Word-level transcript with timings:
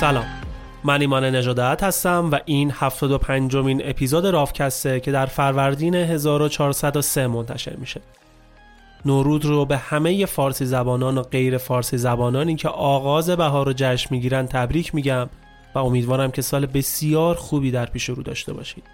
سلام. 0.00 0.26
من 0.84 1.00
ایمان 1.00 1.24
نجادت 1.24 1.82
هستم 1.82 2.28
و 2.32 2.38
این 2.44 2.70
75 2.70 3.56
مین 3.56 3.82
اپیزود 3.84 4.26
رافکسته 4.26 5.00
که 5.00 5.12
در 5.12 5.26
فروردین 5.26 5.94
1403 5.94 7.26
منتشر 7.26 7.76
میشه. 7.76 8.00
نورود 9.04 9.44
رو 9.44 9.64
به 9.64 9.76
همه 9.76 10.26
فارسی 10.26 10.66
زبانان 10.66 11.18
و 11.18 11.22
غیر 11.22 11.58
فارسی 11.58 11.98
زبانانی 11.98 12.56
که 12.56 12.68
آغاز 12.68 13.30
بهار 13.30 13.66
رو 13.66 13.72
جشن 13.76 14.08
می‌گیرن 14.10 14.46
تبریک 14.46 14.94
میگم 14.94 15.28
و 15.74 15.78
امیدوارم 15.78 16.30
که 16.30 16.42
سال 16.42 16.66
بسیار 16.66 17.34
خوبی 17.34 17.70
در 17.70 17.86
پیش 17.86 18.08
رو 18.08 18.22
داشته 18.22 18.52
باشید. 18.52 18.84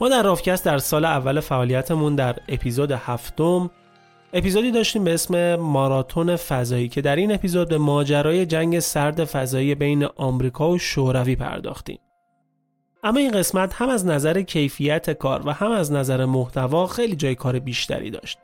ما 0.00 0.08
در 0.08 0.22
رافکست 0.22 0.64
در 0.64 0.78
سال 0.78 1.04
اول 1.04 1.40
فعالیتمون 1.40 2.14
در 2.14 2.36
اپیزود 2.48 2.92
هفتم 2.92 3.70
اپیزودی 4.32 4.70
داشتیم 4.70 5.04
به 5.04 5.14
اسم 5.14 5.56
ماراتون 5.56 6.36
فضایی 6.36 6.88
که 6.88 7.00
در 7.00 7.16
این 7.16 7.34
اپیزود 7.34 7.68
به 7.68 7.78
ماجرای 7.78 8.46
جنگ 8.46 8.78
سرد 8.78 9.24
فضایی 9.24 9.74
بین 9.74 10.04
آمریکا 10.04 10.70
و 10.70 10.78
شوروی 10.78 11.36
پرداختیم. 11.36 11.98
اما 13.04 13.18
این 13.18 13.30
قسمت 13.30 13.74
هم 13.74 13.88
از 13.88 14.06
نظر 14.06 14.42
کیفیت 14.42 15.10
کار 15.10 15.46
و 15.46 15.52
هم 15.52 15.70
از 15.70 15.92
نظر 15.92 16.24
محتوا 16.24 16.86
خیلی 16.86 17.16
جای 17.16 17.34
کار 17.34 17.58
بیشتری 17.58 18.10
داشت. 18.10 18.38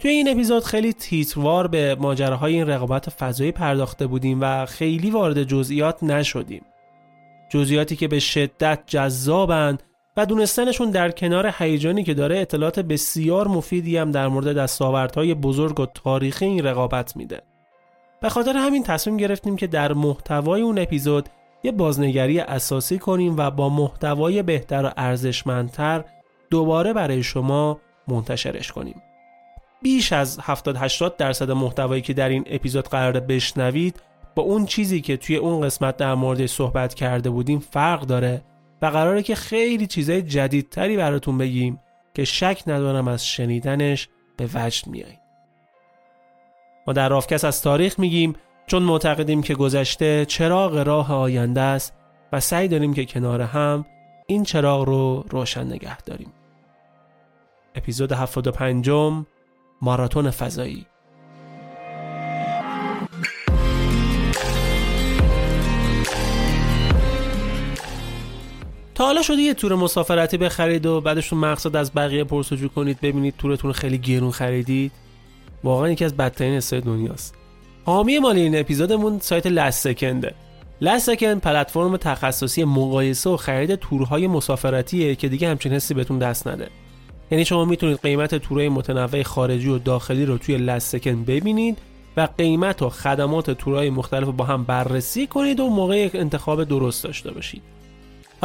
توی 0.00 0.10
این 0.10 0.28
اپیزود 0.28 0.64
خیلی 0.64 0.92
تیتروار 0.92 1.66
به 1.66 1.94
ماجراهای 1.94 2.54
این 2.54 2.66
رقابت 2.66 3.10
فضایی 3.10 3.52
پرداخته 3.52 4.06
بودیم 4.06 4.38
و 4.40 4.66
خیلی 4.66 5.10
وارد 5.10 5.42
جزئیات 5.42 6.02
نشدیم. 6.02 6.64
جزئیاتی 7.50 7.96
که 7.96 8.08
به 8.08 8.18
شدت 8.18 8.82
جذابند 8.86 9.82
و 10.16 10.26
دونستنشون 10.26 10.90
در 10.90 11.10
کنار 11.10 11.54
هیجانی 11.58 12.04
که 12.04 12.14
داره 12.14 12.38
اطلاعات 12.38 12.80
بسیار 12.80 13.48
مفیدی 13.48 13.96
هم 13.96 14.10
در 14.10 14.28
مورد 14.28 14.56
دستاوردهای 14.56 15.34
بزرگ 15.34 15.80
و 15.80 15.86
تاریخی 15.86 16.44
این 16.44 16.64
رقابت 16.64 17.16
میده. 17.16 17.42
به 18.20 18.28
خاطر 18.28 18.56
همین 18.56 18.82
تصمیم 18.82 19.16
گرفتیم 19.16 19.56
که 19.56 19.66
در 19.66 19.92
محتوای 19.92 20.62
اون 20.62 20.78
اپیزود 20.78 21.28
یه 21.62 21.72
بازنگری 21.72 22.40
اساسی 22.40 22.98
کنیم 22.98 23.36
و 23.36 23.50
با 23.50 23.68
محتوای 23.68 24.42
بهتر 24.42 24.84
و 24.84 24.90
ارزشمندتر 24.96 26.04
دوباره 26.50 26.92
برای 26.92 27.22
شما 27.22 27.80
منتشرش 28.08 28.72
کنیم. 28.72 29.02
بیش 29.82 30.12
از 30.12 30.38
70 30.42 30.76
80 30.76 31.16
درصد 31.16 31.50
محتوایی 31.50 32.02
که 32.02 32.12
در 32.12 32.28
این 32.28 32.44
اپیزود 32.46 32.88
قرار 32.88 33.20
بشنوید 33.20 34.00
با 34.34 34.42
اون 34.42 34.66
چیزی 34.66 35.00
که 35.00 35.16
توی 35.16 35.36
اون 35.36 35.60
قسمت 35.60 35.96
در 35.96 36.14
مورد 36.14 36.46
صحبت 36.46 36.94
کرده 36.94 37.30
بودیم 37.30 37.58
فرق 37.58 38.00
داره 38.00 38.42
و 38.82 38.86
قراره 38.86 39.22
که 39.22 39.34
خیلی 39.34 39.86
چیزای 39.86 40.22
جدیدتری 40.22 40.96
براتون 40.96 41.38
بگیم 41.38 41.80
که 42.14 42.24
شک 42.24 42.62
ندارم 42.66 43.08
از 43.08 43.26
شنیدنش 43.26 44.08
به 44.36 44.48
وجد 44.54 44.86
میاییم 44.86 45.20
ما 46.86 46.92
در 46.92 47.08
رافکس 47.08 47.44
از 47.44 47.62
تاریخ 47.62 47.98
میگیم 47.98 48.36
چون 48.66 48.82
معتقدیم 48.82 49.42
که 49.42 49.54
گذشته 49.54 50.24
چراغ 50.24 50.76
راه 50.76 51.12
آینده 51.12 51.60
است 51.60 51.94
و 52.32 52.40
سعی 52.40 52.68
داریم 52.68 52.94
که 52.94 53.04
کنار 53.04 53.40
هم 53.40 53.86
این 54.26 54.42
چراغ 54.42 54.84
رو 54.84 55.24
روشن 55.30 55.66
نگه 55.66 56.00
داریم. 56.00 56.32
اپیزود 57.74 58.12
75 58.12 58.90
ماراتون 59.82 60.30
فضایی. 60.30 60.86
تا 68.96 69.04
حالا 69.04 69.22
شده 69.22 69.36
یه 69.36 69.54
تور 69.54 69.74
مسافرتی 69.74 70.36
بخرید 70.36 70.86
و 70.86 71.00
بعدشون 71.00 71.38
مقصد 71.38 71.76
از 71.76 71.92
بقیه 71.94 72.24
پرسجو 72.24 72.68
کنید 72.68 73.00
ببینید 73.00 73.34
تورتون 73.38 73.72
خیلی 73.72 73.98
گرون 73.98 74.30
خریدید. 74.30 74.92
واقعا 75.64 75.90
یکی 75.90 76.04
از 76.04 76.16
بدترین 76.16 76.54
حسای 76.54 76.80
دنیاست. 76.80 77.34
حامی 77.84 78.18
مالی 78.18 78.40
این 78.40 78.60
اپیزودمون 78.60 79.18
سایت 79.18 79.46
لست 79.46 79.92
سکنده 79.92 80.34
لست 80.80 81.06
سکند 81.06 81.40
پلتفرم 81.40 81.96
تخصصی 81.96 82.64
مقایسه 82.64 83.30
و 83.30 83.36
خرید 83.36 83.74
تورهای 83.74 84.26
مسافرتیه 84.26 85.14
که 85.14 85.28
دیگه 85.28 85.48
همچین 85.48 85.72
حسی 85.72 85.94
بهتون 85.94 86.18
دست 86.18 86.48
نده. 86.48 86.68
یعنی 87.30 87.44
شما 87.44 87.64
می‌تونید 87.64 87.98
قیمت 88.02 88.34
تورهای 88.34 88.68
متنوع 88.68 89.22
خارجی 89.22 89.68
و 89.68 89.78
داخلی 89.78 90.24
رو 90.24 90.38
توی 90.38 90.56
لست 90.56 90.98
سکند 90.98 91.26
ببینید 91.26 91.78
و 92.16 92.28
قیمت 92.38 92.82
و 92.82 92.88
خدمات 92.88 93.50
تورهای 93.50 93.90
مختلف 93.90 94.28
با 94.28 94.44
هم 94.44 94.64
بررسی 94.64 95.26
کنید 95.26 95.60
و 95.60 95.70
موقع 95.70 96.10
انتخاب 96.14 96.64
درست 96.64 97.04
داشته 97.04 97.30
باشید. 97.30 97.75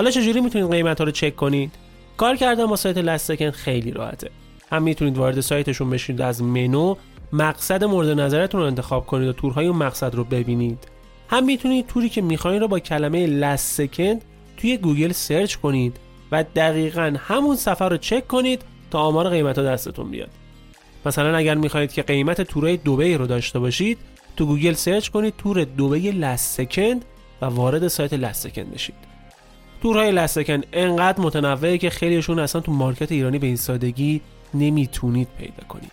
حالا 0.02 0.12
چجوری 0.12 0.42
می‌تونید 0.42 0.72
قیمت 0.72 0.98
ها 0.98 1.04
رو 1.04 1.12
چک 1.12 1.36
کنید؟ 1.36 1.72
کار 2.18 2.36
کردن 2.36 2.66
با 2.66 2.76
سایت 2.76 2.98
لست 2.98 3.50
خیلی 3.52 3.92
راحته. 3.92 4.30
هم 4.72 4.84
می‌تونید 4.84 5.18
وارد 5.18 5.40
سایتشون 5.40 5.90
بشید 5.90 6.22
از 6.22 6.44
منو 6.44 6.96
مقصد 7.34 7.84
مورد 7.84 8.20
نظرتون 8.20 8.62
رو 8.62 8.68
انتخاب 8.68 9.06
کنید 9.06 9.30
و 9.30 9.34
تورهای 9.34 9.68
اون 9.68 9.78
مقصد 9.78 10.16
رو 10.16 10.24
ببینید. 10.24 10.88
هم 11.30 11.46
می‌تونید 11.46 11.88
توری 11.88 12.10
که 12.10 12.22
می‌خواین 12.22 12.62
رو 12.62 12.68
با 12.68 12.80
کلمه 12.80 13.26
Last 13.26 13.76
Second 13.78 14.22
توی 14.58 14.78
گوگل 14.78 15.12
search 15.12 15.56
کنید 15.56 15.98
و 16.32 16.44
دقیقا 16.44 17.16
همون 17.18 17.56
سفر 17.56 17.90
رو 17.90 17.98
چک 17.98 18.28
کنید 18.28 18.62
تا 18.92 19.00
آمار 19.00 19.30
قیمت 19.30 19.58
ها 19.58 19.64
دستتون 19.64 20.12
بیاد. 20.12 20.30
مثلا 21.06 21.38
اگر 21.38 21.56
می‌خواهید 21.56 21.94
که 21.94 22.02
قیمت 22.02 22.42
تورای 22.42 22.78
دوبی 22.78 23.14
رو 23.14 23.28
داشته 23.28 23.60
باشید 23.60 23.98
تو 24.38 24.46
گوگل 24.46 24.74
search 24.74 25.10
کنید 25.10 25.34
تور 25.38 25.64
دوبی 25.64 26.00
Last 26.00 26.58
Second 26.58 27.06
و 27.42 27.46
وارد 27.46 27.88
سایت 27.88 28.14
Last 28.14 28.48
Second 28.48 28.74
بشید. 28.74 29.11
تورهای 29.82 30.12
لست 30.12 30.36
سکند 30.36 30.66
انقدر 30.74 31.22
متنوعه 31.22 31.78
که 31.78 31.90
خیلیشون 31.90 32.40
اصلا 32.40 32.62
تو 32.62 32.72
مارکت 32.72 33.12
ایرانی 33.12 33.40
به 33.40 33.48
این 33.48 33.56
سادگی 33.56 34.22
نمی‌تونید 34.54 35.28
پیدا 35.38 35.64
کنید. 35.70 35.92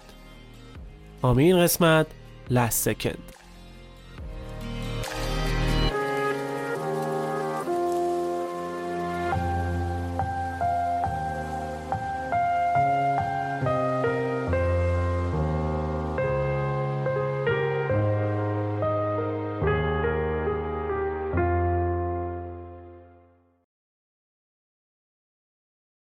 آمین 1.22 1.58
قسمت 1.58 2.06
لست 2.50 2.82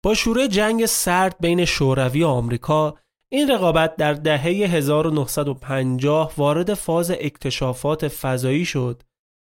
با 0.05 0.13
شروع 0.13 0.47
جنگ 0.47 0.85
سرد 0.85 1.35
بین 1.39 1.65
شوروی 1.65 2.23
و 2.23 2.27
آمریکا 2.27 2.97
این 3.31 3.51
رقابت 3.51 3.95
در 3.95 4.13
دهه 4.13 4.43
1950 4.43 6.33
وارد 6.37 6.73
فاز 6.73 7.11
اکتشافات 7.11 8.07
فضایی 8.07 8.65
شد 8.65 9.03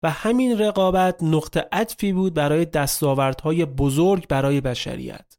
و 0.02 0.10
همین 0.10 0.58
رقابت 0.58 1.22
نقطه 1.22 1.68
عطفی 1.72 2.12
بود 2.12 2.34
برای 2.34 2.64
دستاوردهای 2.64 3.64
بزرگ 3.64 4.28
برای 4.28 4.60
بشریت. 4.60 5.38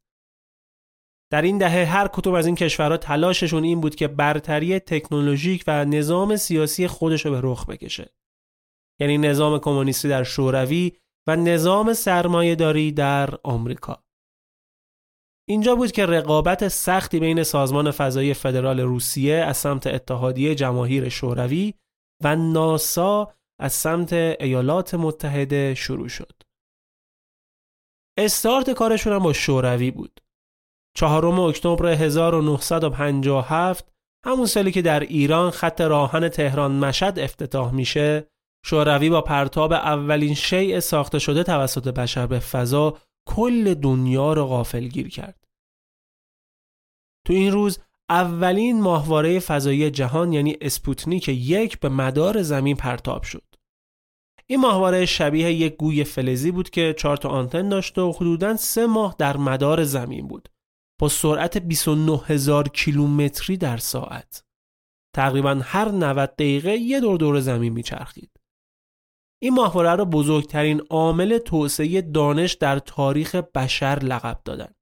در 1.32 1.42
این 1.42 1.58
دهه 1.58 1.84
هر 1.84 2.08
کتب 2.12 2.34
از 2.34 2.46
این 2.46 2.54
کشورها 2.54 2.96
تلاششون 2.96 3.64
این 3.64 3.80
بود 3.80 3.94
که 3.94 4.08
برتری 4.08 4.78
تکنولوژیک 4.78 5.64
و 5.66 5.84
نظام 5.84 6.36
سیاسی 6.36 6.86
خودش 6.86 7.26
رو 7.26 7.32
به 7.32 7.40
رخ 7.42 7.66
بکشه. 7.66 8.14
یعنی 9.00 9.18
نظام 9.18 9.58
کمونیستی 9.58 10.08
در 10.08 10.22
شوروی 10.22 10.92
و 11.26 11.36
نظام 11.36 11.92
سرمایهداری 11.92 12.92
در 12.92 13.34
آمریکا. 13.44 14.05
اینجا 15.48 15.76
بود 15.76 15.92
که 15.92 16.06
رقابت 16.06 16.68
سختی 16.68 17.20
بین 17.20 17.42
سازمان 17.42 17.90
فضایی 17.90 18.34
فدرال 18.34 18.80
روسیه 18.80 19.34
از 19.34 19.56
سمت 19.56 19.86
اتحادیه 19.86 20.54
جماهیر 20.54 21.08
شوروی 21.08 21.74
و 22.24 22.36
ناسا 22.36 23.32
از 23.60 23.72
سمت 23.72 24.12
ایالات 24.12 24.94
متحده 24.94 25.74
شروع 25.74 26.08
شد. 26.08 26.42
استارت 28.18 28.70
کارشون 28.70 29.12
هم 29.12 29.18
با 29.18 29.32
شوروی 29.32 29.90
بود. 29.90 30.20
چهارم 30.96 31.40
اکتبر 31.40 31.86
1957 31.86 33.92
همون 34.24 34.46
سالی 34.46 34.72
که 34.72 34.82
در 34.82 35.00
ایران 35.00 35.50
خط 35.50 35.80
راهن 35.80 36.28
تهران 36.28 36.72
مشد 36.72 37.18
افتتاح 37.18 37.74
میشه 37.74 38.30
شوروی 38.64 39.10
با 39.10 39.20
پرتاب 39.20 39.72
اولین 39.72 40.34
شیء 40.34 40.80
ساخته 40.80 41.18
شده 41.18 41.42
توسط 41.42 41.88
بشر 41.88 42.26
به 42.26 42.38
فضا 42.38 42.98
کل 43.26 43.74
دنیا 43.74 44.32
رو 44.32 44.46
غافل 44.46 44.88
گیر 44.88 45.08
کرد. 45.08 45.44
تو 47.26 47.32
این 47.32 47.52
روز 47.52 47.78
اولین 48.08 48.80
ماهواره 48.80 49.40
فضایی 49.40 49.90
جهان 49.90 50.32
یعنی 50.32 50.56
اسپوتنیک 50.60 51.28
یک 51.28 51.80
به 51.80 51.88
مدار 51.88 52.42
زمین 52.42 52.76
پرتاب 52.76 53.22
شد. 53.22 53.44
این 54.46 54.60
ماهواره 54.60 55.06
شبیه 55.06 55.52
یک 55.52 55.76
گوی 55.76 56.04
فلزی 56.04 56.50
بود 56.50 56.70
که 56.70 56.94
چهار 56.98 57.16
تا 57.16 57.28
آنتن 57.28 57.68
داشت 57.68 57.98
و 57.98 58.12
حدوداً 58.12 58.56
سه 58.56 58.86
ماه 58.86 59.14
در 59.18 59.36
مدار 59.36 59.84
زمین 59.84 60.28
بود. 60.28 60.48
با 61.00 61.08
سرعت 61.08 61.58
29 61.58 62.20
هزار 62.26 62.68
کیلومتری 62.68 63.56
در 63.56 63.76
ساعت. 63.76 64.44
تقریبا 65.14 65.60
هر 65.64 65.88
90 65.88 66.34
دقیقه 66.34 66.76
یه 66.76 67.00
دور 67.00 67.18
دور 67.18 67.40
زمین 67.40 67.72
میچرخید. 67.72 68.30
این 69.46 69.54
ماهواره 69.54 69.94
را 69.94 70.04
بزرگترین 70.04 70.80
عامل 70.90 71.38
توسعه 71.38 72.02
دانش 72.02 72.54
در 72.54 72.78
تاریخ 72.78 73.34
بشر 73.34 73.98
لقب 74.02 74.40
دادن. 74.44 74.74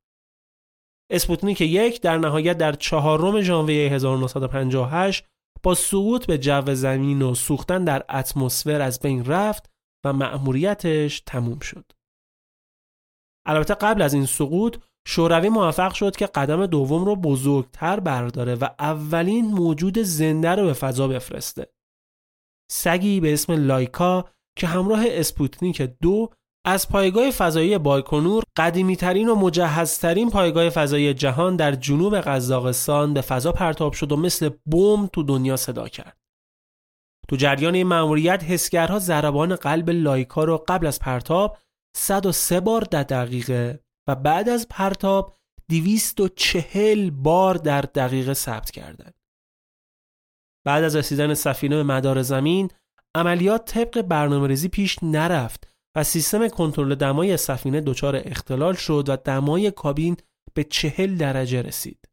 اسپوتنیک 1.10 1.60
یک 1.60 2.00
در 2.00 2.18
نهایت 2.18 2.58
در 2.58 2.72
چهارم 2.72 3.40
ژانویه 3.40 3.90
1958 3.90 5.24
با 5.62 5.74
سقوط 5.74 6.26
به 6.26 6.38
جو 6.38 6.74
زمین 6.74 7.22
و 7.22 7.34
سوختن 7.34 7.84
در 7.84 8.04
اتمسفر 8.08 8.80
از 8.80 9.00
بین 9.00 9.24
رفت 9.24 9.70
و 10.04 10.12
مأموریتش 10.12 11.20
تموم 11.20 11.58
شد. 11.58 11.92
البته 13.46 13.74
قبل 13.74 14.02
از 14.02 14.14
این 14.14 14.26
سقوط 14.26 14.76
شوروی 15.06 15.48
موفق 15.48 15.94
شد 15.94 16.16
که 16.16 16.26
قدم 16.26 16.66
دوم 16.66 17.04
رو 17.04 17.16
بزرگتر 17.16 18.00
برداره 18.00 18.54
و 18.54 18.68
اولین 18.78 19.46
موجود 19.46 19.98
زنده 19.98 20.50
رو 20.50 20.64
به 20.66 20.72
فضا 20.72 21.08
بفرسته. 21.08 21.66
سگی 22.70 23.20
به 23.20 23.32
اسم 23.32 23.52
لایکا 23.52 24.33
که 24.58 24.66
همراه 24.66 25.04
اسپوتنیک 25.06 25.82
دو 25.82 26.30
از 26.66 26.88
پایگاه 26.88 27.30
فضایی 27.30 27.78
بایکنور 27.78 28.44
قدیمیترین 28.56 29.28
و 29.28 29.34
مجهزترین 29.34 30.30
پایگاه 30.30 30.70
فضایی 30.70 31.14
جهان 31.14 31.56
در 31.56 31.72
جنوب 31.72 32.20
قزاقستان 32.20 33.14
به 33.14 33.20
فضا 33.20 33.52
پرتاب 33.52 33.92
شد 33.92 34.12
و 34.12 34.16
مثل 34.16 34.50
بمب 34.66 35.06
تو 35.06 35.22
دنیا 35.22 35.56
صدا 35.56 35.88
کرد. 35.88 36.16
تو 37.28 37.36
جریان 37.36 37.74
این 37.74 37.86
مأموریت 37.86 38.44
حسگرها 38.44 38.98
ضربان 38.98 39.56
قلب 39.56 39.90
لایکا 39.90 40.44
رو 40.44 40.64
قبل 40.68 40.86
از 40.86 40.98
پرتاب 40.98 41.58
103 41.96 42.60
بار 42.60 42.80
در 42.80 43.02
دقیقه 43.02 43.80
و 44.08 44.14
بعد 44.14 44.48
از 44.48 44.68
پرتاب 44.68 45.36
240 45.68 47.10
بار 47.10 47.54
در 47.54 47.80
دقیقه 47.80 48.34
ثبت 48.34 48.70
کردند. 48.70 49.14
بعد 50.66 50.84
از 50.84 50.96
رسیدن 50.96 51.34
سفینه 51.34 51.76
به 51.76 51.82
مدار 51.82 52.22
زمین 52.22 52.70
عملیات 53.14 53.64
طبق 53.64 54.02
برنامه 54.02 54.68
پیش 54.68 54.98
نرفت 55.02 55.68
و 55.96 56.04
سیستم 56.04 56.48
کنترل 56.48 56.94
دمای 56.94 57.36
سفینه 57.36 57.80
دچار 57.80 58.22
اختلال 58.24 58.74
شد 58.74 59.04
و 59.08 59.16
دمای 59.16 59.70
کابین 59.70 60.16
به 60.54 60.64
چهل 60.64 61.16
درجه 61.16 61.62
رسید. 61.62 62.08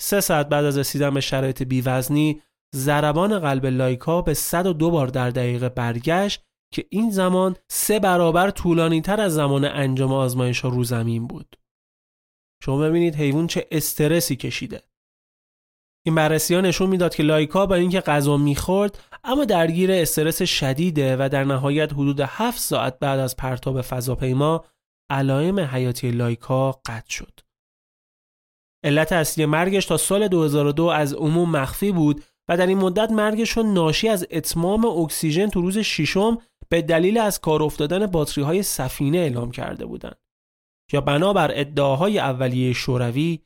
سه 0.00 0.20
ساعت 0.20 0.48
بعد 0.48 0.64
از 0.64 0.78
رسیدن 0.78 1.14
به 1.14 1.20
شرایط 1.20 1.62
بیوزنی 1.62 2.42
ضربان 2.74 3.38
قلب 3.38 3.66
لایکا 3.66 4.22
به 4.22 4.34
102 4.34 4.90
بار 4.90 5.06
در 5.06 5.30
دقیقه 5.30 5.68
برگشت 5.68 6.42
که 6.74 6.86
این 6.90 7.10
زمان 7.10 7.56
سه 7.70 8.00
برابر 8.00 8.50
طولانی 8.50 9.00
تر 9.00 9.20
از 9.20 9.34
زمان 9.34 9.64
انجام 9.64 10.12
آزمایش 10.12 10.60
ها 10.60 10.68
رو 10.68 10.84
زمین 10.84 11.26
بود. 11.26 11.56
شما 12.64 12.78
ببینید 12.78 13.14
حیوان 13.14 13.46
چه 13.46 13.66
استرسی 13.70 14.36
کشیده. 14.36 14.82
این 16.08 16.14
بررسی 16.14 16.54
ها 16.54 16.60
نشون 16.60 16.90
می‌داد 16.90 17.14
که 17.14 17.22
لایکا 17.22 17.66
با 17.66 17.74
اینکه 17.74 18.00
غذا 18.00 18.36
می‌خورد 18.36 18.98
اما 19.24 19.44
درگیر 19.44 19.92
استرس 19.92 20.42
شدیده 20.42 21.16
و 21.16 21.28
در 21.28 21.44
نهایت 21.44 21.92
حدود 21.92 22.20
7 22.20 22.58
ساعت 22.58 22.98
بعد 22.98 23.18
از 23.18 23.36
پرتاب 23.36 23.82
فضاپیما 23.82 24.64
علائم 25.10 25.60
حیاتی 25.60 26.10
لایکا 26.10 26.72
قطع 26.72 27.10
شد. 27.10 27.40
علت 28.84 29.12
اصلی 29.12 29.46
مرگش 29.46 29.86
تا 29.86 29.96
سال 29.96 30.28
2002 30.28 30.84
از 30.84 31.14
عموم 31.14 31.50
مخفی 31.50 31.92
بود 31.92 32.24
و 32.48 32.56
در 32.56 32.66
این 32.66 32.78
مدت 32.78 33.10
مرگش 33.10 33.58
ناشی 33.58 34.08
از 34.08 34.26
اتمام 34.30 34.84
اکسیژن 34.84 35.48
تو 35.48 35.60
روز 35.60 35.78
ششم 35.78 36.38
به 36.68 36.82
دلیل 36.82 37.18
از 37.18 37.40
کار 37.40 37.62
افتادن 37.62 38.06
باتری 38.06 38.44
های 38.44 38.62
سفینه 38.62 39.18
اعلام 39.18 39.50
کرده 39.50 39.86
بودند. 39.86 40.18
یا 40.92 41.00
بنابر 41.00 41.50
ادعاهای 41.54 42.18
اولیه 42.18 42.72
شوروی 42.72 43.38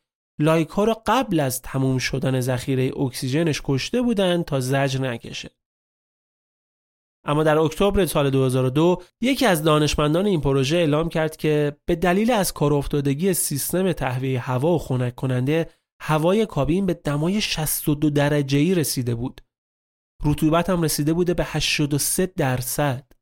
لایکا 0.42 0.84
را 0.84 1.02
قبل 1.06 1.40
از 1.40 1.62
تموم 1.62 1.98
شدن 1.98 2.40
ذخیره 2.40 2.98
اکسیژنش 2.98 3.60
کشته 3.64 4.02
بودند 4.02 4.44
تا 4.44 4.60
زجر 4.60 5.00
نکشه. 5.00 5.50
اما 7.24 7.42
در 7.42 7.58
اکتبر 7.58 8.06
سال 8.06 8.30
2002 8.30 9.02
یکی 9.20 9.46
از 9.46 9.62
دانشمندان 9.62 10.26
این 10.26 10.40
پروژه 10.40 10.76
اعلام 10.76 11.08
کرد 11.08 11.36
که 11.36 11.76
به 11.86 11.96
دلیل 11.96 12.30
از 12.30 12.52
کار 12.52 12.74
افتادگی 12.74 13.34
سیستم 13.34 13.92
تهویه 13.92 14.40
هوا 14.40 14.74
و 14.74 14.78
خنک 14.78 15.14
کننده 15.14 15.70
هوای 16.00 16.46
کابین 16.46 16.86
به 16.86 16.94
دمای 16.94 17.40
62 17.40 18.10
درجه 18.10 18.58
ای 18.58 18.74
رسیده 18.74 19.14
بود. 19.14 19.40
رطوبت 20.24 20.70
هم 20.70 20.82
رسیده 20.82 21.12
بوده 21.12 21.34
به 21.34 21.44
83 21.44 22.26
درصد. 22.26 23.12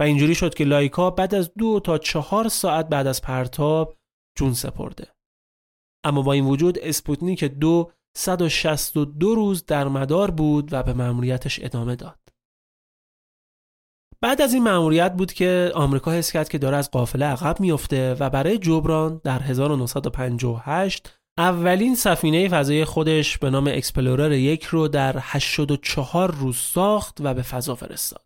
و 0.00 0.02
اینجوری 0.02 0.34
شد 0.34 0.54
که 0.54 0.64
لایکا 0.64 1.10
بعد 1.10 1.34
از 1.34 1.54
دو 1.54 1.80
تا 1.80 1.98
چهار 1.98 2.48
ساعت 2.48 2.88
بعد 2.88 3.06
از 3.06 3.22
پرتاب 3.22 3.96
جون 4.38 4.52
سپرده. 4.52 5.19
اما 6.04 6.22
با 6.22 6.32
این 6.32 6.44
وجود 6.44 6.78
اسپوتنیک 6.78 7.44
دو 7.44 7.90
162 8.16 9.34
روز 9.34 9.66
در 9.66 9.88
مدار 9.88 10.30
بود 10.30 10.72
و 10.72 10.82
به 10.82 10.92
مأموریتش 10.92 11.60
ادامه 11.62 11.96
داد. 11.96 12.18
بعد 14.22 14.42
از 14.42 14.54
این 14.54 14.62
مأموریت 14.62 15.12
بود 15.12 15.32
که 15.32 15.72
آمریکا 15.74 16.12
حس 16.12 16.32
کرد 16.32 16.48
که 16.48 16.58
داره 16.58 16.76
از 16.76 16.90
قافله 16.90 17.26
عقب 17.26 17.60
میفته 17.60 18.14
و 18.14 18.30
برای 18.30 18.58
جبران 18.58 19.20
در 19.24 19.42
1958 19.42 21.18
اولین 21.38 21.94
سفینه 21.94 22.48
فضایی 22.48 22.84
خودش 22.84 23.38
به 23.38 23.50
نام 23.50 23.66
اکسپلورر 23.66 24.32
یک 24.32 24.64
رو 24.64 24.88
در 24.88 25.16
84 25.20 26.30
روز 26.30 26.56
ساخت 26.56 27.18
و 27.20 27.34
به 27.34 27.42
فضا 27.42 27.74
فرستاد. 27.74 28.24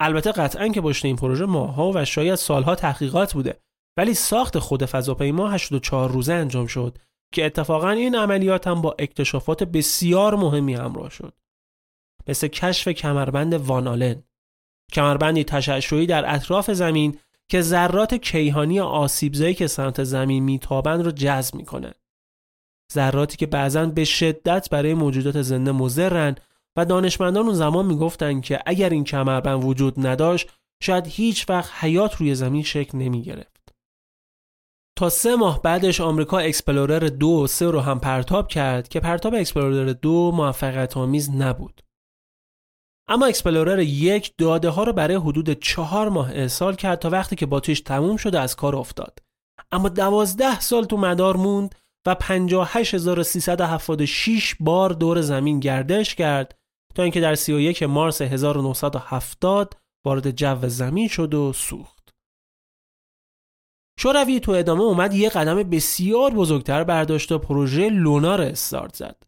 البته 0.00 0.32
قطعا 0.32 0.68
که 0.68 0.80
پشت 0.80 1.04
این 1.04 1.16
پروژه 1.16 1.46
ماها 1.46 1.92
و 1.94 2.04
شاید 2.04 2.34
سالها 2.34 2.74
تحقیقات 2.74 3.34
بوده 3.34 3.60
ولی 3.96 4.14
ساخت 4.14 4.58
خود 4.58 4.84
فضاپیما 4.84 5.50
84 5.50 6.10
روزه 6.10 6.32
انجام 6.32 6.66
شد 6.66 6.98
که 7.32 7.46
اتفاقا 7.46 7.90
این 7.90 8.16
عملیات 8.16 8.66
هم 8.66 8.82
با 8.82 8.96
اکتشافات 8.98 9.64
بسیار 9.64 10.34
مهمی 10.34 10.74
همراه 10.74 11.10
شد. 11.10 11.34
مثل 12.28 12.48
کشف 12.48 12.88
کمربند 12.88 13.54
وانالن 13.54 14.22
کمربندی 14.92 15.44
تشعشعی 15.44 16.06
در 16.06 16.34
اطراف 16.34 16.70
زمین 16.70 17.18
که 17.48 17.62
ذرات 17.62 18.14
کیهانی 18.14 18.80
آسیبزایی 18.80 19.54
که 19.54 19.66
سمت 19.66 20.04
زمین 20.04 20.42
میتابند 20.42 21.02
رو 21.02 21.10
جذب 21.10 21.54
می‌کنه 21.54 21.94
ذراتی 22.92 23.36
که 23.36 23.46
بعضا 23.46 23.86
به 23.86 24.04
شدت 24.04 24.70
برای 24.70 24.94
موجودات 24.94 25.42
زنده 25.42 25.72
مضرن 25.72 26.34
و 26.76 26.84
دانشمندان 26.84 27.44
اون 27.44 27.54
زمان 27.54 27.86
می‌گفتن 27.86 28.40
که 28.40 28.60
اگر 28.66 28.90
این 28.90 29.04
کمربند 29.04 29.64
وجود 29.64 30.06
نداشت 30.06 30.50
شاید 30.82 31.06
هیچ 31.06 31.50
وقت 31.50 31.72
حیات 31.74 32.14
روی 32.16 32.34
زمین 32.34 32.62
شکل 32.62 32.98
نمی 32.98 33.22
گرفت. 33.22 33.49
تا 35.00 35.08
سه 35.08 35.36
ماه 35.36 35.62
بعدش 35.62 36.00
آمریکا 36.00 36.38
اکسپلورر 36.38 37.08
دو 37.08 37.28
و 37.28 37.46
سه 37.46 37.70
رو 37.70 37.80
هم 37.80 38.00
پرتاب 38.00 38.48
کرد 38.48 38.88
که 38.88 39.00
پرتاب 39.00 39.34
اکسپلورر 39.34 39.92
دو 39.92 40.32
موفقیت 40.32 40.96
آمیز 40.96 41.30
نبود. 41.30 41.80
اما 43.08 43.26
اکسپلورر 43.26 43.78
یک 43.78 44.32
داده 44.38 44.68
ها 44.68 44.84
رو 44.84 44.92
برای 44.92 45.16
حدود 45.16 45.50
چهار 45.50 46.08
ماه 46.08 46.30
ارسال 46.32 46.74
کرد 46.74 46.98
تا 46.98 47.10
وقتی 47.10 47.36
که 47.36 47.46
باتریش 47.46 47.80
تموم 47.80 48.16
شد 48.16 48.34
و 48.34 48.40
از 48.40 48.56
کار 48.56 48.76
افتاد. 48.76 49.18
اما 49.72 49.88
دوازده 49.88 50.60
سال 50.60 50.84
تو 50.84 50.96
مدار 50.96 51.36
موند 51.36 51.74
و 52.06 52.14
58376 52.14 54.56
بار 54.60 54.90
دور 54.90 55.20
زمین 55.20 55.60
گردش 55.60 56.14
کرد 56.14 56.54
تا 56.94 57.02
اینکه 57.02 57.20
در 57.20 57.34
31 57.34 57.82
مارس 57.82 58.22
1970 58.22 59.74
وارد 60.06 60.30
جو 60.30 60.68
زمین 60.68 61.08
شد 61.08 61.34
و 61.34 61.52
سوخت. 61.52 61.99
شوروی 64.02 64.40
تو 64.40 64.52
ادامه 64.52 64.82
اومد 64.82 65.14
یه 65.14 65.28
قدم 65.28 65.62
بسیار 65.62 66.34
بزرگتر 66.34 66.84
برداشت 66.84 67.32
و 67.32 67.38
پروژه 67.38 67.90
لونا 67.90 68.36
را 68.36 68.44
استارت 68.44 68.96
زد. 68.96 69.22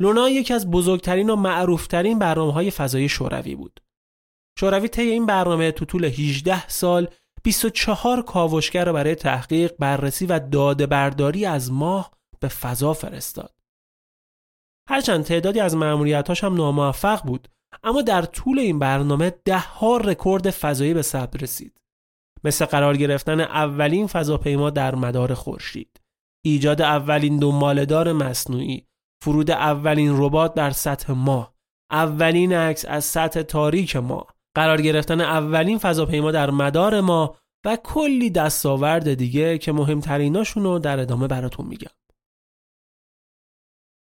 لونا 0.00 0.28
یکی 0.28 0.54
از 0.54 0.70
بزرگترین 0.70 1.30
و 1.30 1.36
معروفترین 1.36 2.18
برنامه 2.18 2.52
های 2.52 2.70
فضایی 2.70 3.08
شوروی 3.08 3.54
بود. 3.54 3.80
شوروی 4.58 4.88
طی 4.88 5.02
این 5.02 5.26
برنامه 5.26 5.72
تو 5.72 5.84
طول 5.84 6.04
18 6.04 6.68
سال 6.68 7.08
24 7.42 8.22
کاوشگر 8.22 8.84
را 8.84 8.92
برای 8.92 9.14
تحقیق، 9.14 9.72
بررسی 9.78 10.26
و 10.26 10.38
داده 10.38 10.86
برداری 10.86 11.46
از 11.46 11.72
ماه 11.72 12.10
به 12.40 12.48
فضا 12.48 12.92
فرستاد. 12.92 13.54
هرچند 14.88 15.24
تعدادی 15.24 15.60
از 15.60 15.76
معمولیتاش 15.76 16.44
هم 16.44 16.54
ناموفق 16.54 17.22
بود 17.22 17.48
اما 17.82 18.02
در 18.02 18.22
طول 18.22 18.58
این 18.58 18.78
برنامه 18.78 19.30
ده 19.44 19.58
ها 19.58 19.96
رکورد 19.96 20.50
فضایی 20.50 20.94
به 20.94 21.02
ثبت 21.02 21.42
رسید 21.42 21.79
مثل 22.44 22.64
قرار 22.64 22.96
گرفتن 22.96 23.40
اولین 23.40 24.06
فضاپیما 24.06 24.70
در 24.70 24.94
مدار 24.94 25.34
خورشید. 25.34 26.00
ایجاد 26.44 26.82
اولین 26.82 27.38
دنبالهدار 27.38 28.12
مصنوعی 28.12 28.86
فرود 29.24 29.50
اولین 29.50 30.12
ربات 30.16 30.54
در 30.54 30.70
سطح 30.70 31.12
ماه. 31.12 31.54
اولین 31.90 32.52
عکس 32.52 32.84
از 32.84 33.04
سطح 33.04 33.42
تاریک 33.42 33.96
ما 33.96 34.26
قرار 34.56 34.82
گرفتن 34.82 35.20
اولین 35.20 35.78
فضاپیما 35.78 36.30
در 36.30 36.50
مدار 36.50 37.00
ما 37.00 37.36
و 37.66 37.76
کلی 37.76 38.30
دستاورد 38.30 39.14
دیگه 39.14 39.58
که 39.58 39.72
مهمتریناشون 39.72 40.62
رو 40.62 40.78
در 40.78 41.00
ادامه 41.00 41.26
براتون 41.26 41.66
میگم. 41.66 41.90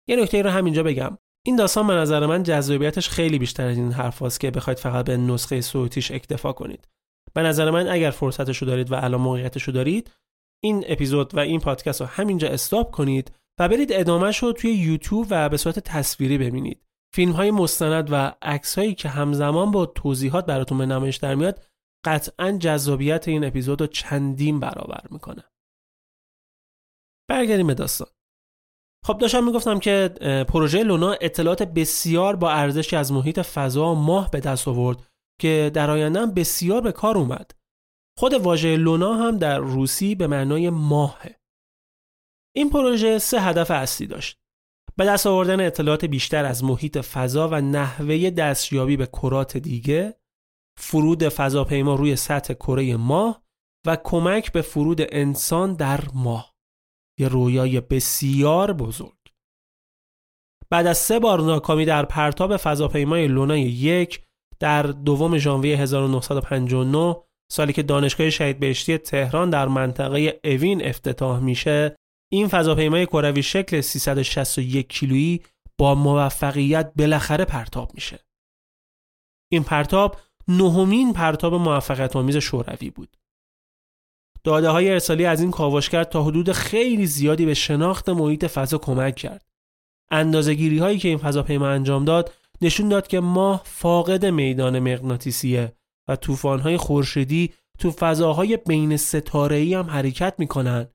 یه 0.07 0.15
نکته 0.15 0.41
رو 0.41 0.49
همینجا 0.49 0.83
بگم. 0.83 1.17
این 1.45 1.55
داستان 1.55 1.87
به 1.87 1.93
نظر 1.93 2.25
من 2.25 2.43
جذابیتش 2.43 3.09
خیلی 3.09 3.39
بیشتر 3.39 3.67
از 3.67 3.77
این 3.77 3.91
حرف 3.91 4.37
که 4.37 4.51
بخواید 4.51 4.79
فقط 4.79 5.05
به 5.05 5.17
نسخه 5.17 5.61
صوتیش 5.61 6.11
اکتفا 6.11 6.53
کنید. 6.53 6.87
به 7.35 7.41
نظر 7.41 7.71
من 7.71 7.87
اگر 7.87 8.11
فرصتش 8.11 8.57
رو 8.57 8.67
دارید 8.67 8.91
و 8.91 8.95
الان 8.95 9.21
موقعیتش 9.21 9.63
رو 9.63 9.73
دارید 9.73 10.11
این 10.63 10.83
اپیزود 10.87 11.35
و 11.35 11.39
این 11.39 11.59
پادکست 11.59 12.01
رو 12.01 12.07
همینجا 12.07 12.47
استاپ 12.47 12.91
کنید 12.91 13.31
و 13.59 13.69
برید 13.69 13.93
ادامهش 13.93 14.37
رو 14.37 14.53
توی 14.53 14.71
یوتیوب 14.71 15.27
و 15.29 15.49
به 15.49 15.57
صورت 15.57 15.79
تصویری 15.79 16.37
ببینید. 16.37 16.85
فیلم 17.15 17.31
های 17.31 17.51
مستند 17.51 18.07
و 18.11 18.35
عکس 18.41 18.77
هایی 18.77 18.95
که 18.95 19.09
همزمان 19.09 19.71
با 19.71 19.85
توضیحات 19.85 20.45
براتون 20.45 20.77
به 20.77 20.85
نمایش 20.85 21.17
در 21.17 21.35
میاد 21.35 21.61
قطعا 22.05 22.51
جذابیت 22.51 23.27
این 23.27 23.45
اپیزود 23.45 23.81
رو 23.81 23.87
چندین 23.87 24.59
برابر 24.59 25.03
می‌کنه. 25.11 25.43
برگردیم 27.29 27.67
به 27.67 27.73
داستان. 27.73 28.07
خب 29.05 29.17
داشتم 29.17 29.43
می‌گفتم 29.43 29.79
که 29.79 30.07
پروژه 30.47 30.83
لونا 30.83 31.13
اطلاعات 31.21 31.63
بسیار 31.63 32.35
با 32.35 32.51
ارزشی 32.51 32.95
از 32.95 33.11
محیط 33.11 33.39
فضا 33.39 33.93
ماه 33.93 34.31
به 34.31 34.39
دست 34.39 34.67
آورد 34.67 34.97
که 35.41 35.71
در 35.73 35.89
آینده 35.89 36.25
بسیار 36.25 36.81
به 36.81 36.91
کار 36.91 37.17
اومد. 37.17 37.51
خود 38.17 38.33
واژه 38.33 38.77
لونا 38.77 39.13
هم 39.13 39.37
در 39.37 39.57
روسی 39.57 40.15
به 40.15 40.27
معنای 40.27 40.69
ماهه. 40.69 41.39
این 42.55 42.69
پروژه 42.69 43.19
سه 43.19 43.41
هدف 43.41 43.71
اصلی 43.71 44.07
داشت. 44.07 44.37
به 44.97 45.05
دست 45.05 45.27
آوردن 45.27 45.65
اطلاعات 45.65 46.05
بیشتر 46.05 46.45
از 46.45 46.63
محیط 46.63 46.97
فضا 46.97 47.49
و 47.49 47.61
نحوه 47.61 48.29
دستیابی 48.29 48.97
به 48.97 49.05
کرات 49.05 49.57
دیگه، 49.57 50.19
فرود 50.79 51.29
فضاپیما 51.29 51.95
روی 51.95 52.15
سطح 52.15 52.53
کره 52.53 52.97
ماه 52.97 53.43
و 53.87 53.97
کمک 54.03 54.51
به 54.51 54.61
فرود 54.61 54.97
انسان 55.01 55.73
در 55.73 56.03
ماه. 56.13 56.53
یه 57.19 57.27
رویای 57.27 57.81
بسیار 57.81 58.73
بزرگ 58.73 59.17
بعد 60.69 60.87
از 60.87 60.97
سه 60.97 61.19
بار 61.19 61.41
ناکامی 61.41 61.85
در 61.85 62.05
پرتاب 62.05 62.57
فضاپیمای 62.57 63.27
لونا 63.27 63.57
یک 63.57 64.25
در 64.63 64.84
دوم 64.84 65.38
ژانویه 65.38 65.77
1959 65.77 67.15
سالی 67.51 67.74
که 67.74 67.84
دانشگاه 67.84 68.29
شهید 68.29 68.60
بهشتی 68.60 68.98
تهران 68.98 69.50
در 69.50 69.67
منطقه 69.67 70.39
اوین 70.43 70.86
افتتاح 70.86 71.39
میشه 71.39 71.96
این 72.32 72.48
فضاپیمای 72.48 73.05
کروی 73.05 73.43
شکل 73.43 73.82
361 73.82 74.89
کیلویی 74.89 75.41
با 75.77 75.96
موفقیت 75.96 76.91
بالاخره 76.96 77.46
پرتاب 77.46 77.91
میشه 77.93 78.20
این 79.51 79.63
پرتاب 79.63 80.17
نهمین 80.48 81.13
پرتاب 81.13 81.53
موفقیت 81.53 82.15
آمیز 82.15 82.38
شوروی 82.38 82.89
بود 82.89 83.17
داده 84.43 84.70
های 84.70 84.89
ارسالی 84.89 85.25
از 85.25 85.41
این 85.41 85.51
کاوشگر 85.51 86.03
تا 86.03 86.24
حدود 86.24 86.51
خیلی 86.51 87.05
زیادی 87.05 87.46
به 87.46 87.53
شناخت 87.53 88.10
محیط 88.10 88.46
فضا 88.46 88.77
کمک 88.77 89.15
کرد. 89.15 89.46
اندازه‌گیری 90.12 90.77
هایی 90.77 90.98
که 90.98 91.08
این 91.08 91.17
فضاپیما 91.17 91.67
انجام 91.67 92.05
داد 92.05 92.34
نشون 92.63 92.89
داد 92.89 93.08
که 93.08 93.20
ماه 93.20 93.62
فاقد 93.65 94.25
میدان 94.25 94.79
مغناطیسیه 94.79 95.74
و 96.08 96.17
های 96.43 96.77
خورشیدی 96.77 97.53
تو 97.79 97.91
فضاهای 97.91 98.58
بین 98.58 98.98
ستاره‌ای 98.98 99.74
هم 99.74 99.89
حرکت 99.89 100.34
می‌کنن 100.38 100.88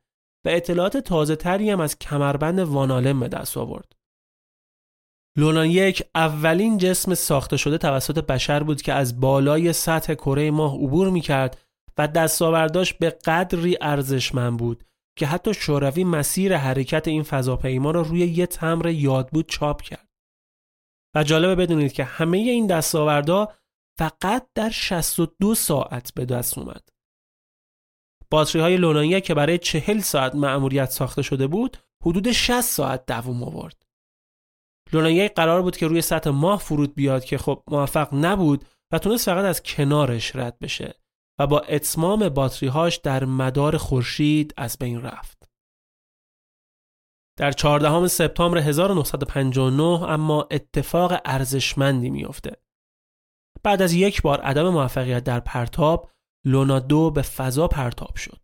و 0.46 0.48
اطلاعات 0.48 0.96
تازه 0.96 1.36
تری 1.36 1.70
هم 1.70 1.80
از 1.80 1.98
کمربند 1.98 2.58
وانالم 2.58 3.20
به 3.20 3.28
دست 3.28 3.56
آورد. 3.56 3.92
لونان 5.36 5.70
یک 5.70 6.02
اولین 6.14 6.78
جسم 6.78 7.14
ساخته 7.14 7.56
شده 7.56 7.78
توسط 7.78 8.18
بشر 8.18 8.62
بود 8.62 8.82
که 8.82 8.92
از 8.92 9.20
بالای 9.20 9.72
سطح 9.72 10.14
کره 10.14 10.50
ماه 10.50 10.74
عبور 10.74 11.10
می‌کرد 11.10 11.58
و 11.98 12.08
دستاورداش 12.08 12.94
به 12.94 13.10
قدری 13.10 13.78
ارزشمند 13.80 14.58
بود 14.58 14.84
که 15.18 15.26
حتی 15.26 15.54
شوروی 15.54 16.04
مسیر 16.04 16.56
حرکت 16.56 17.08
این 17.08 17.22
فضاپیما 17.22 17.90
را 17.90 18.02
روی 18.02 18.20
یه 18.20 18.46
تمر 18.46 18.86
یاد 18.86 19.28
بود 19.28 19.48
چاپ 19.48 19.82
کرد. 19.82 20.07
جالبه 21.24 21.54
بدونید 21.54 21.92
که 21.92 22.04
همه 22.04 22.38
این 22.38 22.66
دستاوردها 22.66 23.52
فقط 23.98 24.46
در 24.54 24.70
62 24.70 25.54
ساعت 25.54 26.14
به 26.14 26.24
دست 26.24 26.58
اومد. 26.58 26.88
باتری 28.30 28.62
های 28.62 28.76
لونانیه 28.76 29.20
که 29.20 29.34
برای 29.34 29.58
40 29.58 29.98
ساعت 29.98 30.34
مأموریت 30.34 30.90
ساخته 30.90 31.22
شده 31.22 31.46
بود 31.46 31.76
حدود 32.06 32.32
60 32.32 32.60
ساعت 32.60 33.06
دوام 33.06 33.42
آورد. 33.42 33.82
لونانیه 34.92 35.28
قرار 35.28 35.62
بود 35.62 35.76
که 35.76 35.86
روی 35.86 36.02
سطح 36.02 36.30
ماه 36.30 36.58
فرود 36.58 36.94
بیاد 36.94 37.24
که 37.24 37.38
خب 37.38 37.62
موفق 37.66 38.14
نبود 38.14 38.64
و 38.92 38.98
تونست 38.98 39.26
فقط 39.26 39.44
از 39.44 39.62
کنارش 39.62 40.36
رد 40.36 40.58
بشه 40.58 40.94
و 41.40 41.46
با 41.46 41.60
اتمام 41.60 42.28
باتریهاش 42.28 42.96
در 42.96 43.24
مدار 43.24 43.76
خورشید 43.76 44.54
از 44.56 44.76
بین 44.78 45.02
رفت. 45.02 45.37
در 47.38 47.52
14 47.52 48.06
سپتامبر 48.06 48.58
1959 48.58 49.82
اما 49.82 50.48
اتفاق 50.50 51.20
ارزشمندی 51.24 52.10
میافته. 52.10 52.56
بعد 53.62 53.82
از 53.82 53.92
یک 53.92 54.22
بار 54.22 54.40
عدم 54.40 54.68
موفقیت 54.68 55.24
در 55.24 55.40
پرتاب، 55.40 56.10
لونا 56.46 56.78
دو 56.78 57.10
به 57.10 57.22
فضا 57.22 57.68
پرتاب 57.68 58.16
شد. 58.16 58.40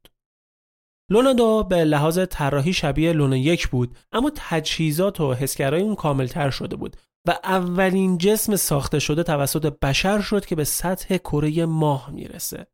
لونا 1.10 1.32
دو 1.32 1.62
به 1.62 1.84
لحاظ 1.84 2.18
طراحی 2.18 2.72
شبیه 2.72 3.12
لونا 3.12 3.36
یک 3.36 3.68
بود 3.68 3.96
اما 4.12 4.32
تجهیزات 4.36 5.20
و 5.20 5.34
حسگرای 5.34 5.82
اون 5.82 5.94
کاملتر 5.94 6.50
شده 6.50 6.76
بود 6.76 6.96
و 7.26 7.38
اولین 7.44 8.18
جسم 8.18 8.56
ساخته 8.56 8.98
شده 8.98 9.22
توسط 9.22 9.78
بشر 9.78 10.20
شد 10.20 10.46
که 10.46 10.56
به 10.56 10.64
سطح 10.64 11.16
کره 11.16 11.66
ماه 11.66 12.10
می‌رسه. 12.10 12.66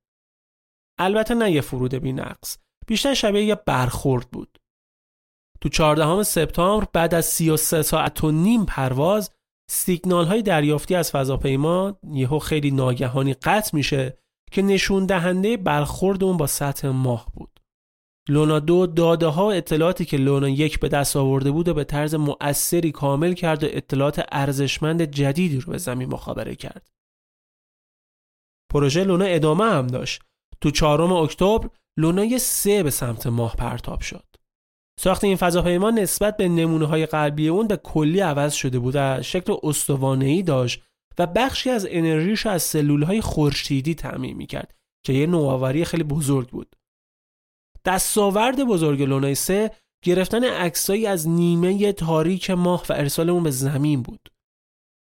البته 0.99 1.35
نه 1.35 1.51
یه 1.51 1.61
فرود 1.61 1.95
بی 1.95 2.13
نقص 2.13 2.59
بیشتر 2.87 3.15
شبیه 3.15 3.45
یه 3.45 3.55
برخورد 3.55 4.31
بود 4.31 4.60
تو 5.61 5.69
14 5.69 6.23
سپتامبر 6.23 6.87
بعد 6.93 7.15
از 7.15 7.27
33 7.27 7.83
ساعت 7.83 8.25
و 8.25 8.31
نیم 8.31 8.65
پرواز 8.65 9.31
سیگنال 9.71 10.27
های 10.27 10.43
دریافتی 10.43 10.95
از 10.95 11.11
فضاپیما 11.11 11.99
یهو 12.13 12.39
خیلی 12.39 12.71
ناگهانی 12.71 13.35
قطع 13.35 13.77
میشه 13.77 14.19
که 14.53 14.63
نشون 14.63 15.07
دهنده 15.07 15.57
برخورد 15.57 16.25
اون 16.25 16.37
با 16.37 16.47
سطح 16.47 16.89
ماه 16.89 17.27
بود 17.35 17.61
لونا 18.29 18.59
دو 18.59 18.87
داده 18.87 19.27
ها 19.27 19.53
اطلاعاتی 19.53 20.05
که 20.05 20.17
لونا 20.17 20.49
یک 20.49 20.81
به 20.81 20.89
دست 20.89 21.17
آورده 21.17 21.51
بود 21.51 21.69
و 21.69 21.75
به 21.75 21.85
طرز 21.85 22.15
مؤثری 22.15 22.93
کامل 22.93 23.33
کرد 23.33 23.65
و 23.65 23.67
اطلاعات 23.71 24.25
ارزشمند 24.33 25.03
جدیدی 25.03 25.61
رو 25.61 25.73
به 25.73 25.79
زمین 25.79 26.09
مخابره 26.09 26.55
کرد. 26.55 26.91
پروژه 28.73 29.05
لونا 29.05 29.25
ادامه 29.25 29.65
هم 29.65 29.87
داشت. 29.87 30.23
تو 30.61 30.71
چهارم 30.71 31.13
اکتبر 31.13 31.69
لونای 31.99 32.39
سه 32.39 32.83
به 32.83 32.91
سمت 32.91 33.27
ماه 33.27 33.57
پرتاب 33.57 34.01
شد. 34.01 34.30
ساخت 34.99 35.25
این 35.25 35.37
فضاپیما 35.37 35.91
نسبت 35.91 36.37
به 36.37 36.49
نمونه 36.49 36.87
های 36.87 37.07
قلبی 37.07 37.49
اون 37.49 37.67
به 37.67 37.77
کلی 37.77 38.21
عوض 38.21 38.53
شده 38.53 38.79
بود 38.79 38.95
و 38.97 39.23
شکل 39.23 39.57
استوانه‌ای 39.63 40.43
داشت 40.43 40.83
و 41.19 41.27
بخشی 41.27 41.71
از 41.71 41.87
انرژیش 41.91 42.47
از 42.47 42.63
سلول 42.63 43.03
های 43.03 43.21
خورشیدی 43.21 43.95
تعمین 43.95 44.37
می‌کرد 44.37 44.75
که 45.07 45.13
یه 45.13 45.27
نوآوری 45.27 45.85
خیلی 45.85 46.03
بزرگ 46.03 46.49
بود. 46.49 46.77
دستاورد 47.85 48.65
بزرگ 48.65 49.03
لونای 49.03 49.35
سه 49.35 49.71
گرفتن 50.05 50.45
عکسایی 50.45 51.07
از 51.07 51.29
نیمه 51.29 51.93
تاریک 51.93 52.51
ماه 52.51 52.85
و 52.89 52.93
ارسال 52.93 53.31
اون 53.31 53.43
به 53.43 53.51
زمین 53.51 54.03
بود. 54.03 54.33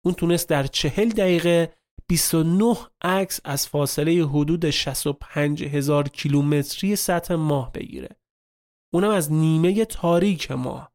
اون 0.05 0.15
تونست 0.15 0.49
در 0.49 0.67
چهل 0.67 1.09
دقیقه 1.09 1.73
29 2.09 2.77
عکس 3.03 3.41
از 3.45 3.69
فاصله 3.69 4.27
حدود 4.27 4.71
65 4.71 5.65
هزار 5.65 6.09
کیلومتری 6.09 6.97
سطح 6.97 7.35
ماه 7.35 7.73
بگیره. 7.73 8.09
اونم 8.95 9.11
از 9.11 9.33
نیمه 9.33 9.85
تاریک 9.85 10.51
ماه. 10.51 10.93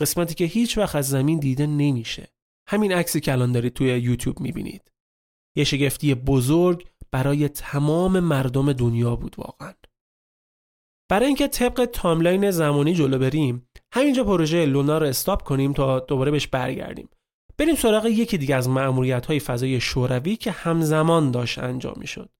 قسمتی 0.00 0.34
که 0.34 0.44
هیچ 0.44 0.78
وقت 0.78 0.96
از 0.96 1.08
زمین 1.08 1.38
دیده 1.38 1.66
نمیشه. 1.66 2.28
همین 2.68 2.92
عکسی 2.92 3.20
که 3.20 3.32
الان 3.32 3.52
دارید 3.52 3.72
توی 3.72 3.98
یوتیوب 3.98 4.40
می‌بینید. 4.40 4.92
یه 5.56 5.64
شگفتی 5.64 6.14
بزرگ 6.14 6.88
برای 7.10 7.48
تمام 7.48 8.20
مردم 8.20 8.72
دنیا 8.72 9.16
بود 9.16 9.34
واقعا. 9.38 9.74
برای 11.10 11.26
اینکه 11.26 11.48
طبق 11.48 11.84
تاملاین 11.84 12.50
زمانی 12.50 12.94
جلو 12.94 13.18
بریم 13.18 13.68
همینجا 13.92 14.24
پروژه 14.24 14.66
لونا 14.66 14.98
رو 14.98 15.06
استاپ 15.06 15.42
کنیم 15.42 15.72
تا 15.72 16.00
دوباره 16.00 16.30
بهش 16.30 16.46
برگردیم 16.46 17.08
بریم 17.58 17.74
سراغ 17.74 18.06
یکی 18.06 18.38
دیگه 18.38 18.56
از 18.56 18.68
معمولیت 18.68 19.26
های 19.26 19.40
فضای 19.40 19.80
شوروی 19.80 20.36
که 20.36 20.50
همزمان 20.50 21.30
داشت 21.30 21.58
انجام 21.58 21.94
می 21.96 22.06
شد. 22.06 22.30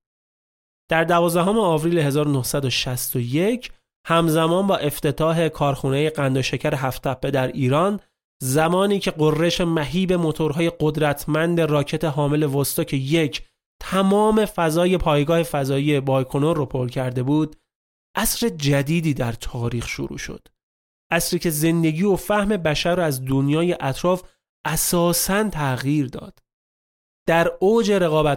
در 0.90 1.04
12 1.04 1.40
آوریل 1.40 1.98
1961 1.98 3.72
همزمان 4.06 4.66
با 4.66 4.76
افتتاح 4.76 5.48
کارخونه 5.48 6.10
قند 6.10 6.36
و 6.36 6.42
شکر 6.42 6.74
هفتپه 6.74 7.30
در 7.30 7.46
ایران 7.46 8.00
زمانی 8.42 8.98
که 8.98 9.10
قررش 9.10 9.60
مهیب 9.60 10.12
موتورهای 10.12 10.72
قدرتمند 10.80 11.60
راکت 11.60 12.04
حامل 12.04 12.42
وستوک 12.42 12.92
یک 12.92 13.42
تمام 13.82 14.44
فضای 14.44 14.98
پایگاه 14.98 15.42
فضایی 15.42 16.00
بایکنور 16.00 16.56
رو 16.56 16.66
پر 16.66 16.88
کرده 16.88 17.22
بود 17.22 17.56
عصر 18.16 18.48
جدیدی 18.48 19.14
در 19.14 19.32
تاریخ 19.32 19.88
شروع 19.88 20.18
شد. 20.18 20.48
عصری 21.10 21.38
که 21.38 21.50
زندگی 21.50 22.02
و 22.02 22.16
فهم 22.16 22.48
بشر 22.48 23.00
از 23.00 23.24
دنیای 23.24 23.76
اطراف 23.80 24.22
اساساً 24.66 25.48
تغییر 25.48 26.06
داد. 26.06 26.38
در 27.26 27.52
اوج 27.60 27.92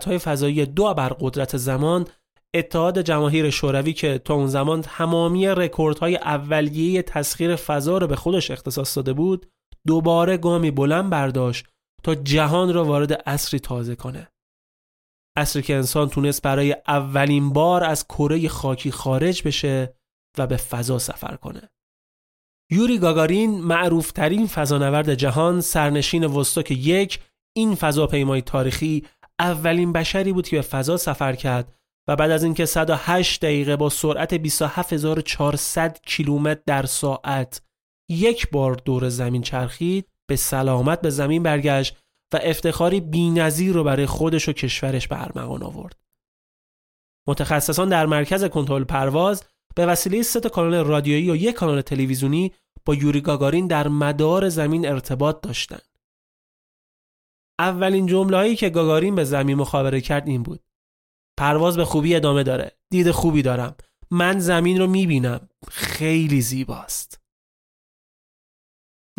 های 0.05 0.17
فضایی 0.17 0.65
دو 0.65 0.93
قدرت 0.93 1.57
زمان 1.57 2.07
اتحاد 2.55 3.01
جماهیر 3.01 3.50
شوروی 3.50 3.93
که 3.93 4.17
تا 4.17 4.33
اون 4.33 4.47
زمان 4.47 4.81
تمامی 4.81 5.47
رکوردهای 5.47 6.15
اولیه 6.15 7.01
تسخیر 7.01 7.55
فضا 7.55 7.97
رو 7.97 8.07
به 8.07 8.15
خودش 8.15 8.51
اختصاص 8.51 8.97
داده 8.97 9.13
بود 9.13 9.51
دوباره 9.88 10.38
گامی 10.38 10.71
بلند 10.71 11.09
برداشت 11.09 11.65
تا 12.03 12.15
جهان 12.15 12.74
را 12.74 12.85
وارد 12.85 13.13
عصری 13.13 13.59
تازه 13.59 13.95
کنه. 13.95 14.31
عصری 15.38 15.62
که 15.62 15.75
انسان 15.75 16.09
تونست 16.09 16.41
برای 16.41 16.75
اولین 16.88 17.53
بار 17.53 17.83
از 17.83 18.07
کره 18.07 18.47
خاکی 18.47 18.91
خارج 18.91 19.47
بشه 19.47 19.95
و 20.38 20.47
به 20.47 20.57
فضا 20.57 21.00
سفر 21.00 21.35
کنه. 21.35 21.69
یوری 22.71 23.00
گاگارین 23.00 23.62
معروفترین 23.62 24.47
فضانورد 24.47 25.13
جهان 25.13 25.62
سرنشین 25.62 26.25
وستوک 26.25 26.71
یک 26.71 27.19
این 27.55 27.75
فضاپیمای 27.75 28.41
تاریخی 28.41 29.05
اولین 29.39 29.93
بشری 29.93 30.33
بود 30.33 30.47
که 30.47 30.55
به 30.55 30.62
فضا 30.62 30.97
سفر 30.97 31.35
کرد 31.35 31.75
و 32.07 32.15
بعد 32.15 32.31
از 32.31 32.43
اینکه 32.43 32.65
108 32.65 33.41
دقیقه 33.41 33.75
با 33.75 33.89
سرعت 33.89 34.33
27400 34.33 36.00
کیلومتر 36.05 36.61
در 36.65 36.85
ساعت 36.85 37.61
یک 38.09 38.50
بار 38.50 38.74
دور 38.74 39.09
زمین 39.09 39.41
چرخید 39.41 40.09
به 40.27 40.35
سلامت 40.35 41.01
به 41.01 41.09
زمین 41.09 41.44
برگشت 41.44 41.98
و 42.33 42.39
افتخاری 42.44 43.00
بینظیر 43.00 43.74
رو 43.74 43.83
برای 43.83 44.05
خودش 44.05 44.50
و 44.50 44.53
کشورش 44.53 45.07
به 45.07 45.22
ارمغان 45.22 45.63
آورد. 45.63 46.00
متخصصان 47.27 47.89
در 47.89 48.05
مرکز 48.05 48.44
کنترل 48.44 48.83
پرواز 48.83 49.44
به 49.75 49.85
وسیله 49.85 50.22
سه 50.22 50.39
کانال 50.39 50.74
رادیویی 50.74 51.31
و 51.31 51.35
یک 51.35 51.55
کانال 51.55 51.81
تلویزیونی 51.81 52.53
با 52.85 52.96
یوری 52.96 53.22
گاگارین 53.22 53.68
در 53.68 53.87
مدار 53.87 54.50
زمین 54.50 54.87
ارتباط 54.87 55.41
داشتند. 55.41 55.87
اولین 57.59 58.05
جمله 58.05 58.37
هایی 58.37 58.55
که 58.55 58.70
گاگارین 58.70 59.15
به 59.15 59.24
زمین 59.24 59.57
مخابره 59.57 60.01
کرد 60.01 60.27
این 60.27 60.44
بود. 60.44 60.59
پرواز 61.39 61.77
به 61.77 61.85
خوبی 61.85 62.15
ادامه 62.15 62.43
داره. 62.43 62.71
دید 62.91 63.11
خوبی 63.11 63.41
دارم. 63.41 63.75
من 64.11 64.39
زمین 64.39 64.79
رو 64.79 64.87
می‌بینم. 64.87 65.50
خیلی 65.67 66.41
زیباست. 66.41 67.21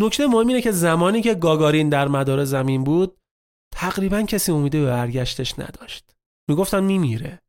نکته 0.01 0.27
مهم 0.27 0.47
اینه 0.47 0.61
که 0.61 0.73
زمانی 0.73 1.23
که 1.23 1.35
گاگارین 1.35 1.89
در 1.89 2.09
مدار 2.09 2.45
زمین 2.45 2.85
بود 2.85 3.19
تقریبا 3.75 4.23
کسی 4.23 4.53
امیده 4.53 4.81
به 4.81 4.87
برگشتش 4.87 5.59
نداشت. 5.59 6.17
می‌گفتن 6.49 6.85
میمیره. 6.85 7.43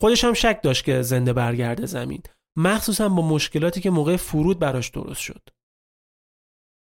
خودش 0.00 0.24
هم 0.24 0.32
شک 0.32 0.60
داشت 0.62 0.84
که 0.84 1.02
زنده 1.02 1.32
برگرده 1.32 1.86
زمین 1.86 2.22
مخصوصا 2.58 3.08
با 3.08 3.28
مشکلاتی 3.28 3.80
که 3.80 3.90
موقع 3.90 4.16
فرود 4.16 4.58
براش 4.58 4.88
درست 4.88 5.20
شد 5.20 5.48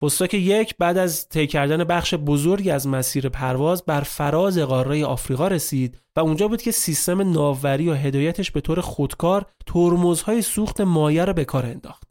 وستاک 0.04 0.34
یک 0.34 0.76
بعد 0.78 0.98
از 0.98 1.30
طی 1.30 1.48
کردن 1.48 1.84
بخش 1.84 2.13
بزرگی 2.13 2.72
از 2.72 2.88
مسیر 2.88 3.30
پرواز 3.30 3.86
بر 3.86 4.02
فراز 4.02 4.58
قاره 4.58 5.06
آفریقا 5.06 5.48
رسید 5.48 6.00
و 6.16 6.20
اونجا 6.20 6.48
بود 6.48 6.62
که 6.62 6.72
سیستم 6.72 7.32
ناوری 7.32 7.89
و 7.89 7.94
هدایتش 7.94 8.52
به 8.52 8.62
طور 8.62 8.82
خودکار 8.82 9.46
ترمزهای 9.66 10.42
سوخت 10.42 10.82
مایع 10.82 11.26
را 11.26 11.34
به 11.34 11.46
کار 11.46 11.66
انداخت. 11.66 12.04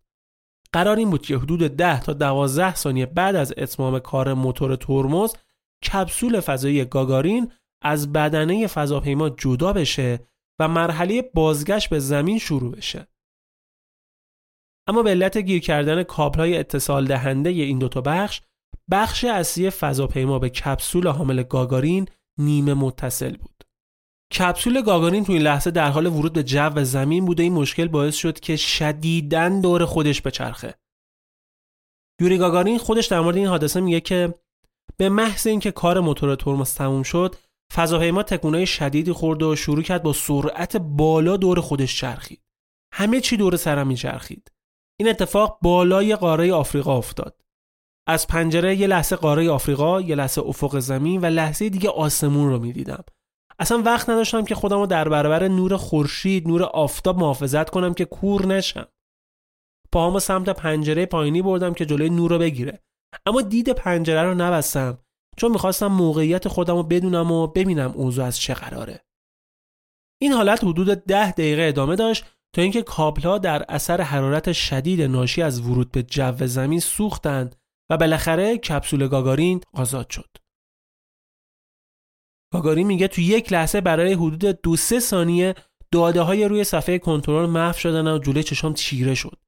قرار 0.72 0.96
این 0.96 1.10
بود 1.10 1.22
که 1.22 1.36
حدود 1.36 1.60
10 1.76 2.00
تا 2.00 2.12
12 2.12 2.74
ثانیه 2.74 3.06
بعد 3.06 3.36
از 3.36 3.54
اتمام 3.56 3.98
کار 3.98 4.34
موتور 4.34 4.76
ترمز 4.76 5.32
کپسول 5.92 6.40
فضایی 6.40 6.84
گاگارین 6.84 7.52
از 7.82 8.12
بدنه 8.12 8.66
فضاپیما 8.66 9.28
جدا 9.30 9.72
بشه 9.72 10.20
و 10.58 10.68
مرحله 10.68 11.30
بازگشت 11.34 11.90
به 11.90 11.98
زمین 11.98 12.38
شروع 12.38 12.72
بشه. 12.72 13.06
اما 14.92 15.02
به 15.02 15.10
علت 15.10 15.38
گیر 15.38 15.60
کردن 15.60 16.02
کابل‌های 16.02 16.58
اتصال 16.58 17.06
دهنده 17.06 17.50
این 17.50 17.78
دوتا 17.78 18.00
بخش 18.00 18.40
بخش 18.90 19.24
اصلی 19.24 19.70
فضاپیما 19.70 20.38
به 20.38 20.48
کپسول 20.48 21.08
حامل 21.08 21.42
گاگارین 21.42 22.08
نیمه 22.38 22.74
متصل 22.74 23.36
بود. 23.36 23.64
کپسول 24.34 24.82
گاگارین 24.82 25.24
تو 25.24 25.32
این 25.32 25.42
لحظه 25.42 25.70
در 25.70 25.90
حال 25.90 26.06
ورود 26.06 26.32
به 26.32 26.42
جو 26.42 26.84
زمین 26.84 27.24
بوده 27.24 27.42
این 27.42 27.52
مشکل 27.52 27.88
باعث 27.88 28.16
شد 28.16 28.40
که 28.40 28.56
شدیداً 28.56 29.48
دور 29.48 29.84
خودش 29.84 30.22
بچرخه. 30.22 30.74
یوری 32.20 32.38
گاگارین 32.38 32.78
خودش 32.78 33.06
در 33.06 33.20
مورد 33.20 33.36
این 33.36 33.46
حادثه 33.46 33.80
میگه 33.80 34.00
که 34.00 34.34
به 34.96 35.08
محض 35.08 35.46
اینکه 35.46 35.70
کار 35.70 36.00
موتور 36.00 36.34
ترمز 36.34 36.74
تموم 36.74 37.02
شد 37.02 37.36
فضاپیما 37.74 38.22
تکونای 38.22 38.66
شدیدی 38.66 39.12
خورد 39.12 39.42
و 39.42 39.56
شروع 39.56 39.82
کرد 39.82 40.02
با 40.02 40.12
سرعت 40.12 40.76
بالا 40.76 41.36
دور 41.36 41.60
خودش 41.60 42.00
چرخید. 42.00 42.42
همه 42.94 43.20
چی 43.20 43.36
دور 43.36 43.56
سرم 43.56 43.86
میچرخید. 43.86 44.51
این 45.02 45.10
اتفاق 45.10 45.58
بالای 45.62 46.16
قاره 46.16 46.52
آفریقا 46.52 46.98
افتاد. 46.98 47.40
از 48.08 48.26
پنجره 48.26 48.76
یه 48.76 48.86
لحظه 48.86 49.16
قاره 49.16 49.50
آفریقا، 49.50 50.00
یه 50.00 50.14
لحظه 50.14 50.42
افق 50.42 50.78
زمین 50.78 51.20
و 51.20 51.26
لحظه 51.26 51.68
دیگه 51.68 51.90
آسمون 51.90 52.48
رو 52.48 52.58
می‌دیدم. 52.58 53.04
اصلا 53.58 53.82
وقت 53.82 54.10
نداشتم 54.10 54.44
که 54.44 54.54
خودم 54.54 54.78
رو 54.78 54.86
در 54.86 55.08
برابر 55.08 55.48
نور 55.48 55.76
خورشید، 55.76 56.48
نور 56.48 56.62
آفتاب 56.62 57.18
محافظت 57.18 57.70
کنم 57.70 57.94
که 57.94 58.04
کور 58.04 58.46
نشم. 58.46 58.86
پاهامو 59.92 60.20
سمت 60.20 60.48
پنجره 60.48 61.06
پایینی 61.06 61.42
بردم 61.42 61.74
که 61.74 61.86
جلوی 61.86 62.10
نور 62.10 62.30
رو 62.30 62.38
بگیره. 62.38 62.82
اما 63.26 63.42
دید 63.42 63.72
پنجره 63.72 64.22
رو 64.22 64.34
نبستم 64.34 64.98
چون 65.36 65.52
می‌خواستم 65.52 65.86
موقعیت 65.86 66.48
خودم 66.48 66.76
رو 66.76 66.82
بدونم 66.82 67.32
و 67.32 67.46
ببینم 67.46 67.90
اوضاع 67.90 68.26
از 68.26 68.38
چه 68.38 68.54
قراره. 68.54 69.04
این 70.20 70.32
حالت 70.32 70.64
حدود 70.64 70.88
ده 70.88 71.32
دقیقه 71.32 71.62
ادامه 71.62 71.96
داشت 71.96 72.24
تا 72.54 72.62
اینکه 72.62 72.82
کابلها 72.82 73.38
در 73.38 73.64
اثر 73.68 74.00
حرارت 74.00 74.52
شدید 74.52 75.02
ناشی 75.02 75.42
از 75.42 75.60
ورود 75.60 75.92
به 75.92 76.02
جو 76.02 76.46
زمین 76.46 76.80
سوختند 76.80 77.56
و 77.90 77.96
بالاخره 77.96 78.58
کپسول 78.58 79.08
گاگارین 79.08 79.60
آزاد 79.72 80.10
شد. 80.10 80.36
گاگارین 82.52 82.86
میگه 82.86 83.08
تو 83.08 83.20
یک 83.20 83.52
لحظه 83.52 83.80
برای 83.80 84.12
حدود 84.12 84.44
دو 84.44 84.76
سه 84.76 85.00
ثانیه 85.00 85.54
داده 85.92 86.20
های 86.20 86.48
روی 86.48 86.64
صفحه 86.64 86.98
کنترل 86.98 87.46
محو 87.46 87.78
شدن 87.78 88.06
و 88.06 88.18
جلوی 88.18 88.42
چشام 88.42 88.74
چیره 88.74 89.14
شد. 89.14 89.38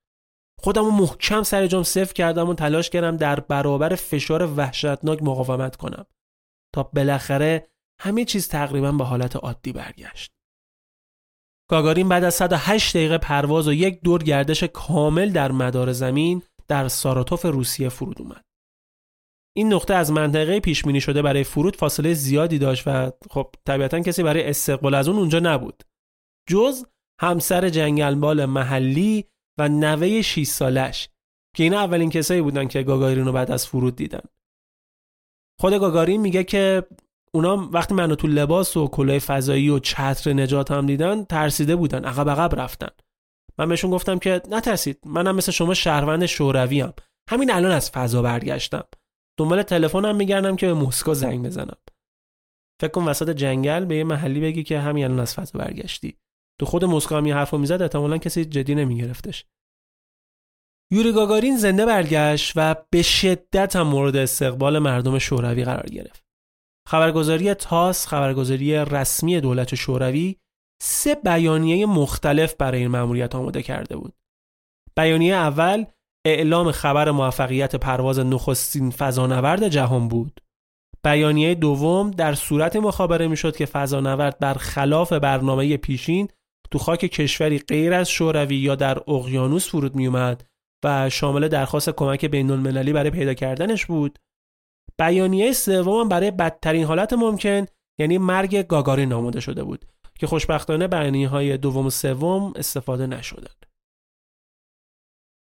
خودم 0.58 0.86
محکم 0.86 1.42
سر 1.42 1.66
جام 1.66 1.82
صفر 1.82 2.12
کردم 2.12 2.48
و 2.48 2.54
تلاش 2.54 2.90
کردم 2.90 3.16
در 3.16 3.40
برابر 3.40 3.94
فشار 3.94 4.42
وحشتناک 4.42 5.22
مقاومت 5.22 5.76
کنم 5.76 6.06
تا 6.74 6.82
بالاخره 6.82 7.68
همه 8.00 8.24
چیز 8.24 8.48
تقریبا 8.48 8.92
به 8.92 9.04
حالت 9.04 9.36
عادی 9.36 9.72
برگشت. 9.72 10.33
گاگارین 11.70 12.08
بعد 12.08 12.24
از 12.24 12.34
108 12.34 12.96
دقیقه 12.96 13.18
پرواز 13.18 13.68
و 13.68 13.72
یک 13.72 14.00
دور 14.00 14.22
گردش 14.22 14.64
کامل 14.64 15.30
در 15.30 15.52
مدار 15.52 15.92
زمین 15.92 16.42
در 16.68 16.88
ساراتوف 16.88 17.44
روسیه 17.44 17.88
فرود 17.88 18.22
اومد. 18.22 18.44
این 19.56 19.72
نقطه 19.72 19.94
از 19.94 20.12
منطقه 20.12 20.60
پیش 20.60 20.82
بینی 20.82 21.00
شده 21.00 21.22
برای 21.22 21.44
فرود 21.44 21.76
فاصله 21.76 22.14
زیادی 22.14 22.58
داشت 22.58 22.82
و 22.86 23.10
خب 23.30 23.54
طبیعتا 23.66 24.00
کسی 24.00 24.22
برای 24.22 24.48
استقبال 24.48 24.94
از 24.94 25.08
اون 25.08 25.18
اونجا 25.18 25.38
نبود. 25.38 25.82
جز 26.48 26.86
همسر 27.20 27.68
جنگلبال 27.68 28.44
محلی 28.44 29.24
و 29.58 29.68
نوه 29.68 30.22
6 30.22 30.46
سالش 30.46 31.08
که 31.56 31.62
اینا 31.62 31.78
اولین 31.80 32.10
کسایی 32.10 32.42
بودن 32.42 32.68
که 32.68 32.82
گاگارین 32.82 33.24
رو 33.24 33.32
بعد 33.32 33.50
از 33.50 33.66
فرود 33.66 33.96
دیدن. 33.96 34.22
خود 35.60 35.72
گاگارین 35.72 36.20
میگه 36.20 36.44
که 36.44 36.86
اونا 37.34 37.68
وقتی 37.72 37.94
منو 37.94 38.14
تو 38.14 38.26
لباس 38.26 38.76
و 38.76 38.88
کلاه 38.88 39.18
فضایی 39.18 39.68
و 39.68 39.78
چتر 39.78 40.32
نجات 40.32 40.70
هم 40.70 40.86
دیدن 40.86 41.24
ترسیده 41.24 41.76
بودن 41.76 42.04
عقب 42.04 42.30
عقب 42.30 42.60
رفتن. 42.60 42.88
من 43.58 43.68
بهشون 43.68 43.90
گفتم 43.90 44.18
که 44.18 44.42
نترسید 44.50 44.98
منم 45.06 45.36
مثل 45.36 45.52
شما 45.52 45.74
شهروند 45.74 46.26
شوروی 46.26 46.80
هم. 46.80 46.92
همین 47.30 47.52
الان 47.52 47.72
از 47.72 47.90
فضا 47.90 48.22
برگشتم. 48.22 48.84
دنبال 49.38 49.62
تلفنم 49.62 50.16
میگردم 50.16 50.56
که 50.56 50.66
به 50.66 50.74
مسکو 50.74 51.14
زنگ 51.14 51.46
بزنم. 51.46 51.76
فکر 52.80 52.90
کن 52.90 53.04
وسط 53.04 53.30
جنگل 53.30 53.84
به 53.84 53.96
یه 53.96 54.04
محلی 54.04 54.40
بگی 54.40 54.62
که 54.62 54.80
همین 54.80 55.04
الان 55.04 55.20
از 55.20 55.34
فضا 55.34 55.58
برگشتی. 55.58 56.18
تو 56.60 56.66
خود 56.66 56.84
مسکو 56.84 57.14
هم 57.14 57.26
یه 57.26 57.34
حرفو 57.34 57.58
می‌زد 57.58 57.82
احتمالا 57.82 58.18
کسی 58.18 58.44
جدی 58.44 58.74
نمیگرفتش. 58.74 59.46
یوری 60.92 61.12
گاگارین 61.12 61.56
زنده 61.56 61.86
برگشت 61.86 62.52
و 62.56 62.76
به 62.90 63.02
شدت 63.02 63.76
هم 63.76 63.86
مورد 63.86 64.16
استقبال 64.16 64.78
مردم 64.78 65.18
شوروی 65.18 65.64
قرار 65.64 65.86
گرفت. 65.86 66.23
خبرگزاری 66.88 67.54
تاس 67.54 68.06
خبرگزاری 68.06 68.74
رسمی 68.74 69.40
دولت 69.40 69.74
شوروی 69.74 70.36
سه 70.82 71.14
بیانیه 71.14 71.86
مختلف 71.86 72.54
برای 72.54 72.78
این 72.78 72.88
مأموریت 72.88 73.34
آماده 73.34 73.62
کرده 73.62 73.96
بود. 73.96 74.14
بیانیه 74.96 75.34
اول 75.34 75.84
اعلام 76.26 76.72
خبر 76.72 77.10
موفقیت 77.10 77.76
پرواز 77.76 78.18
نخستین 78.18 78.90
فضانورد 78.90 79.68
جهان 79.68 80.08
بود. 80.08 80.40
بیانیه 81.04 81.54
دوم 81.54 82.10
در 82.10 82.34
صورت 82.34 82.76
مخابره 82.76 83.28
می‌شد 83.28 83.56
که 83.56 83.66
فضانورد 83.66 84.38
برخلاف 84.38 85.12
برنامه 85.12 85.76
پیشین 85.76 86.28
تو 86.70 86.78
خاک 86.78 87.00
کشوری 87.00 87.58
غیر 87.58 87.94
از 87.94 88.08
شوروی 88.08 88.56
یا 88.56 88.74
در 88.74 88.98
اقیانوس 89.10 89.68
فرود 89.68 89.96
میومد 89.96 90.44
و 90.84 91.10
شامل 91.10 91.48
درخواست 91.48 91.90
کمک 91.90 92.24
بین 92.24 92.50
المللی 92.50 92.92
برای 92.92 93.10
پیدا 93.10 93.34
کردنش 93.34 93.86
بود 93.86 94.18
بیانیه 95.00 95.52
سوم 95.52 96.08
برای 96.08 96.30
بدترین 96.30 96.84
حالت 96.84 97.12
ممکن 97.12 97.66
یعنی 97.98 98.18
مرگ 98.18 98.56
گاگارین 98.56 99.12
آماده 99.12 99.40
شده 99.40 99.64
بود 99.64 99.84
که 100.18 100.26
خوشبختانه 100.26 100.88
بیانیه 100.88 101.28
های 101.28 101.56
دوم 101.56 101.86
و 101.86 101.90
سوم 101.90 102.52
استفاده 102.56 103.06
نشدند. 103.06 103.66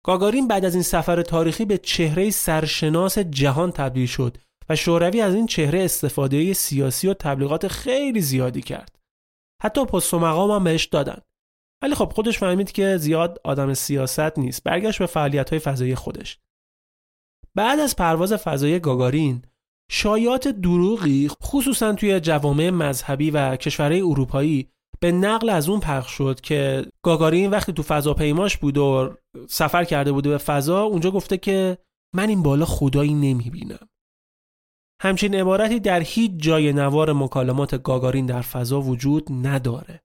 گاگارین 0.06 0.48
بعد 0.48 0.66
از 0.66 0.74
این 0.74 0.84
سفر 0.84 1.22
تاریخی 1.22 1.66
به 1.66 1.78
چهره 1.78 2.30
سرشناس 2.30 3.20
جهان 3.20 3.72
تبدیل 3.72 4.08
شد 4.08 4.38
و 4.70 4.76
شوروی 4.76 5.22
از 5.22 5.36
این 5.36 5.46
چهره 5.46 5.84
استفاده 5.84 6.54
سیاسی 6.54 7.08
و 7.08 7.14
تبلیغات 7.14 7.68
خیلی 7.68 8.22
زیادی 8.22 8.62
کرد. 8.62 9.00
حتی 9.64 9.86
پست 9.86 10.14
و 10.14 10.20
مقام 10.20 10.52
هم 10.52 10.64
بهش 10.64 10.86
دادن. 10.86 11.22
ولی 11.84 11.96
خب 11.96 12.12
خودش 12.16 12.40
فهمید 12.40 12.72
که 12.72 12.98
زیاد 12.98 13.42
آدم 13.44 13.74
سیاست 13.74 14.40
نیست. 14.40 14.64
برگشت 14.64 15.00
به 15.00 15.06
فعالیت 15.06 15.50
های 15.50 15.60
فضایی 15.60 15.96
خودش. 15.96 16.40
بعد 17.58 17.80
از 17.80 17.96
پرواز 17.96 18.34
فضایی 18.34 18.80
گاگارین 18.80 19.42
شایعات 19.92 20.48
دروغی 20.48 21.30
خصوصا 21.44 21.94
توی 21.94 22.20
جوامع 22.20 22.70
مذهبی 22.70 23.32
و 23.32 23.56
کشورهای 23.56 24.02
اروپایی 24.02 24.70
به 25.00 25.12
نقل 25.12 25.50
از 25.50 25.70
اون 25.70 25.80
پخش 25.80 26.12
شد 26.12 26.42
که 26.42 26.86
گاگارین 27.04 27.50
وقتی 27.50 27.74
تو 27.74 27.84
فضاپیماش 27.84 28.58
بود 28.58 28.78
و 28.78 29.16
سفر 29.50 29.84
کرده 29.84 30.12
بوده 30.12 30.30
به 30.30 30.38
فضا 30.38 30.84
اونجا 30.84 31.12
گفته 31.12 31.38
که 31.38 31.78
من 32.16 32.30
این 32.30 32.44
بالا 32.44 32.66
خدایی 32.66 33.14
نمی‌بینم. 33.14 33.90
همچین 35.02 35.36
عبارتی 35.36 35.80
در 35.80 36.00
هیچ 36.00 36.32
جای 36.38 36.74
نوار 36.74 37.14
مکالمات 37.14 37.84
گاگارین 37.84 38.26
در 38.26 38.42
فضا 38.42 38.82
وجود 38.82 39.28
نداره. 39.32 40.04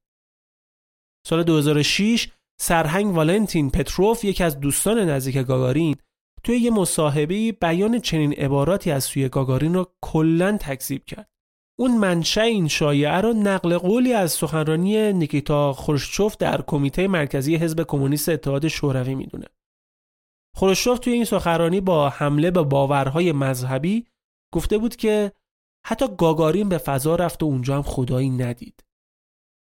سال 1.26 1.42
2006 1.42 2.28
سرهنگ 2.60 3.14
والنتین 3.14 3.70
پتروف 3.70 4.24
یکی 4.24 4.44
از 4.44 4.60
دوستان 4.60 4.98
نزدیک 4.98 5.36
گاگارین 5.36 5.96
توی 6.44 6.56
یه 6.58 6.70
مصاحبه 6.70 7.52
بیان 7.52 7.98
چنین 7.98 8.32
عباراتی 8.32 8.90
از 8.90 9.04
سوی 9.04 9.28
گاگارین 9.28 9.74
رو 9.74 9.86
کلا 10.00 10.56
تکذیب 10.60 11.04
کرد. 11.04 11.28
اون 11.78 11.96
منشأ 11.96 12.40
این 12.40 12.68
شایعه 12.68 13.20
رو 13.20 13.32
نقل 13.32 13.78
قولی 13.78 14.12
از 14.12 14.32
سخنرانی 14.32 15.12
نیکیتا 15.12 15.72
خروشچوف 15.72 16.36
در 16.36 16.62
کمیته 16.62 17.08
مرکزی 17.08 17.56
حزب 17.56 17.82
کمونیست 17.82 18.28
اتحاد 18.28 18.68
شوروی 18.68 19.14
می‌دونه. 19.14 19.46
خروشچوف 20.56 20.98
توی 20.98 21.12
این 21.12 21.24
سخنرانی 21.24 21.80
با 21.80 22.08
حمله 22.08 22.50
به 22.50 22.62
باورهای 22.62 23.32
مذهبی 23.32 24.06
گفته 24.54 24.78
بود 24.78 24.96
که 24.96 25.32
حتی 25.86 26.06
گاگارین 26.18 26.68
به 26.68 26.78
فضا 26.78 27.16
رفت 27.16 27.42
و 27.42 27.46
اونجا 27.46 27.76
هم 27.76 27.82
خدایی 27.82 28.30
ندید. 28.30 28.84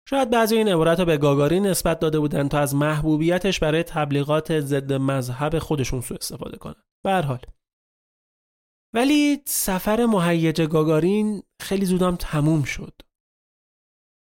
شاید 0.10 0.30
بعضی 0.30 0.58
این 0.58 0.68
عبارت 0.68 1.00
رو 1.00 1.06
به 1.06 1.18
گاگارین 1.18 1.68
نسبت 1.68 2.00
داده 2.00 2.20
بودن 2.20 2.48
تا 2.48 2.60
از 2.60 2.76
محبوبیتش 2.76 3.60
برای 3.60 3.84
تبلیغات 3.84 4.60
ضد 4.60 4.94
مذهب 4.94 5.60
خودشون 5.60 6.02
سو 6.02 6.16
استفاده 6.16 6.58
کنن. 6.58 6.84
به 7.04 7.22
حال 7.22 7.40
ولی 8.94 9.42
سفر 9.46 10.06
مهیج 10.06 10.62
گاگارین 10.62 11.44
خیلی 11.62 11.86
زودم 11.86 12.16
تموم 12.16 12.64
شد. 12.64 13.02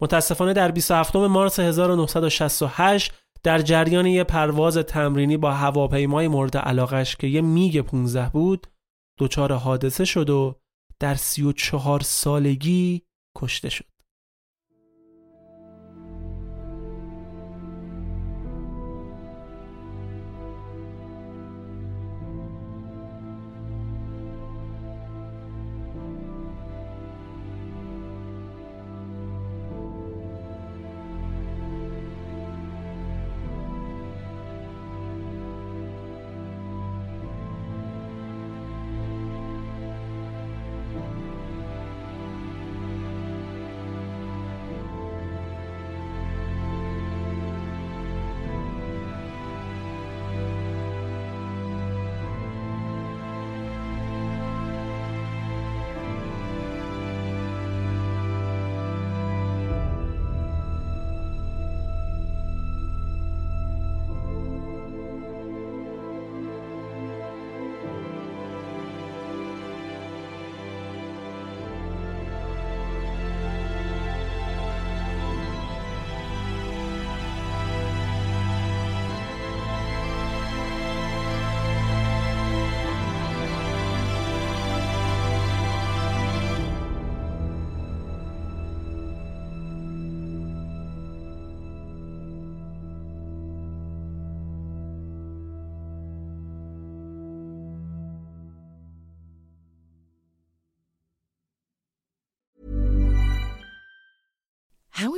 متاسفانه 0.02 0.52
در 0.52 0.70
27 0.70 1.16
مارس 1.16 1.58
1968 1.58 3.12
در 3.42 3.58
جریان 3.58 4.06
یه 4.06 4.24
پرواز 4.24 4.78
تمرینی 4.78 5.36
با 5.36 5.52
هواپیمای 5.52 6.28
مورد 6.28 6.56
علاقش 6.56 7.16
که 7.16 7.26
یه 7.26 7.40
میگ 7.40 7.80
15 7.80 8.30
بود 8.30 8.66
دچار 9.18 9.52
حادثه 9.52 10.04
شد 10.04 10.30
و 10.30 10.60
در 11.00 11.14
34 11.14 12.00
سالگی 12.00 13.02
کشته 13.36 13.68
شد. 13.68 13.89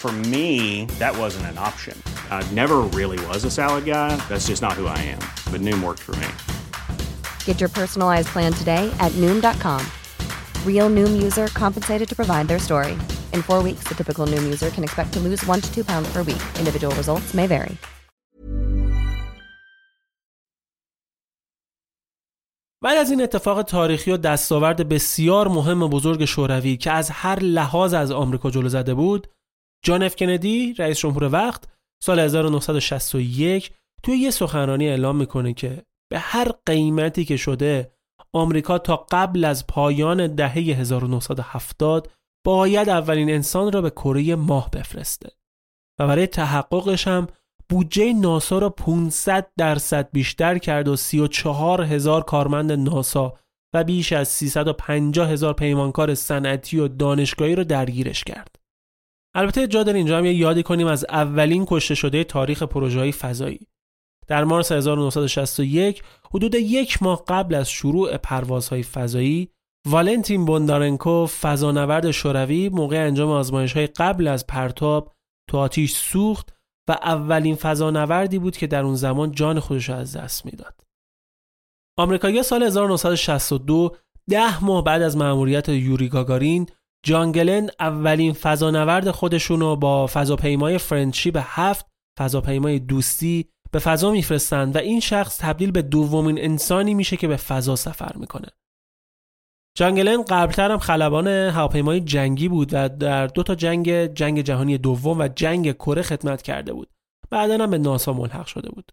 For 0.00 0.12
me, 0.12 0.84
that 1.00 1.16
wasn't 1.18 1.46
an 1.46 1.58
option. 1.58 2.00
I 2.30 2.48
never 2.52 2.78
really 2.94 3.18
was 3.26 3.44
a 3.44 3.50
salad 3.50 3.84
guy. 3.86 4.14
That's 4.28 4.46
just 4.46 4.62
not 4.62 4.74
who 4.74 4.86
I 4.86 4.98
am. 4.98 5.18
But 5.50 5.62
Noom 5.62 5.82
worked 5.82 6.02
for 6.02 6.14
me. 6.22 6.28
Get 7.44 7.60
your 7.60 7.68
personalized 7.70 8.28
plan 8.28 8.52
today 8.52 8.84
at 9.00 9.10
Noom.com. 9.22 9.84
Real 10.64 10.88
Noom 10.90 11.20
user 11.20 11.48
compensated 11.48 12.08
to 12.08 12.14
provide 12.14 12.46
their 12.46 12.60
story. 12.60 12.92
In 13.32 13.42
four 13.42 13.62
weeks, 13.64 13.84
the 13.88 13.96
typical 13.96 14.26
Noom 14.28 14.44
user 14.44 14.70
can 14.70 14.84
expect 14.84 15.12
to 15.14 15.20
lose 15.20 15.44
one 15.46 15.60
to 15.60 15.74
two 15.74 15.84
pounds 15.84 16.08
per 16.12 16.22
week. 16.22 16.42
Individual 16.60 16.94
results 16.94 17.34
may 17.34 17.48
vary. 17.48 17.76
بعد 22.82 22.98
از 22.98 23.10
این 23.10 23.22
اتفاق 23.22 23.62
تاریخی 23.62 24.10
و 24.10 24.16
دستاورد 24.16 24.88
بسیار 24.88 25.48
مهم 25.48 25.82
و 25.82 25.88
بزرگ 25.88 26.24
شوروی 26.24 26.76
که 26.76 26.90
از 26.90 27.10
هر 27.10 27.38
لحاظ 27.38 27.94
از 27.94 28.10
آمریکا 28.10 28.50
جلو 28.50 28.68
زده 28.68 28.94
بود 28.94 29.26
جان 29.83 30.03
اف 30.03 30.15
کندی 30.15 30.73
رئیس 30.73 30.99
جمهور 30.99 31.23
وقت 31.23 31.63
سال 32.03 32.19
1961 32.19 33.71
توی 34.03 34.17
یه 34.17 34.31
سخنرانی 34.31 34.89
اعلام 34.89 35.15
می‌کنه 35.15 35.53
که 35.53 35.85
به 36.11 36.19
هر 36.19 36.51
قیمتی 36.65 37.25
که 37.25 37.37
شده 37.37 37.91
آمریکا 38.33 38.77
تا 38.77 39.07
قبل 39.11 39.45
از 39.45 39.67
پایان 39.67 40.35
دهه 40.35 40.53
1970 40.53 42.11
باید 42.45 42.89
اولین 42.89 43.29
انسان 43.29 43.71
را 43.71 43.81
به 43.81 43.89
کره 43.89 44.35
ماه 44.35 44.69
بفرسته 44.69 45.29
و 45.99 46.07
برای 46.07 46.27
تحققش 46.27 47.07
هم 47.07 47.27
بودجه 47.69 48.13
ناسا 48.13 48.57
را 48.57 48.69
500 48.69 49.47
درصد 49.57 50.09
بیشتر 50.11 50.57
کرد 50.57 50.87
و 50.87 50.95
34 50.95 51.83
هزار 51.83 52.23
کارمند 52.23 52.71
ناسا 52.71 53.33
و 53.73 53.83
بیش 53.83 54.13
از 54.13 54.27
350 54.27 55.29
هزار 55.29 55.53
پیمانکار 55.53 56.15
صنعتی 56.15 56.79
و 56.79 56.87
دانشگاهی 56.87 57.55
را 57.55 57.63
درگیرش 57.63 58.23
کرد. 58.23 58.60
البته 59.33 59.67
جا 59.67 59.83
داره 59.83 59.97
اینجا 59.97 60.17
هم 60.17 60.25
یه 60.25 60.33
یادی 60.33 60.63
کنیم 60.63 60.87
از 60.87 61.05
اولین 61.09 61.65
کشته 61.67 61.95
شده 61.95 62.23
تاریخ 62.23 62.63
پروژه 62.63 63.11
فضایی. 63.11 63.67
در 64.27 64.43
مارس 64.43 64.71
1961 64.71 66.03
حدود 66.33 66.55
یک 66.55 67.03
ماه 67.03 67.23
قبل 67.27 67.55
از 67.55 67.69
شروع 67.69 68.17
پروازهای 68.17 68.83
فضایی 68.83 69.49
والنتین 69.87 70.45
بوندارنکو 70.45 71.25
فضانورد 71.25 72.11
شوروی 72.11 72.69
موقع 72.69 73.05
انجام 73.07 73.29
آزمایش 73.29 73.73
های 73.73 73.87
قبل 73.87 74.27
از 74.27 74.47
پرتاب 74.47 75.13
تو 75.49 75.57
آتیش 75.57 75.93
سوخت 75.93 76.53
و 76.89 76.91
اولین 76.91 77.55
فضانوردی 77.55 78.39
بود 78.39 78.57
که 78.57 78.67
در 78.67 78.83
اون 78.83 78.95
زمان 78.95 79.31
جان 79.31 79.59
خودش 79.59 79.89
را 79.89 79.95
از 79.95 80.15
دست 80.15 80.45
می‌داد. 80.45 80.81
آمریکایی 81.97 82.43
سال 82.43 82.63
1962 82.63 83.95
ده 84.29 84.63
ماه 84.63 84.83
بعد 84.83 85.01
از 85.01 85.17
مأموریت 85.17 85.69
یوری 85.69 86.09
گاگارین 86.09 86.67
جان 87.03 87.29
گلن 87.29 87.69
اولین 87.79 88.33
فضانورد 88.33 89.11
خودشون 89.11 89.59
رو 89.59 89.75
با 89.75 90.07
فضاپیمای 90.07 90.77
Friendship 90.77 91.39
هفت 91.41 91.85
فضاپیمای 92.19 92.79
دوستی 92.79 93.49
به 93.71 93.79
فضا 93.79 94.11
میفرستند 94.11 94.75
و 94.75 94.79
این 94.79 94.99
شخص 94.99 95.37
تبدیل 95.41 95.71
به 95.71 95.81
دومین 95.81 96.39
انسانی 96.39 96.93
میشه 96.93 97.17
که 97.17 97.27
به 97.27 97.35
فضا 97.35 97.75
سفر 97.75 98.15
می‌کنه. 98.15 98.47
جان 99.77 99.95
گلن 99.95 100.23
قبلتر 100.23 100.71
هم 100.71 100.79
خلبان 100.79 101.27
هواپیمای 101.27 102.01
جنگی 102.01 102.47
بود 102.47 102.69
و 102.73 102.89
در 102.89 103.27
دو 103.27 103.43
تا 103.43 103.55
جنگ 103.55 104.05
جنگ 104.05 104.41
جهانی 104.41 104.77
دوم 104.77 105.19
و 105.19 105.27
جنگ 105.27 105.71
کره 105.71 106.01
خدمت 106.01 106.41
کرده 106.41 106.73
بود. 106.73 106.89
بعدا 107.29 107.63
هم 107.63 107.69
به 107.69 107.77
ناسا 107.77 108.13
ملحق 108.13 108.45
شده 108.45 108.69
بود. 108.69 108.91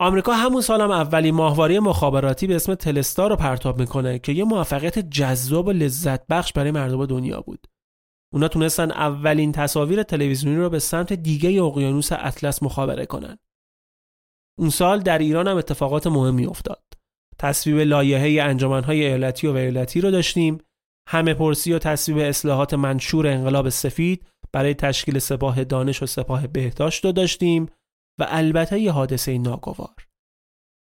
آمریکا 0.00 0.32
همون 0.32 0.62
سال 0.62 0.80
هم 0.80 0.90
اولین 0.90 1.34
ماهواره 1.34 1.80
مخابراتی 1.80 2.46
به 2.46 2.56
اسم 2.56 2.74
تلستا 2.74 3.26
رو 3.28 3.36
پرتاب 3.36 3.80
می‌کنه 3.80 4.18
که 4.18 4.32
یه 4.32 4.44
موفقیت 4.44 4.98
جذاب 4.98 5.66
و 5.66 5.72
لذت 5.72 6.26
بخش 6.26 6.52
برای 6.52 6.70
مردم 6.70 7.06
دنیا 7.06 7.40
بود. 7.40 7.66
اونا 8.32 8.48
تونستن 8.48 8.90
اولین 8.90 9.52
تصاویر 9.52 10.02
تلویزیونی 10.02 10.56
رو 10.56 10.70
به 10.70 10.78
سمت 10.78 11.12
دیگه 11.12 11.62
اقیانوس 11.62 12.12
اطلس 12.12 12.62
مخابره 12.62 13.06
کنن. 13.06 13.38
اون 14.58 14.70
سال 14.70 15.00
در 15.00 15.18
ایران 15.18 15.48
هم 15.48 15.56
اتفاقات 15.56 16.06
مهمی 16.06 16.46
افتاد. 16.46 16.82
تصویب 17.38 17.78
لایحه 17.78 18.42
انجمنهای 18.42 19.06
ایالتی 19.06 19.46
و 19.46 19.52
ولایتی 19.52 20.00
رو 20.00 20.10
داشتیم 20.10 20.58
همه 21.08 21.34
پرسی 21.34 21.72
و 21.72 21.78
تصویب 21.78 22.18
اصلاحات 22.18 22.74
منشور 22.74 23.26
انقلاب 23.26 23.68
سفید 23.68 24.26
برای 24.52 24.74
تشکیل 24.74 25.18
سپاه 25.18 25.64
دانش 25.64 26.02
و 26.02 26.06
سپاه 26.06 26.46
بهداشت 26.46 27.04
رو 27.04 27.12
داشتیم 27.12 27.66
و 28.20 28.26
البته 28.28 28.80
یه 28.80 28.92
حادثه 28.92 29.38
ناگوار. 29.38 30.06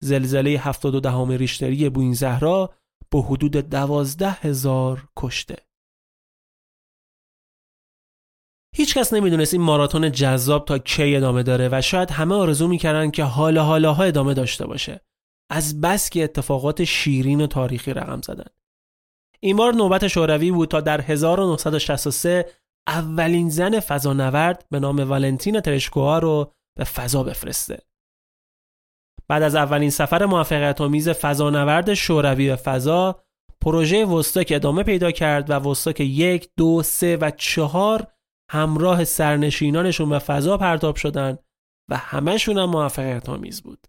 زلزله 0.03 0.49
72 0.49 0.99
دهم 0.99 1.31
ریشتری 1.31 1.89
بوین 1.89 2.13
زهرا 2.13 2.73
با 3.11 3.21
حدود 3.21 3.51
دوازده 3.51 4.31
هزار 4.31 5.09
کشته. 5.17 5.55
هیچ 8.75 8.97
کس 8.97 9.13
نمی‌دونست 9.13 9.53
این 9.53 9.63
ماراتون 9.63 10.11
جذاب 10.11 10.65
تا 10.65 10.77
کی 10.77 11.15
ادامه 11.15 11.43
داره 11.43 11.69
و 11.71 11.81
شاید 11.81 12.11
همه 12.11 12.35
آرزو 12.35 12.67
می‌کردن 12.67 13.11
که 13.11 13.23
حالا 13.23 13.63
حالاها 13.63 14.03
ادامه 14.03 14.33
داشته 14.33 14.67
باشه. 14.67 15.01
از 15.51 15.81
بس 15.81 16.09
که 16.09 16.23
اتفاقات 16.23 16.83
شیرین 16.83 17.41
و 17.41 17.47
تاریخی 17.47 17.93
رقم 17.93 18.21
زدن. 18.21 18.49
این 19.39 19.57
بار 19.57 19.73
نوبت 19.73 20.07
شوروی 20.07 20.51
بود 20.51 20.69
تا 20.69 20.81
در 20.81 21.01
1963 21.01 22.45
اولین 22.87 23.49
زن 23.49 23.79
فضانورد 23.79 24.65
به 24.71 24.79
نام 24.79 24.99
والنتینا 24.99 25.61
ترشکوها 25.61 26.19
رو 26.19 26.53
به 26.79 26.85
فضا 26.85 27.23
بفرسته. 27.23 27.81
بعد 29.27 29.43
از 29.43 29.55
اولین 29.55 29.89
سفر 29.89 30.25
موفقیت 30.25 30.81
آمیز 30.81 31.09
فضانورد 31.09 31.93
شوروی 31.93 32.47
به 32.47 32.55
فضا، 32.55 33.23
پروژه 33.61 34.05
وستاک 34.05 34.51
ادامه 34.55 34.83
پیدا 34.83 35.11
کرد 35.11 35.49
و 35.49 35.53
وستاک 35.53 35.99
یک، 35.99 36.49
دو، 36.57 36.81
سه 36.83 37.17
و 37.17 37.31
چهار 37.37 38.07
همراه 38.51 39.03
سرنشینانشون 39.03 40.09
به 40.09 40.19
فضا 40.19 40.57
پرتاب 40.57 40.95
شدن 40.95 41.37
و 41.89 41.97
همهشون 41.97 42.57
هم 42.57 42.69
موفقیت 42.69 43.29
آمیز 43.29 43.61
بود. 43.61 43.87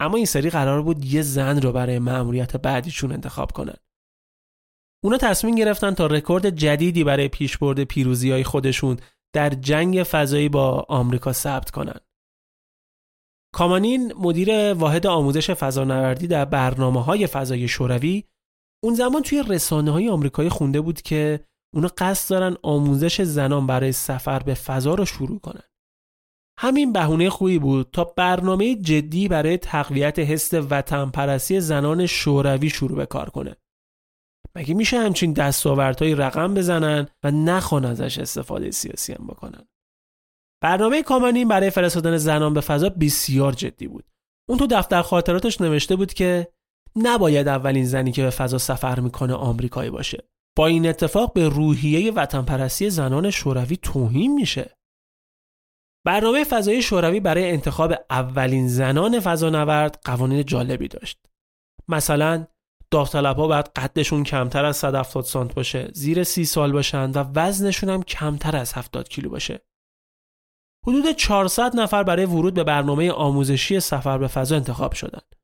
اما 0.00 0.16
این 0.16 0.26
سری 0.26 0.50
قرار 0.50 0.82
بود 0.82 1.04
یه 1.04 1.22
زن 1.22 1.60
رو 1.60 1.72
برای 1.72 1.98
مأموریت 1.98 2.56
بعدیشون 2.56 3.12
انتخاب 3.12 3.52
کنن. 3.52 3.76
اونا 5.04 5.18
تصمیم 5.18 5.54
گرفتن 5.54 5.94
تا 5.94 6.06
رکورد 6.06 6.50
جدیدی 6.50 7.04
برای 7.04 7.28
پیشبرد 7.28 7.84
پیروزی 7.84 8.30
های 8.30 8.44
خودشون 8.44 8.96
در 9.34 9.50
جنگ 9.50 10.02
فضایی 10.02 10.48
با 10.48 10.86
آمریکا 10.88 11.32
ثبت 11.32 11.70
کنن. 11.70 12.00
کامانین 13.54 14.12
مدیر 14.12 14.72
واحد 14.72 15.06
آموزش 15.06 15.50
فضانوردی 15.50 16.26
در 16.26 16.44
برنامه 16.44 17.02
های 17.02 17.26
فضای 17.26 17.68
شوروی 17.68 18.24
اون 18.84 18.94
زمان 18.94 19.22
توی 19.22 19.44
رسانه 19.48 19.90
های 19.90 20.08
آمریکایی 20.08 20.48
خونده 20.48 20.80
بود 20.80 21.02
که 21.02 21.44
اونا 21.74 21.88
قصد 21.98 22.30
دارن 22.30 22.56
آموزش 22.62 23.22
زنان 23.22 23.66
برای 23.66 23.92
سفر 23.92 24.38
به 24.38 24.54
فضا 24.54 24.94
رو 24.94 25.04
شروع 25.04 25.38
کنن. 25.38 25.62
همین 26.58 26.92
بهونه 26.92 27.30
خوبی 27.30 27.58
بود 27.58 27.90
تا 27.92 28.04
برنامه 28.04 28.74
جدی 28.74 29.28
برای 29.28 29.56
تقویت 29.56 30.18
حس 30.18 30.54
وطن 30.54 31.10
پرستی 31.10 31.60
زنان 31.60 32.06
شوروی 32.06 32.70
شروع 32.70 32.96
به 32.96 33.06
کار 33.06 33.30
کنه. 33.30 33.56
مگه 34.56 34.74
میشه 34.74 34.98
همچین 34.98 35.32
دستاوردهایی 35.32 36.14
رقم 36.14 36.54
بزنن 36.54 37.08
و 37.24 37.30
نخوان 37.30 37.84
ازش 37.84 38.18
استفاده 38.18 38.70
سیاسی 38.70 39.12
هم 39.12 39.26
بکنن. 39.26 39.68
برنامه 40.62 41.02
کامانین 41.02 41.48
برای 41.48 41.70
فرستادن 41.70 42.16
زنان 42.16 42.54
به 42.54 42.60
فضا 42.60 42.88
بسیار 42.88 43.52
جدی 43.52 43.86
بود. 43.86 44.04
اون 44.48 44.58
تو 44.58 44.66
دفتر 44.66 45.02
خاطراتش 45.02 45.60
نوشته 45.60 45.96
بود 45.96 46.14
که 46.14 46.48
نباید 46.96 47.48
اولین 47.48 47.84
زنی 47.84 48.12
که 48.12 48.22
به 48.22 48.30
فضا 48.30 48.58
سفر 48.58 49.00
می‌کنه 49.00 49.34
آمریکایی 49.34 49.90
باشه. 49.90 50.28
با 50.56 50.66
این 50.66 50.88
اتفاق 50.88 51.32
به 51.32 51.48
روحیه 51.48 52.12
وطن 52.12 52.42
پرستی 52.42 52.90
زنان 52.90 53.30
شوروی 53.30 53.76
توهین 53.76 54.34
میشه 54.34 54.76
برنامه 56.06 56.44
فضایی 56.44 56.82
شوروی 56.82 57.20
برای 57.20 57.50
انتخاب 57.50 57.94
اولین 58.10 58.68
زنان 58.68 59.20
فضانورد 59.20 60.00
قوانین 60.04 60.44
جالبی 60.44 60.88
داشت 60.88 61.18
مثلا 61.88 62.46
داوطلبها 62.90 63.46
باید 63.46 63.68
قدشون 63.76 64.24
کمتر 64.24 64.64
از 64.64 64.76
170 64.76 65.24
سانت 65.24 65.54
باشه 65.54 65.90
زیر 65.94 66.24
30 66.24 66.44
سال 66.44 66.72
باشن 66.72 67.10
و 67.10 67.24
وزنشون 67.34 67.90
هم 67.90 68.02
کمتر 68.02 68.56
از 68.56 68.72
70 68.72 69.08
کیلو 69.08 69.30
باشه 69.30 69.60
حدود 70.86 71.10
400 71.10 71.76
نفر 71.76 72.02
برای 72.02 72.26
ورود 72.26 72.54
به 72.54 72.64
برنامه 72.64 73.10
آموزشی 73.10 73.80
سفر 73.80 74.18
به 74.18 74.28
فضا 74.28 74.56
انتخاب 74.56 74.92
شدند. 74.92 75.34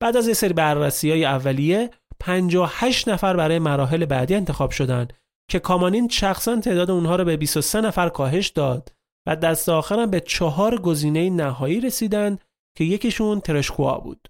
بعد 0.00 0.16
از 0.16 0.28
یه 0.28 0.34
سری 0.34 0.52
بررسی 0.52 1.10
های 1.10 1.24
اولیه 1.24 1.90
58 2.20 3.08
نفر 3.08 3.36
برای 3.36 3.58
مراحل 3.58 4.04
بعدی 4.04 4.34
انتخاب 4.34 4.70
شدند 4.70 5.12
که 5.50 5.58
کامانین 5.58 6.08
شخصا 6.08 6.60
تعداد 6.60 6.90
اونها 6.90 7.16
رو 7.16 7.24
به 7.24 7.36
23 7.36 7.80
نفر 7.80 8.08
کاهش 8.08 8.48
داد 8.48 8.92
و 9.26 9.36
دست 9.36 9.68
آخرم 9.68 10.10
به 10.10 10.20
چهار 10.20 10.80
گزینه 10.80 11.30
نهایی 11.30 11.80
رسیدن 11.80 12.38
که 12.76 12.84
یکیشون 12.84 13.40
ترشکوا 13.40 13.98
بود. 13.98 14.28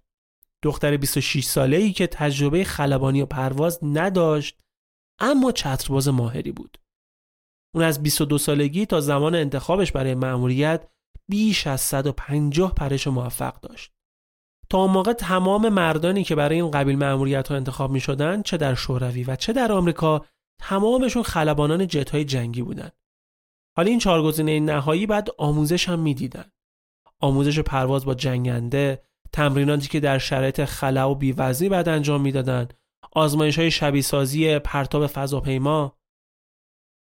دختر 0.62 0.96
26 0.96 1.44
ساله 1.44 1.76
ای 1.76 1.92
که 1.92 2.06
تجربه 2.06 2.64
خلبانی 2.64 3.22
و 3.22 3.26
پرواز 3.26 3.78
نداشت 3.82 4.60
اما 5.20 5.52
چترباز 5.52 6.08
ماهری 6.08 6.52
بود. 6.52 6.78
اون 7.74 7.84
از 7.84 8.02
22 8.02 8.38
سالگی 8.38 8.86
تا 8.86 9.00
زمان 9.00 9.34
انتخابش 9.34 9.92
برای 9.92 10.14
مأموریت 10.14 10.88
بیش 11.28 11.66
از 11.66 11.80
150 11.80 12.74
پرش 12.74 13.06
موفق 13.06 13.60
داشت. 13.60 13.92
تا 14.70 14.78
اون 14.78 14.90
موقع 14.90 15.12
تمام 15.12 15.68
مردانی 15.68 16.24
که 16.24 16.34
برای 16.34 16.60
این 16.60 16.70
قبیل 16.70 16.98
مأموریت 16.98 17.48
ها 17.48 17.56
انتخاب 17.56 17.90
می 17.90 18.00
شدن 18.00 18.42
چه 18.42 18.56
در 18.56 18.74
شوروی 18.74 19.24
و 19.24 19.36
چه 19.36 19.52
در 19.52 19.72
آمریکا 19.72 20.26
تمامشون 20.60 21.22
خلبانان 21.22 21.86
جت 21.86 22.10
های 22.10 22.24
جنگی 22.24 22.62
بودند. 22.62 22.92
حالا 23.76 23.90
این 23.90 23.98
چهار 23.98 24.22
گزینه 24.22 24.60
نهایی 24.60 25.06
بعد 25.06 25.28
آموزش 25.38 25.88
هم 25.88 25.98
می‌دیدن. 25.98 26.50
آموزش 27.20 27.58
پرواز 27.58 28.04
با 28.04 28.14
جنگنده، 28.14 29.02
تمریناتی 29.32 29.88
که 29.88 30.00
در 30.00 30.18
شرایط 30.18 30.64
خلا 30.64 31.10
و 31.10 31.14
بیوزنی 31.14 31.68
بعد 31.68 31.88
انجام 31.88 32.20
می‌دادند، 32.20 32.74
آزمایش 33.12 33.58
های 33.58 33.70
شبیه 33.70 34.02
سازی 34.02 34.58
پرتاب 34.58 35.06
فضاپیما، 35.06 35.96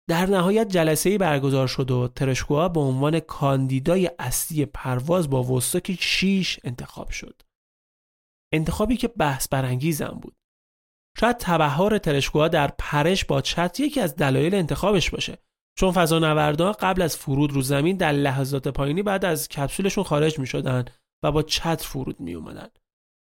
در 0.09 0.25
نهایت 0.25 0.67
جلسه 0.67 1.17
برگزار 1.17 1.67
شد 1.67 1.91
و 1.91 2.07
ترشکوها 2.07 2.69
به 2.69 2.79
عنوان 2.79 3.19
کاندیدای 3.19 4.11
اصلی 4.19 4.65
پرواز 4.65 5.29
با 5.29 5.43
وستاک 5.43 5.97
6 5.99 6.59
انتخاب 6.63 7.09
شد. 7.09 7.41
انتخابی 8.53 8.97
که 8.97 9.07
بحث 9.07 9.47
برانگیزم 9.47 10.19
بود. 10.21 10.35
شاید 11.19 11.37
تبهار 11.37 11.97
ترشکوها 11.97 12.47
در 12.47 12.67
پرش 12.77 13.25
با 13.25 13.41
چت 13.41 13.79
یکی 13.79 13.99
از 13.99 14.15
دلایل 14.15 14.55
انتخابش 14.55 15.09
باشه 15.09 15.37
چون 15.77 15.91
فضانوردان 15.91 16.71
قبل 16.71 17.01
از 17.01 17.17
فرود 17.17 17.53
رو 17.53 17.61
زمین 17.61 17.97
در 17.97 18.11
لحظات 18.11 18.67
پایینی 18.67 19.03
بعد 19.03 19.25
از 19.25 19.47
کپسولشون 19.47 20.03
خارج 20.03 20.39
می 20.39 20.47
شدن 20.47 20.85
و 21.23 21.31
با 21.31 21.43
چتر 21.43 21.87
فرود 21.87 22.19
می 22.19 22.33
اومدن. 22.33 22.69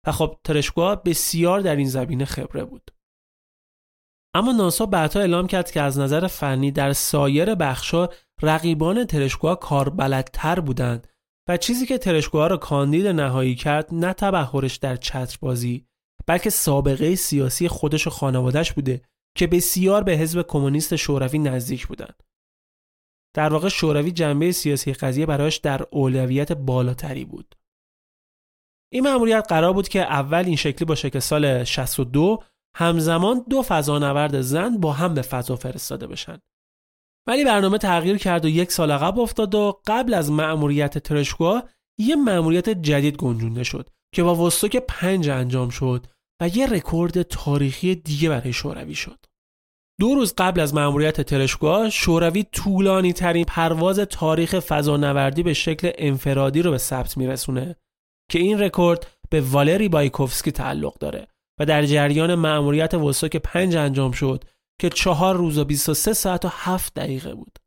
و 0.07 0.11
خب 0.11 0.39
ترشکوها 0.43 0.95
بسیار 0.95 1.59
در 1.59 1.75
این 1.75 1.87
زمینه 1.87 2.25
خبره 2.25 2.63
بود. 2.63 2.91
اما 4.35 4.51
ناسا 4.51 4.85
بعدها 4.85 5.19
اعلام 5.19 5.47
کرد 5.47 5.71
که 5.71 5.81
از 5.81 5.99
نظر 5.99 6.27
فنی 6.27 6.71
در 6.71 6.93
سایر 6.93 7.55
بخشها 7.55 8.09
رقیبان 8.41 9.05
ترشکوها 9.05 9.55
کاربلدتر 9.55 10.59
بودند 10.59 11.07
و 11.49 11.57
چیزی 11.57 11.85
که 11.85 11.97
ترشکوها 11.97 12.47
را 12.47 12.57
کاندید 12.57 13.07
نهایی 13.07 13.55
کرد 13.55 13.89
نه 13.91 14.13
تبهرش 14.13 14.75
در 14.75 14.95
چتربازی 14.95 15.87
بلکه 16.27 16.49
سابقه 16.49 17.15
سیاسی 17.15 17.67
خودش 17.67 18.07
و 18.07 18.09
خانوادش 18.09 18.73
بوده 18.73 19.01
که 19.37 19.47
بسیار 19.47 20.03
به 20.03 20.11
حزب 20.11 20.41
کمونیست 20.41 20.95
شوروی 20.95 21.39
نزدیک 21.39 21.87
بودند. 21.87 22.23
در 23.35 23.53
واقع 23.53 23.69
شوروی 23.69 24.11
جنبه 24.11 24.51
سیاسی 24.51 24.93
قضیه 24.93 25.25
برایش 25.25 25.57
در 25.57 25.85
اولویت 25.91 26.51
بالاتری 26.51 27.25
بود. 27.25 27.55
این 28.95 29.03
مأموریت 29.03 29.45
قرار 29.49 29.73
بود 29.73 29.87
که 29.87 30.01
اول 30.01 30.43
این 30.45 30.55
شکلی 30.55 30.85
باشه 30.85 31.09
که 31.09 31.19
سال 31.19 31.63
62 31.63 32.43
همزمان 32.75 33.45
دو 33.49 33.61
فضانورد 33.61 34.41
زن 34.41 34.77
با 34.77 34.91
هم 34.91 35.13
به 35.13 35.21
فضا 35.21 35.55
فرستاده 35.55 36.07
بشن. 36.07 36.37
ولی 37.27 37.45
برنامه 37.45 37.77
تغییر 37.77 38.17
کرد 38.17 38.45
و 38.45 38.49
یک 38.49 38.71
سال 38.71 38.91
عقب 38.91 39.19
افتاد 39.19 39.55
و 39.55 39.81
قبل 39.87 40.13
از 40.13 40.31
مأموریت 40.31 40.97
ترشکوا 40.97 41.63
یه 41.99 42.15
مأموریت 42.15 42.69
جدید 42.69 43.17
گنجونده 43.17 43.63
شد 43.63 43.89
که 44.13 44.23
با 44.23 44.35
وستوک 44.35 44.77
پنج 44.77 45.29
انجام 45.29 45.69
شد 45.69 46.07
و 46.41 46.47
یه 46.47 46.67
رکورد 46.67 47.21
تاریخی 47.21 47.95
دیگه 47.95 48.29
برای 48.29 48.53
شوروی 48.53 48.95
شد. 48.95 49.25
دو 49.99 50.15
روز 50.15 50.33
قبل 50.37 50.59
از 50.59 50.73
مأموریت 50.73 51.21
ترشکوا 51.21 51.89
شوروی 51.89 52.43
طولانی 52.43 53.13
ترین 53.13 53.45
پرواز 53.45 53.99
تاریخ 53.99 54.59
فضانوردی 54.59 55.43
به 55.43 55.53
شکل 55.53 55.91
انفرادی 55.97 56.61
رو 56.61 56.71
به 56.71 56.77
ثبت 56.77 57.17
میرسونه 57.17 57.75
که 58.31 58.39
این 58.39 58.59
رکورد 58.59 59.07
به 59.29 59.41
والری 59.41 59.89
بایکوفسکی 59.89 60.51
تعلق 60.51 60.97
داره 60.97 61.27
و 61.59 61.65
در 61.65 61.85
جریان 61.85 62.35
مأموریت 62.35 62.93
وستوک 62.93 63.35
پنج 63.37 63.75
انجام 63.75 64.11
شد 64.11 64.43
که 64.81 64.89
چهار 64.89 65.35
روز 65.35 65.57
و 65.57 65.65
23 65.65 66.13
ساعت 66.13 66.45
و 66.45 66.49
7 66.51 66.93
دقیقه 66.93 67.35
بود. 67.35 67.59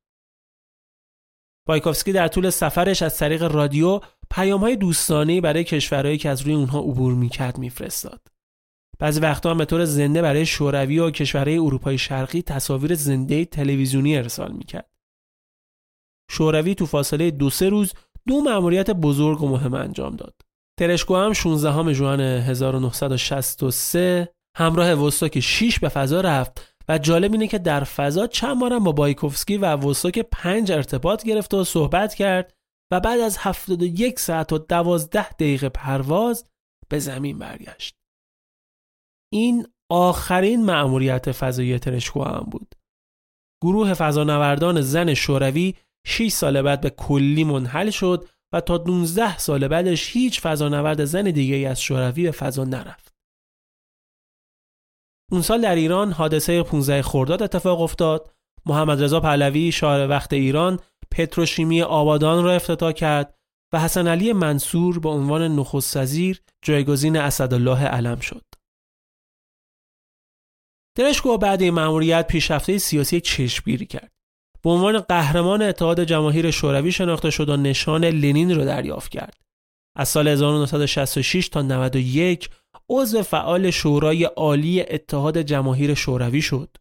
بایکوفسکی 1.67 2.13
در 2.13 2.29
طول 2.29 2.51
سفرش 2.51 3.03
از 3.03 3.19
طریق 3.19 3.43
رادیو 3.43 4.01
پیام 4.31 4.61
های 4.61 4.77
دوستانه 4.77 5.41
برای 5.41 5.65
کشورهایی 5.65 6.19
که 6.19 6.29
از 6.29 6.43
روی 6.43 6.55
اونها 6.55 6.81
عبور 6.81 7.15
می‌کرد 7.15 7.59
میفرستاد. 7.59 8.21
بعضی 8.99 9.21
وقتا 9.21 9.51
هم 9.51 9.59
به 9.59 9.65
طور 9.65 9.85
زنده 9.85 10.23
برای 10.23 10.47
شوروی 10.47 10.99
و 10.99 11.11
کشورهای 11.11 11.59
اروپای 11.59 11.99
شرقی 11.99 12.43
تصاویر 12.43 12.95
زنده 12.95 13.45
تلویزیونی 13.45 14.17
ارسال 14.17 14.53
می‌کرد. 14.53 14.91
شوروی 16.31 16.75
تو 16.75 16.87
فاصله 16.87 17.31
دو 17.31 17.51
سه 17.51 17.69
روز 17.69 17.93
دو 18.27 18.41
مأموریت 18.41 18.91
بزرگ 18.91 19.43
و 19.43 19.49
مهم 19.49 19.75
انجام 19.75 20.17
داد. 20.17 20.48
ترشکو 20.79 21.17
هم 21.17 21.33
16 21.33 21.93
ژوئن 21.93 22.21
1963 22.21 24.29
همراه 24.57 24.95
وستوک 24.95 25.41
6 25.41 25.79
به 25.79 25.89
فضا 25.89 26.21
رفت 26.21 26.75
و 26.89 26.99
جالب 26.99 27.33
اینه 27.33 27.47
که 27.47 27.59
در 27.59 27.85
فضا 27.85 28.27
چند 28.27 28.61
بارم 28.61 28.85
با 28.85 28.93
بایکوفسکی 28.93 29.57
و 29.57 29.77
وستوک 29.77 30.19
5 30.19 30.73
ارتباط 30.73 31.25
گرفت 31.25 31.55
و 31.55 31.65
صحبت 31.65 32.15
کرد 32.15 32.55
و 32.93 33.01
بعد 33.01 33.21
از 33.21 33.39
71 33.39 34.21
ساعت 34.21 34.53
و 34.53 34.59
12 34.59 35.31
دقیقه 35.31 35.69
پرواز 35.69 36.45
به 36.89 36.99
زمین 36.99 37.39
برگشت. 37.39 37.97
این 39.33 39.67
آخرین 39.91 40.65
مأموریت 40.65 41.33
فضایی 41.33 41.79
ترشکو 41.79 42.23
هم 42.23 42.47
بود. 42.51 42.75
گروه 43.63 43.95
فضانوردان 43.95 44.81
زن 44.81 45.15
شوروی 45.15 45.75
6 46.07 46.29
سال 46.29 46.63
بعد 46.63 46.81
به 46.81 46.91
کلی 46.91 47.45
منحل 47.45 47.91
شد 47.91 48.29
و 48.53 48.61
تا 48.61 48.85
19 48.87 49.39
سال 49.39 49.69
بعدش 49.69 50.17
هیچ 50.17 50.41
فضانورد 50.41 51.05
زن 51.05 51.31
دیگه 51.31 51.69
از 51.69 51.81
شوروی 51.83 52.23
به 52.23 52.31
فضا 52.31 52.65
نرفت. 52.65 53.15
اون 55.33 55.43
سال 55.43 55.61
در 55.61 55.75
ایران 55.75 56.13
حادثه 56.13 56.63
15 56.63 57.03
خرداد 57.03 57.43
اتفاق 57.43 57.81
افتاد. 57.81 58.35
محمد 58.67 59.03
رضا 59.03 59.21
پهلوی 59.21 59.73
شاه 59.73 60.05
وقت 60.05 60.33
ایران 60.33 60.81
پتروشیمی 61.11 61.83
آبادان 61.83 62.45
را 62.45 62.53
افتتاح 62.53 62.93
کرد 62.93 63.35
و 63.73 63.81
حسن 63.81 64.07
علی 64.07 64.33
منصور 64.33 64.99
به 64.99 65.09
عنوان 65.09 65.43
نخست 65.43 65.97
وزیر 65.97 66.43
جایگزین 66.63 67.17
اسدالله 67.17 67.85
علم 67.85 68.21
شد. 68.21 68.45
درشکو 70.97 71.39
بعد 71.39 71.63
این 71.63 71.75
مأموریت 71.75 72.27
پیشرفته 72.27 72.79
سیاسی 72.79 73.21
چشمگیری 73.21 73.87
کرد. 73.87 74.18
به 74.69 74.75
عنوان 74.75 74.99
قهرمان 75.01 75.63
اتحاد 75.63 76.05
جماهیر 76.05 76.51
شوروی 76.51 76.93
شناخته 76.93 77.31
شد 77.31 77.49
و 77.49 77.57
نشان 77.57 78.05
لنین 78.05 78.57
را 78.57 78.65
دریافت 78.65 79.11
کرد. 79.11 79.37
از 79.97 80.09
سال 80.09 80.29
1966 80.29 81.49
تا 81.49 81.63
91 81.63 82.51
عضو 82.89 83.23
فعال 83.23 83.71
شورای 83.71 84.25
عالی 84.25 84.81
اتحاد 84.81 85.39
جماهیر 85.39 85.95
شوروی 85.95 86.43
شد. 86.43 86.77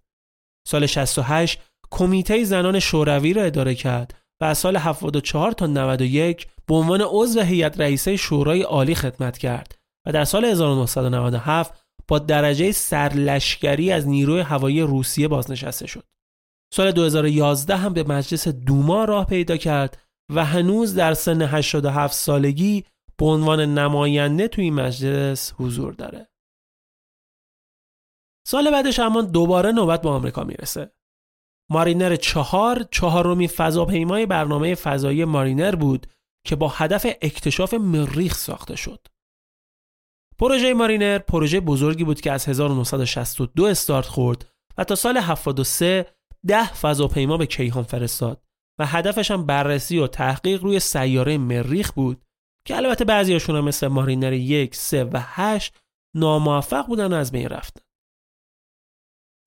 سال 0.67 0.86
68 0.86 1.60
کمیته 1.91 2.43
زنان 2.43 2.80
شوروی 2.80 3.34
را 3.34 3.43
اداره 3.43 3.76
کرد 3.76 4.15
و 4.41 4.45
از 4.45 4.58
سال 4.58 4.78
74 4.78 5.52
تا 5.52 5.67
91 5.67 6.47
به 6.67 6.76
عنوان 6.76 7.02
عضو 7.02 7.41
هیئت 7.41 7.80
رئیسه 7.80 8.15
شورای 8.15 8.62
عالی 8.62 8.95
خدمت 8.95 9.38
کرد 9.38 9.76
و 10.08 10.12
در 10.12 10.23
سال 10.23 10.45
1997 10.45 11.73
با 12.08 12.19
درجه 12.19 12.71
سرلشکری 12.71 13.91
از 13.91 14.08
نیروی 14.08 14.41
هوایی 14.41 14.81
روسیه 14.81 15.27
بازنشسته 15.27 15.88
شد. 15.88 16.04
سال 16.74 16.92
2011 16.92 17.76
هم 17.76 17.94
به 17.94 18.04
مجلس 18.04 18.48
دوما 18.48 19.06
راه 19.06 19.26
پیدا 19.26 19.58
کرد 19.58 20.02
و 20.34 20.46
هنوز 20.46 20.96
در 20.96 21.13
سن 21.13 21.42
87 21.42 22.13
سالگی 22.13 22.86
به 23.18 23.26
عنوان 23.26 23.60
نماینده 23.60 24.48
توی 24.48 24.72
مجلس 24.72 25.54
حضور 25.58 25.94
داره. 25.94 26.30
سال 28.48 28.72
بعدش 28.72 29.00
اما 29.00 29.22
دوباره 29.22 29.72
نوبت 29.72 30.02
به 30.02 30.10
آمریکا 30.10 30.44
می‌رسه. 30.44 30.92
مارینر 31.72 32.15
چهار 32.15 32.84
چهارمی 32.92 33.48
فضاپیمای 33.48 34.26
برنامه 34.26 34.76
فضایی 34.76 35.26
مارینر 35.26 35.76
بود 35.76 36.08
که 36.46 36.56
با 36.56 36.68
هدف 36.68 37.06
اکتشاف 37.22 37.74
مریخ 37.74 38.36
ساخته 38.36 38.76
شد. 38.76 39.08
پروژه 40.40 40.74
مارینر 40.74 41.18
پروژه 41.18 41.60
بزرگی 41.60 42.04
بود 42.04 42.22
که 42.22 42.32
از 42.32 42.50
1962 42.50 43.63
استارت 43.63 44.06
خورد 44.06 44.50
و 44.78 44.84
تا 44.84 44.96
سال 44.96 45.18
73 45.18 46.17
ده 46.48 46.73
فضاپیما 46.73 47.37
به 47.37 47.45
کیهان 47.45 47.83
فرستاد 47.83 48.43
و 48.79 48.85
هدفش 48.85 49.31
هم 49.31 49.45
بررسی 49.45 50.00
و 50.00 50.08
تحقیق 50.08 50.63
روی 50.63 50.79
سیاره 50.79 51.37
مریخ 51.37 51.91
بود 51.91 52.21
که 52.65 52.75
البته 52.75 53.06
بعضیاشون 53.06 53.56
هم 53.56 53.63
مثل 53.63 53.87
مارینر 53.87 54.33
یک، 54.33 54.75
سه 54.75 55.04
و 55.04 55.19
هشت 55.21 55.77
ناموفق 56.15 56.87
بودن 56.87 57.13
و 57.13 57.15
از 57.15 57.31
بین 57.31 57.50
رفتن. 57.50 57.81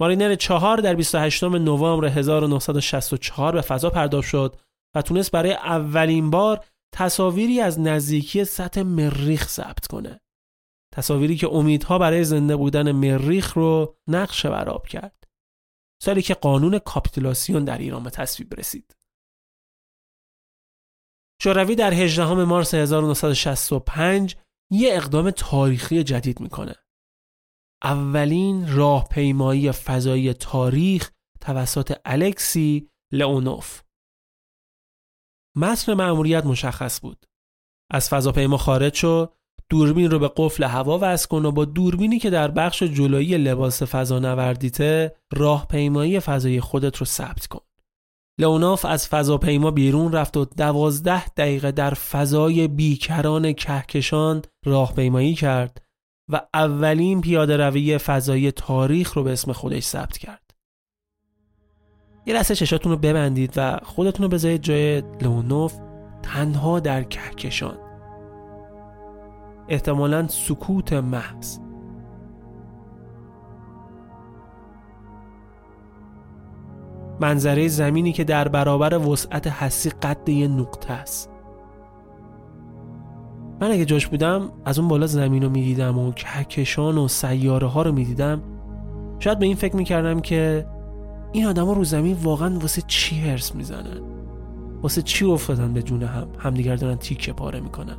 مارینر 0.00 0.34
چهار 0.34 0.76
در 0.76 0.94
28 0.94 1.44
نوامبر 1.44 2.06
1964 2.06 3.52
به 3.52 3.60
فضا 3.60 3.90
پرداخت 3.90 4.28
شد 4.28 4.56
و 4.96 5.02
تونست 5.02 5.30
برای 5.30 5.52
اولین 5.52 6.30
بار 6.30 6.64
تصاویری 6.94 7.60
از 7.60 7.80
نزدیکی 7.80 8.44
سطح 8.44 8.82
مریخ 8.82 9.48
ثبت 9.48 9.86
کنه. 9.86 10.20
تصاویری 10.94 11.36
که 11.36 11.48
امیدها 11.48 11.98
برای 11.98 12.24
زنده 12.24 12.56
بودن 12.56 12.92
مریخ 12.92 13.52
رو 13.56 13.96
نقشه 14.08 14.50
براب 14.50 14.86
کرد. 14.86 15.19
سالی 16.02 16.22
که 16.22 16.34
قانون 16.34 16.78
کاپیتولاسیون 16.78 17.64
در 17.64 17.78
ایران 17.78 18.02
به 18.02 18.10
تصویب 18.10 18.54
رسید. 18.54 18.96
شوروی 21.42 21.74
در 21.74 21.94
18 21.94 22.44
مارس 22.44 22.74
1965 22.74 24.36
یه 24.70 24.96
اقدام 24.96 25.30
تاریخی 25.30 26.04
جدید 26.04 26.40
می‌کنه. 26.40 26.74
اولین 27.82 28.76
راهپیمایی 28.76 29.72
فضایی 29.72 30.34
تاریخ 30.34 31.10
توسط 31.40 32.00
الکسی 32.04 32.90
لئونوف. 33.12 33.82
متن 35.56 35.94
مأموریت 35.94 36.44
مشخص 36.44 37.00
بود. 37.00 37.26
از 37.90 38.08
فضاپیما 38.08 38.56
خارج 38.56 38.94
شو، 38.94 39.34
دوربین 39.70 40.10
رو 40.10 40.18
به 40.18 40.30
قفل 40.36 40.64
هوا 40.64 40.98
وصل 41.02 41.28
کن 41.28 41.44
و 41.44 41.50
با 41.50 41.64
دوربینی 41.64 42.18
که 42.18 42.30
در 42.30 42.50
بخش 42.50 42.82
جلویی 42.82 43.38
لباس 43.38 43.82
فضا 43.82 44.18
نوردیته 44.18 45.14
راهپیمایی 45.32 46.20
فضایی 46.20 46.60
خودت 46.60 46.96
رو 46.96 47.06
ثبت 47.06 47.46
کن. 47.46 47.60
لئوناف 48.38 48.84
از 48.84 49.08
فضاپیما 49.08 49.70
بیرون 49.70 50.12
رفت 50.12 50.36
و 50.36 50.44
دوازده 50.44 51.28
دقیقه 51.28 51.72
در 51.72 51.94
فضای 51.94 52.68
بیکران 52.68 53.52
کهکشان 53.52 54.42
راهپیمایی 54.66 55.34
کرد 55.34 55.82
و 56.28 56.40
اولین 56.54 57.20
پیاده 57.20 57.56
روی 57.56 57.98
فضایی 57.98 58.50
تاریخ 58.50 59.12
رو 59.12 59.22
به 59.22 59.32
اسم 59.32 59.52
خودش 59.52 59.82
ثبت 59.82 60.18
کرد. 60.18 60.54
یه 62.26 62.34
لحظه 62.34 62.54
چشاتون 62.54 62.92
رو 62.92 62.98
ببندید 62.98 63.52
و 63.56 63.80
خودتون 63.82 64.22
رو 64.24 64.28
بذارید 64.28 64.62
جای 64.62 65.02
لئونوف 65.20 65.74
تنها 66.22 66.80
در 66.80 67.02
کهکشان. 67.02 67.89
احتمالا 69.70 70.26
سکوت 70.28 70.92
محض. 70.92 71.58
منظره 77.20 77.68
زمینی 77.68 78.12
که 78.12 78.24
در 78.24 78.48
برابر 78.48 78.98
وسعت 78.98 79.46
حسی 79.46 79.90
قد 79.90 80.28
یه 80.28 80.48
نقطه 80.48 80.92
است. 80.92 81.30
من 83.60 83.70
اگه 83.70 83.84
جاش 83.84 84.06
بودم 84.06 84.50
از 84.64 84.78
اون 84.78 84.88
بالا 84.88 85.06
زمین 85.06 85.42
رو 85.42 85.48
می‌دیدم 85.48 85.98
و 85.98 86.12
کهکشان 86.12 86.98
و 86.98 87.08
سیاره 87.08 87.66
ها 87.66 87.82
رو 87.82 87.92
می‌دیدم. 87.92 88.42
شاید 89.18 89.38
به 89.38 89.46
این 89.46 89.56
فکر 89.56 89.76
می‌کردم 89.76 90.20
که 90.20 90.66
این 91.32 91.46
آدم 91.46 91.66
ها 91.66 91.72
رو 91.72 91.84
زمین 91.84 92.16
واقعا 92.22 92.58
واسه 92.58 92.82
چی 92.86 93.20
هرس 93.20 93.54
می‌زنن؟ 93.54 94.00
واسه 94.82 95.02
چی 95.02 95.24
افتادن 95.24 95.72
به 95.72 95.82
جون 95.82 96.02
هم؟ 96.02 96.28
همدیگر 96.38 96.76
دارن 96.76 96.96
تیکه 96.96 97.32
پاره 97.32 97.60
می‌کنن. 97.60 97.96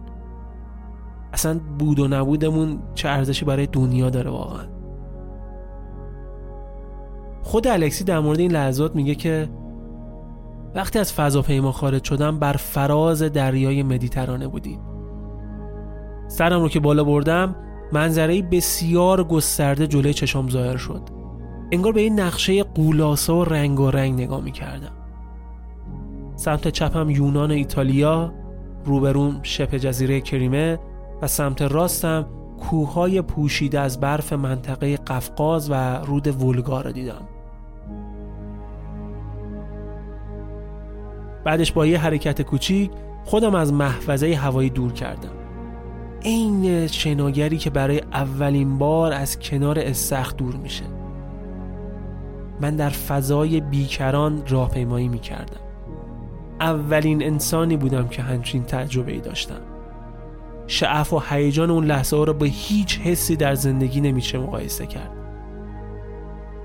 اصلا 1.34 1.59
بود 1.79 1.99
و 1.99 2.07
نبودمون 2.07 2.79
چه 2.95 3.09
ارزشی 3.09 3.45
برای 3.45 3.67
دنیا 3.67 4.09
داره 4.09 4.29
واقعا. 4.29 4.65
خود 7.43 7.67
الکسی 7.67 8.03
در 8.03 8.19
مورد 8.19 8.39
این 8.39 8.51
لحظات 8.51 8.95
میگه 8.95 9.15
که 9.15 9.49
وقتی 10.75 10.99
از 10.99 11.13
فضاپیما 11.13 11.71
خارج 11.71 12.03
شدم 12.03 12.39
بر 12.39 12.53
فراز 12.53 13.23
دریای 13.23 13.84
مدیترانه 13.84 14.47
بودیم. 14.47 14.79
سرم 16.27 16.61
رو 16.61 16.69
که 16.69 16.79
بالا 16.79 17.03
بردم 17.03 17.55
منظره 17.93 18.41
بسیار 18.41 19.23
گسترده 19.23 19.88
جلوی 19.88 20.13
چشام 20.13 20.49
ظاهر 20.49 20.77
شد. 20.77 21.01
انگار 21.71 21.93
به 21.93 22.01
این 22.01 22.19
نقشه 22.19 22.63
قولاسا 22.63 23.36
و 23.36 23.43
رنگ 23.43 23.79
و 23.79 23.91
رنگ 23.91 24.21
نگاه 24.21 24.41
می‌کردم. 24.41 24.91
سمت 26.36 26.67
چپم 26.67 27.09
یونان 27.09 27.51
ایتالیا 27.51 28.34
روبروم 28.86 29.39
شبه 29.43 29.79
جزیره 29.79 30.21
کریمه 30.21 30.79
و 31.22 31.28
سمت 31.28 31.61
راستم 31.61 32.26
کوههای 32.59 33.22
پوشیده 33.22 33.80
از 33.80 33.99
برف 33.99 34.34
منطقه 34.34 34.97
قفقاز 34.97 35.72
و 35.72 35.74
رود 35.74 36.43
ولگا 36.43 36.82
را 36.82 36.91
دیدم. 36.91 37.28
بعدش 41.43 41.72
با 41.72 41.86
یه 41.86 41.97
حرکت 41.97 42.41
کوچیک 42.41 42.91
خودم 43.26 43.55
از 43.55 43.74
محفظه 43.74 44.34
هوایی 44.34 44.69
دور 44.69 44.93
کردم. 44.93 45.32
عین 46.26 46.88
شناگری 46.88 47.57
که 47.57 47.69
برای 47.69 48.01
اولین 48.13 48.78
بار 48.78 49.13
از 49.13 49.39
کنار 49.39 49.80
استخ 49.80 50.36
دور 50.36 50.55
میشه. 50.55 50.86
من 52.61 52.76
در 52.76 52.89
فضای 52.89 53.61
بیکران 53.61 54.43
راهپیمایی 54.47 55.07
می‌کردم. 55.07 55.61
اولین 56.59 57.24
انسانی 57.24 57.78
بودم 57.78 58.07
که 58.07 58.22
همچین 58.22 58.63
تجربه 58.63 59.11
ای 59.11 59.19
داشتم. 59.19 59.70
شعف 60.72 61.13
و 61.13 61.19
هیجان 61.30 61.69
اون 61.69 61.86
لحظه 61.86 62.17
ها 62.17 62.24
رو 62.24 62.34
با 62.34 62.45
هیچ 62.45 62.99
حسی 62.99 63.36
در 63.36 63.55
زندگی 63.55 64.01
نمیشه 64.01 64.38
مقایسه 64.38 64.86
کرد. 64.86 65.11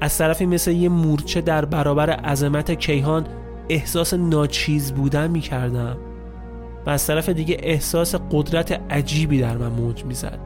از 0.01 0.19
طرفی 0.19 0.47
مثل 0.47 0.71
یه 0.71 0.89
مورچه 0.89 1.41
در 1.41 1.65
برابر 1.65 2.11
عظمت 2.11 2.71
کیهان 2.71 3.27
احساس 3.69 4.15
ناچیز 4.15 4.93
بودن 4.93 5.31
می‌کردم 5.31 5.97
و 6.87 6.91
از 6.91 7.07
طرف 7.07 7.29
دیگه 7.29 7.57
احساس 7.63 8.15
قدرت 8.31 8.81
عجیبی 8.91 9.41
در 9.41 9.57
من 9.57 9.69
موج 9.69 10.05
می‌زد. 10.05 10.39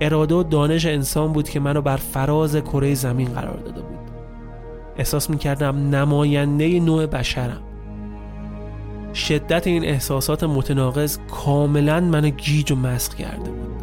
اراده 0.00 0.34
و 0.34 0.42
دانش 0.42 0.86
انسان 0.86 1.32
بود 1.32 1.48
که 1.48 1.60
منو 1.60 1.82
بر 1.82 1.96
فراز 1.96 2.56
کره 2.56 2.94
زمین 2.94 3.28
قرار 3.28 3.56
داده 3.56 3.82
بود. 3.82 3.98
احساس 4.96 5.30
می‌کردم 5.30 5.76
نماینده 5.94 6.80
نوع 6.80 7.06
بشرم. 7.06 7.62
شدت 9.14 9.66
این 9.66 9.84
احساسات 9.84 10.44
متناقض 10.44 11.18
کاملا 11.30 12.00
منو 12.00 12.30
گیج 12.30 12.72
و 12.72 12.76
مسخ 12.76 13.14
کرده 13.14 13.50
بود. 13.50 13.81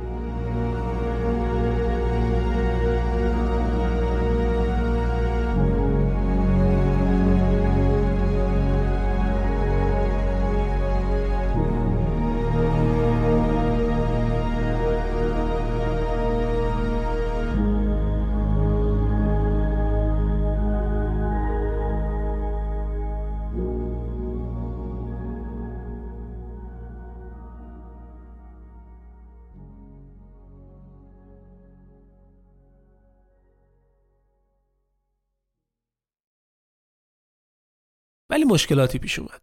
ولی 38.30 38.44
مشکلاتی 38.44 39.00
پیش 39.00 39.20
اومد. 39.20 39.42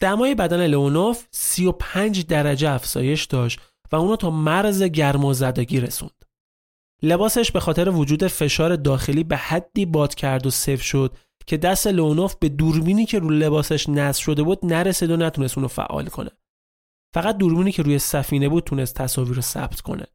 دمای 0.00 0.34
بدن 0.34 0.66
لئونوف 0.66 1.26
35 1.30 2.26
درجه 2.26 2.70
افزایش 2.70 3.24
داشت 3.24 3.60
و 3.92 3.96
اونو 3.96 4.16
تا 4.16 4.30
مرز 4.30 4.82
گرما 4.82 5.32
زدگی 5.32 5.80
رسوند. 5.80 6.24
لباسش 7.02 7.52
به 7.52 7.60
خاطر 7.60 7.88
وجود 7.88 8.26
فشار 8.26 8.76
داخلی 8.76 9.24
به 9.24 9.36
حدی 9.36 9.86
باد 9.86 10.14
کرد 10.14 10.46
و 10.46 10.50
صف 10.50 10.82
شد 10.82 11.16
که 11.46 11.56
دست 11.56 11.86
لئونوف 11.86 12.34
به 12.34 12.48
دوربینی 12.48 13.06
که 13.06 13.18
رو 13.18 13.30
لباسش 13.30 13.88
نصب 13.88 14.22
شده 14.22 14.42
بود 14.42 14.58
نرسید 14.62 15.10
و 15.10 15.16
نتونست 15.16 15.58
اونو 15.58 15.68
فعال 15.68 16.06
کنه. 16.06 16.30
فقط 17.14 17.36
دوربینی 17.36 17.72
که 17.72 17.82
روی 17.82 17.98
سفینه 17.98 18.48
بود 18.48 18.64
تونست 18.64 18.94
تصاویر 18.94 19.34
رو 19.34 19.42
ثبت 19.42 19.80
کنه. 19.80 20.06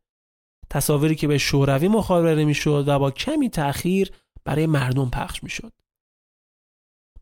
تصاویری 0.69 1.15
که 1.15 1.27
به 1.27 1.37
شوروی 1.37 1.87
مخابره 1.87 2.45
می‌شد 2.45 2.83
و 2.87 2.99
با 2.99 3.11
کمی 3.11 3.49
تأخیر 3.49 4.11
برای 4.45 4.65
مردم 4.65 5.09
پخش 5.09 5.43
می‌شد. 5.43 5.73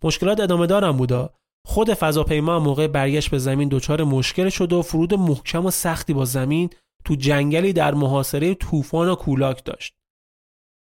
مشکلات 0.04 0.40
ادامه 0.40 0.68
دارم 0.68 0.98
بودا. 0.98 1.34
خود 1.66 1.94
فضاپیما 1.94 2.60
موقع 2.60 2.88
برگشت 2.88 3.32
به 3.32 3.38
زمین 3.38 3.70
دچار 3.70 4.04
مشکل 4.04 4.50
شد 4.50 4.74
و 4.74 4.82
فرود 4.82 5.14
محکم 5.14 5.66
و 5.66 5.72
سختی 5.72 6.14
با 6.14 6.26
زمین 6.26 6.70
تو 7.06 7.16
جنگلی 7.16 7.74
در 7.74 7.94
محاصره 7.94 8.56
طوفان 8.56 9.10
و 9.10 9.16
کولاک 9.16 9.64
داشت. 9.64 9.96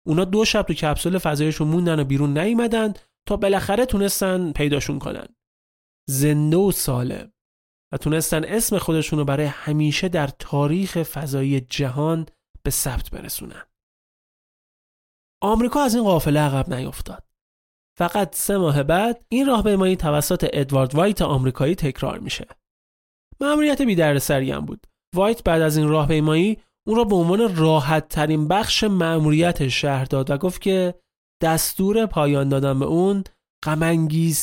اونا 0.07 0.25
دو 0.25 0.45
شب 0.45 0.63
تو 0.63 0.75
کپسول 0.75 1.19
فضایشون 1.19 1.69
موندن 1.69 2.01
و 2.01 2.05
بیرون 2.05 2.39
نیومدن 2.39 2.95
تا 3.29 3.37
بالاخره 3.37 3.87
تونستن 3.87 4.53
پیداشون 4.53 4.99
کنن. 4.99 5.27
زنده 6.09 6.57
و 6.57 6.73
سالم. 6.73 7.33
و 7.93 7.97
تونستن 7.97 8.45
اسم 8.45 8.79
خودشون 8.79 9.19
رو 9.19 9.25
برای 9.25 9.47
همیشه 9.47 10.09
در 10.09 10.27
تاریخ 10.27 11.03
فضایی 11.03 11.61
جهان 11.61 12.27
به 12.63 12.71
ثبت 12.71 13.11
برسونن. 13.11 13.63
آمریکا 15.43 15.81
از 15.81 15.95
این 15.95 16.05
قافله 16.05 16.41
عقب 16.41 16.75
نیفتاد. 16.75 17.26
فقط 17.99 18.35
سه 18.35 18.57
ماه 18.57 18.83
بعد 18.83 19.25
این 19.29 19.47
راهپیمایی 19.47 19.97
توسط 19.97 20.51
ادوارد 20.53 20.95
وایت 20.95 21.23
آمریکایی 21.23 21.75
تکرار 21.75 22.19
میشه. 22.19 22.47
مأموریت 23.41 23.83
بی 23.83 24.19
سری 24.19 24.51
هم 24.51 24.67
بود. 24.67 24.87
وایت 25.15 25.45
بعد 25.45 25.63
از 25.63 25.77
این 25.77 25.89
راهپیمایی 25.89 26.59
اون 26.87 26.97
را 26.97 27.05
به 27.05 27.17
عنوان 27.17 27.57
راحت 27.57 28.09
ترین 28.09 28.49
بخش 28.49 28.85
مأموریت 28.85 29.69
شهر 29.69 30.05
داد 30.05 30.31
و 30.31 30.39
گفت 30.39 30.61
که 30.61 30.95
دستور 31.43 32.07
پایان 32.07 32.49
دادن 32.49 32.79
به 32.79 32.85
اون 32.85 33.25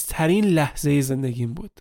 ترین 0.07 0.45
لحظه 0.45 1.01
زندگیم 1.01 1.53
بود. 1.53 1.79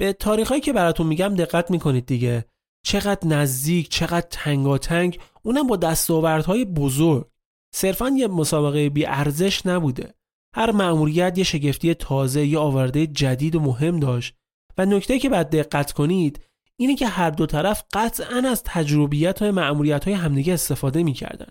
به 0.00 0.12
تاریخایی 0.12 0.60
که 0.60 0.72
براتون 0.72 1.06
میگم 1.06 1.34
دقت 1.34 1.70
می‌کنید 1.70 2.06
دیگه 2.06 2.44
چقدر 2.86 3.28
نزدیک 3.28 3.88
چقدر 3.88 4.26
تنگاتنگ 4.30 5.20
اونم 5.42 5.66
با 5.66 5.76
دستاوردهای 5.76 6.64
بزرگ 6.64 7.30
صرفا 7.76 8.08
یه 8.08 8.28
مسابقه 8.28 8.90
بی 8.90 9.06
ارزش 9.06 9.66
نبوده. 9.66 10.14
هر 10.54 10.70
مأموریت 10.70 11.38
یه 11.38 11.44
شگفتی 11.44 11.94
تازه 11.94 12.46
یا 12.46 12.60
آورده 12.60 13.06
جدید 13.06 13.54
و 13.54 13.60
مهم 13.60 14.00
داشت. 14.00 14.34
و 14.78 14.86
نکته 14.86 15.18
که 15.18 15.28
بعد 15.28 15.56
دقت 15.56 15.92
کنید 15.92 16.40
اینه 16.76 16.96
که 16.96 17.06
هر 17.06 17.30
دو 17.30 17.46
طرف 17.46 17.84
قطعا 17.92 18.42
از 18.50 18.62
تجربیت 18.64 19.42
های 19.42 19.50
معمولیت 19.50 20.04
های 20.04 20.14
همدیگه 20.14 20.54
استفاده 20.54 21.02
می‌کردن. 21.02 21.50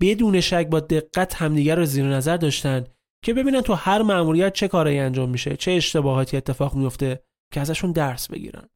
بدون 0.00 0.40
شک 0.40 0.66
با 0.70 0.80
دقت 0.80 1.34
همدیگه 1.34 1.74
رو 1.74 1.84
زیر 1.84 2.04
نظر 2.04 2.36
داشتن 2.36 2.84
که 3.24 3.34
ببینن 3.34 3.60
تو 3.60 3.74
هر 3.74 4.02
مأموریت 4.02 4.52
چه 4.52 4.68
کارایی 4.68 4.98
انجام 4.98 5.30
میشه 5.30 5.56
چه 5.56 5.70
اشتباهاتی 5.70 6.36
اتفاق 6.36 6.74
میفته 6.74 7.22
که 7.52 7.60
ازشون 7.60 7.92
درس 7.92 8.28
بگیرن. 8.28 8.68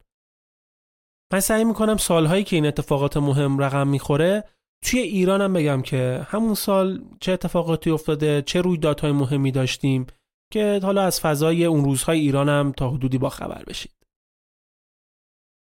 من 1.33 1.39
سعی 1.39 1.63
می‌کنم 1.63 1.97
سالهایی 1.97 2.43
که 2.43 2.55
این 2.55 2.65
اتفاقات 2.65 3.17
مهم 3.17 3.59
رقم 3.59 3.87
می‌خوره 3.87 4.43
توی 4.85 4.99
ایرانم 4.99 5.53
بگم 5.53 5.81
که 5.81 6.27
همون 6.29 6.53
سال 6.53 7.05
چه 7.19 7.31
اتفاقاتی 7.31 7.89
افتاده 7.89 8.41
چه 8.41 8.61
رویدادهای 8.61 9.11
مهمی 9.11 9.51
داشتیم 9.51 10.07
که 10.53 10.79
حالا 10.83 11.01
از 11.01 11.21
فضای 11.21 11.65
اون 11.65 11.85
روزهای 11.85 12.19
ایرانم 12.19 12.71
تا 12.71 12.89
حدودی 12.89 13.17
با 13.17 13.29
خبر 13.29 13.63
بشید. 13.67 13.91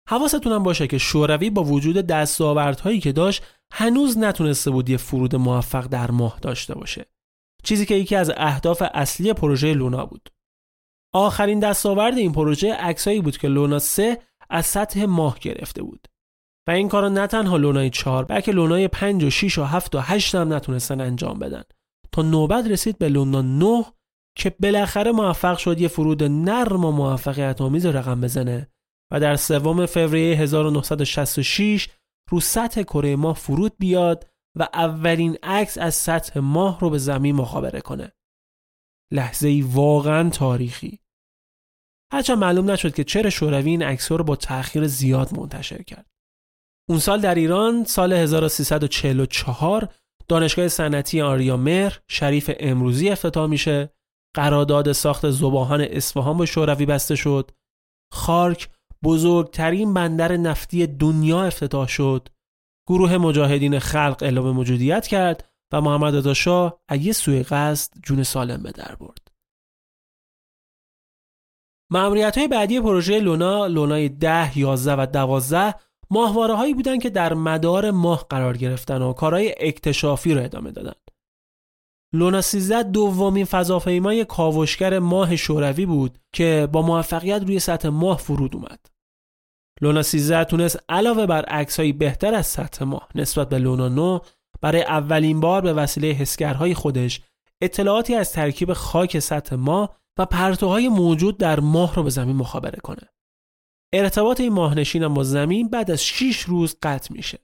حواستونم 0.08 0.62
باشه 0.62 0.86
که 0.86 0.98
شوروی 0.98 1.50
با 1.50 1.64
وجود 1.64 1.96
دستاوردهایی 1.96 3.00
که 3.00 3.12
داشت 3.12 3.42
هنوز 3.72 4.18
نتونسته 4.18 4.70
بود 4.70 4.90
یه 4.90 4.96
فرود 4.96 5.36
موفق 5.36 5.86
در 5.86 6.10
ماه 6.10 6.38
داشته 6.42 6.74
باشه. 6.74 7.06
چیزی 7.64 7.86
که 7.86 7.94
یکی 7.94 8.16
از 8.16 8.32
اهداف 8.36 8.82
اصلی 8.94 9.32
پروژه 9.32 9.74
لونا 9.74 10.06
بود. 10.06 10.30
آخرین 11.14 11.60
دستاورد 11.60 12.18
این 12.18 12.32
پروژه 12.32 12.74
عکسایی 12.74 13.20
بود 13.20 13.36
که 13.36 13.48
لونا 13.48 13.78
3 13.78 14.18
از 14.50 14.66
سطح 14.66 15.04
ماه 15.04 15.38
گرفته 15.38 15.82
بود. 15.82 16.08
و 16.68 16.70
این 16.70 16.88
کارو 16.88 17.08
نه 17.08 17.26
تنها 17.26 17.56
لونای 17.56 17.90
4 17.90 18.24
بلکه 18.24 18.52
لونای 18.52 18.88
5 18.88 19.24
و 19.24 19.30
6 19.30 19.58
و 19.58 19.64
7 19.64 19.94
و 19.94 19.98
8 19.98 20.34
هم 20.34 20.52
نتونستن 20.52 21.00
انجام 21.00 21.38
بدن 21.38 21.62
تا 22.12 22.22
نوبت 22.22 22.66
رسید 22.66 22.98
به 22.98 23.08
لونا 23.08 23.42
9 23.42 23.84
که 24.36 24.56
بالاخره 24.60 25.12
موفق 25.12 25.58
شد 25.58 25.80
یه 25.80 25.88
فرود 25.88 26.22
نرم 26.22 26.84
و 26.84 26.90
موفقیت 26.90 27.60
آمیز 27.60 27.86
رقم 27.86 28.20
بزنه 28.20 28.68
و 29.12 29.20
در 29.20 29.36
سوم 29.36 29.86
فوریه 29.86 30.36
1966 30.36 31.88
رو 32.30 32.40
سطح 32.40 32.82
کره 32.82 33.16
ماه 33.16 33.36
فرود 33.36 33.72
بیاد 33.78 34.30
و 34.56 34.68
اولین 34.74 35.38
عکس 35.42 35.78
از 35.78 35.94
سطح 35.94 36.40
ماه 36.40 36.80
رو 36.80 36.90
به 36.90 36.98
زمین 36.98 37.34
مخابره 37.34 37.80
کنه. 37.80 38.12
لحظه 39.12 39.48
ای 39.48 39.62
واقعا 39.62 40.30
تاریخی. 40.30 40.98
هرچند 42.12 42.38
معلوم 42.38 42.70
نشد 42.70 42.94
که 42.94 43.04
چرا 43.04 43.30
شوروی 43.30 43.70
این 43.70 43.82
عکس 43.82 44.12
رو 44.12 44.24
با 44.24 44.36
تأخیر 44.36 44.86
زیاد 44.86 45.38
منتشر 45.38 45.82
کرد. 45.82 46.15
اون 46.88 46.98
سال 46.98 47.20
در 47.20 47.34
ایران 47.34 47.84
سال 47.84 48.12
1344 48.12 49.88
دانشگاه 50.28 50.68
صنعتی 50.68 51.20
آریا 51.20 51.56
مهر 51.56 52.00
شریف 52.08 52.50
امروزی 52.58 53.10
افتتاح 53.10 53.46
میشه. 53.46 53.90
قرارداد 54.36 54.92
ساخت 54.92 55.30
زباهان 55.30 55.80
اصفهان 55.80 56.36
با 56.36 56.46
شوروی 56.46 56.86
بسته 56.86 57.16
شد. 57.16 57.50
خارک 58.12 58.68
بزرگترین 59.04 59.94
بندر 59.94 60.36
نفتی 60.36 60.86
دنیا 60.86 61.42
افتتاح 61.42 61.88
شد. 61.88 62.28
گروه 62.88 63.18
مجاهدین 63.18 63.78
خلق 63.78 64.22
اعلام 64.22 64.50
موجودیت 64.50 65.06
کرد 65.06 65.48
و 65.72 65.80
محمد 65.80 66.16
رضا 66.16 66.34
شاه 66.34 66.80
از 66.88 67.06
یه 67.06 67.12
سوی 67.12 67.42
قصد 67.42 67.92
جون 68.02 68.22
سالم 68.22 68.62
به 68.62 68.70
در 68.72 68.94
برد. 68.94 69.28
معمولیت 71.92 72.38
های 72.38 72.48
بعدی 72.48 72.80
پروژه 72.80 73.20
لونا 73.20 73.66
لونای 73.66 74.08
10 74.08 74.58
11 74.58 75.02
و 75.02 75.06
12 75.06 75.74
ماهواره 76.10 76.54
هایی 76.54 76.74
بودن 76.74 76.98
که 76.98 77.10
در 77.10 77.34
مدار 77.34 77.90
ماه 77.90 78.26
قرار 78.30 78.56
گرفتن 78.56 79.02
و 79.02 79.12
کارهای 79.12 79.54
اکتشافی 79.60 80.34
رو 80.34 80.42
ادامه 80.42 80.70
دادن. 80.70 80.94
لونا 82.14 82.40
13 82.40 82.82
دومین 82.82 83.44
فضاپیمای 83.44 84.24
کاوشگر 84.24 84.98
ماه 84.98 85.36
شوروی 85.36 85.86
بود 85.86 86.18
که 86.32 86.68
با 86.72 86.82
موفقیت 86.82 87.42
روی 87.42 87.58
سطح 87.58 87.88
ماه 87.88 88.18
فرود 88.18 88.56
اومد. 88.56 88.86
لونا 89.80 90.02
13 90.02 90.44
تونست 90.44 90.78
علاوه 90.88 91.26
بر 91.26 91.44
عکسهایی 91.44 91.92
بهتر 91.92 92.34
از 92.34 92.46
سطح 92.46 92.84
ماه 92.84 93.08
نسبت 93.14 93.48
به 93.48 93.58
لونا 93.58 93.88
9 93.88 94.20
برای 94.60 94.82
اولین 94.82 95.40
بار 95.40 95.62
به 95.62 95.72
وسیله 95.72 96.08
حسگرهای 96.08 96.74
خودش 96.74 97.20
اطلاعاتی 97.62 98.14
از 98.14 98.32
ترکیب 98.32 98.72
خاک 98.72 99.18
سطح 99.18 99.56
ماه 99.56 99.96
و 100.18 100.26
پرتوهای 100.26 100.88
موجود 100.88 101.38
در 101.38 101.60
ماه 101.60 101.94
رو 101.94 102.02
به 102.02 102.10
زمین 102.10 102.36
مخابره 102.36 102.78
کنه. 102.82 103.15
ارتباط 103.94 104.40
این 104.40 104.52
ماهنشین 104.52 105.08
با 105.08 105.24
زمین 105.24 105.68
بعد 105.68 105.90
از 105.90 106.04
6 106.04 106.40
روز 106.40 106.76
قطع 106.82 107.12
میشه. 107.12 107.38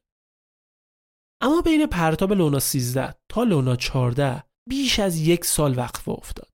اما 1.43 1.61
بین 1.61 1.87
پرتاب 1.87 2.33
لونا 2.33 2.59
13 2.59 3.15
تا 3.29 3.43
لونا 3.43 3.77
14 3.77 4.43
بیش 4.69 4.99
از 4.99 5.19
یک 5.19 5.45
سال 5.45 5.79
وقفه 5.79 6.11
افتاد. 6.11 6.53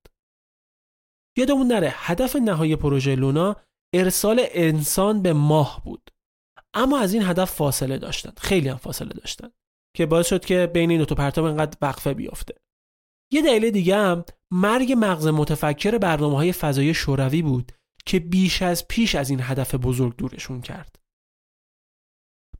یادمون 1.38 1.66
نره 1.66 1.92
هدف 1.94 2.36
نهایی 2.36 2.76
پروژه 2.76 3.16
لونا 3.16 3.56
ارسال 3.94 4.46
انسان 4.50 5.22
به 5.22 5.32
ماه 5.32 5.82
بود. 5.84 6.10
اما 6.74 6.98
از 6.98 7.14
این 7.14 7.22
هدف 7.22 7.50
فاصله 7.50 7.98
داشتن. 7.98 8.32
خیلی 8.38 8.68
هم 8.68 8.76
فاصله 8.76 9.08
داشتن. 9.08 9.50
که 9.96 10.06
باعث 10.06 10.28
شد 10.28 10.44
که 10.44 10.70
بین 10.74 10.90
این 10.90 10.98
دو 10.98 11.04
تا 11.04 11.14
پرتاب 11.14 11.44
انقدر 11.44 11.78
وقفه 11.82 12.14
بیفته. 12.14 12.54
یه 13.32 13.42
دلیل 13.42 13.70
دیگه 13.70 13.96
هم 13.96 14.24
مرگ 14.52 14.94
مغز 14.98 15.26
متفکر 15.26 15.98
برنامه 15.98 16.36
های 16.36 16.52
فضایی 16.52 16.94
شوروی 16.94 17.42
بود 17.42 17.72
که 18.08 18.20
بیش 18.20 18.62
از 18.62 18.88
پیش 18.88 19.14
از 19.14 19.30
این 19.30 19.40
هدف 19.42 19.74
بزرگ 19.74 20.16
دورشون 20.16 20.60
کرد. 20.60 20.96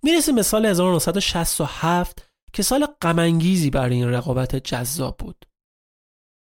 می‌رسیم 0.02 0.34
به 0.34 0.42
سال 0.42 0.66
1967 0.66 2.30
که 2.52 2.62
سال 2.62 2.86
غمانگیزی 3.02 3.70
برای 3.70 3.94
این 3.94 4.08
رقابت 4.08 4.56
جذاب 4.56 5.16
بود. 5.18 5.44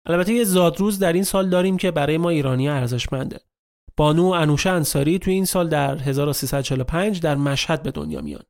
البته 0.06 0.34
یه 0.34 0.44
زادروز 0.44 1.00
در 1.00 1.14
این 1.14 1.24
سال 1.24 1.50
داریم 1.50 1.78
که 1.78 1.92
برای 1.92 2.18
ما 2.18 2.30
ایرانی 2.30 2.70
ارزشمنده. 2.70 3.40
بانو 3.98 4.26
انوشه 4.26 4.70
انصاری 4.70 5.20
توی 5.20 5.34
این 5.34 5.46
سال 5.46 5.70
در 5.70 5.98
1345 5.98 7.22
در 7.22 7.36
مشهد 7.36 7.84
به 7.84 7.92
دنیا 7.92 8.22
میان. 8.22 8.44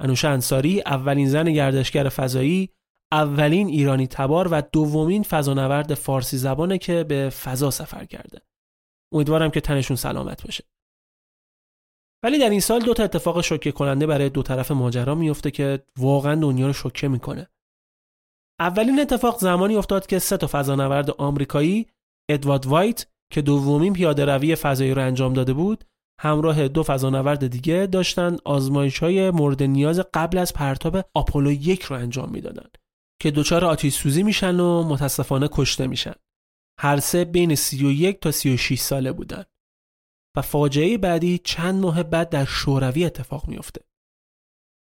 انوشه 0.00 0.28
انصاری 0.28 0.80
اولین 0.80 1.28
زن 1.28 1.52
گردشگر 1.52 2.08
فضایی، 2.08 2.70
اولین 3.12 3.68
ایرانی 3.68 4.06
تبار 4.06 4.48
و 4.50 4.62
دومین 4.72 5.22
فضانورد 5.22 5.94
فارسی 5.94 6.38
زبانه 6.38 6.78
که 6.78 7.04
به 7.04 7.30
فضا 7.30 7.70
سفر 7.70 8.04
کرده. 8.04 8.42
امیدوارم 9.14 9.50
که 9.50 9.60
تنشون 9.60 9.96
سلامت 9.96 10.42
باشه. 10.44 10.64
ولی 12.24 12.38
در 12.38 12.50
این 12.50 12.60
سال 12.60 12.80
دو 12.80 12.94
تا 12.94 13.04
اتفاق 13.04 13.40
شوکه 13.40 13.72
کننده 13.72 14.06
برای 14.06 14.28
دو 14.28 14.42
طرف 14.42 14.70
ماجرا 14.70 15.14
میفته 15.14 15.50
که 15.50 15.86
واقعا 15.98 16.34
دنیا 16.34 16.66
رو 16.66 16.72
شوکه 16.72 17.08
می‌کنه. 17.08 17.48
اولین 18.60 19.00
اتفاق 19.00 19.38
زمانی 19.38 19.76
افتاد 19.76 20.06
که 20.06 20.18
سه 20.18 20.36
تا 20.36 20.46
فضانورد 20.46 21.10
آمریکایی 21.10 21.86
ادوارد 22.30 22.66
وایت 22.66 23.06
که 23.32 23.42
دومین 23.42 23.92
پیاده 23.92 24.24
روی 24.24 24.54
فضایی 24.54 24.94
رو 24.94 25.02
انجام 25.02 25.32
داده 25.32 25.52
بود 25.52 25.84
همراه 26.20 26.68
دو 26.68 26.82
فضانورد 26.82 27.46
دیگه 27.46 27.88
داشتن 27.92 28.36
آزمایش 28.44 28.98
های 28.98 29.30
مورد 29.30 29.62
نیاز 29.62 30.00
قبل 30.14 30.38
از 30.38 30.52
پرتاب 30.52 31.04
آپولو 31.14 31.52
یک 31.52 31.82
رو 31.82 31.96
انجام 31.96 32.30
می‌دادن 32.30 32.68
که 33.22 33.30
دچار 33.30 33.64
آتیش 33.64 33.94
سوزی 33.94 34.22
میشن 34.22 34.60
و 34.60 34.82
متاسفانه 34.82 35.48
کشته 35.52 35.86
میشن. 35.86 36.14
هر 36.78 37.00
سه 37.00 37.24
بین 37.24 37.54
31 37.54 38.20
تا 38.20 38.30
36 38.30 38.80
ساله 38.80 39.12
بودن 39.12 39.44
و 40.36 40.42
فاجعه 40.42 40.98
بعدی 40.98 41.38
چند 41.38 41.82
ماه 41.82 42.02
بعد 42.02 42.28
در 42.28 42.44
شوروی 42.44 43.04
اتفاق 43.04 43.48
میافته. 43.48 43.84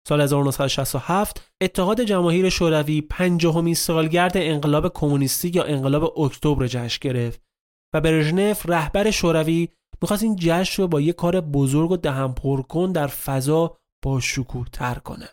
سال 0.08 0.20
1967 0.20 1.52
اتحاد 1.60 2.00
جماهیر 2.00 2.48
شوروی 2.48 3.00
پنجمین 3.00 3.74
سالگرد 3.74 4.32
انقلاب 4.36 4.92
کمونیستی 4.92 5.48
یا 5.48 5.64
انقلاب 5.64 6.18
اکتبر 6.20 6.66
جشن 6.66 6.98
گرفت 7.00 7.42
و 7.94 8.00
برژنف 8.00 8.66
رهبر 8.68 9.10
شوروی 9.10 9.68
می‌خواست 10.02 10.22
این 10.22 10.36
جشن 10.36 10.82
رو 10.82 10.88
با 10.88 11.00
یک 11.00 11.14
کار 11.14 11.40
بزرگ 11.40 11.90
و 11.90 11.96
دهن 11.96 12.32
پرکن 12.32 12.92
در 12.92 13.06
فضا 13.06 13.78
با 14.04 14.20
شکوه 14.20 14.66
تر 14.72 14.94
کنه. 14.94 15.28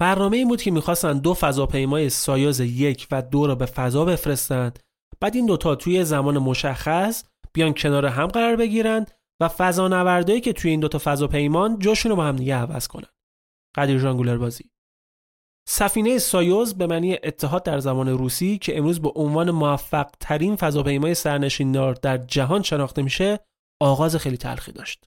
برنامه 0.00 0.36
این 0.36 0.48
بود 0.48 0.62
که 0.62 0.70
می‌خواستن 0.70 1.18
دو 1.18 1.34
فضاپیمای 1.34 2.10
سایاز 2.10 2.60
یک 2.60 3.06
و 3.10 3.22
دو 3.22 3.46
را 3.46 3.54
به 3.54 3.66
فضا 3.66 4.04
بفرستند. 4.04 4.78
بعد 5.20 5.36
این 5.36 5.46
دوتا 5.46 5.74
توی 5.74 6.04
زمان 6.04 6.38
مشخص 6.38 7.24
بیان 7.52 7.74
کنار 7.74 8.06
هم 8.06 8.26
قرار 8.26 8.56
بگیرند 8.56 9.10
و 9.40 9.48
فضانوردایی 9.48 10.40
که 10.40 10.52
توی 10.52 10.70
این 10.70 10.80
دوتا 10.80 10.98
فضاپیمان 11.04 11.78
جاشون 11.78 12.10
رو 12.10 12.16
با 12.16 12.24
هم 12.24 12.36
دیگه 12.36 12.54
عوض 12.54 12.88
کنن 12.88 13.08
قدیر 13.76 13.98
جانگولر 13.98 14.36
بازی 14.38 14.70
سفینه 15.68 16.18
سایوز 16.18 16.74
به 16.74 16.86
معنی 16.86 17.18
اتحاد 17.24 17.62
در 17.62 17.78
زمان 17.78 18.08
روسی 18.08 18.58
که 18.58 18.78
امروز 18.78 19.00
به 19.00 19.10
عنوان 19.14 19.50
موفق 19.50 20.10
ترین 20.20 20.56
فضاپیمای 20.56 21.14
سرنشیندار 21.14 21.94
در 21.94 22.18
جهان 22.18 22.62
شناخته 22.62 23.02
میشه 23.02 23.40
آغاز 23.82 24.16
خیلی 24.16 24.36
تلخی 24.36 24.72
داشت. 24.72 25.04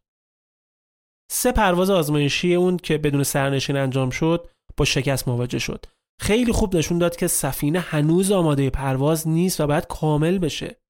سه 1.31 1.51
پرواز 1.51 1.89
آزمایشی 1.89 2.55
اون 2.55 2.77
که 2.77 2.97
بدون 2.97 3.23
سرنشین 3.23 3.77
انجام 3.77 4.09
شد 4.09 4.49
با 4.77 4.85
شکست 4.85 5.27
مواجه 5.27 5.59
شد. 5.59 5.85
خیلی 6.19 6.51
خوب 6.51 6.75
نشون 6.75 6.97
داد 6.97 7.15
که 7.15 7.27
سفینه 7.27 7.79
هنوز 7.79 8.31
آماده 8.31 8.69
پرواز 8.69 9.27
نیست 9.27 9.61
و 9.61 9.67
باید 9.67 9.87
کامل 9.87 10.37
بشه. 10.37 10.81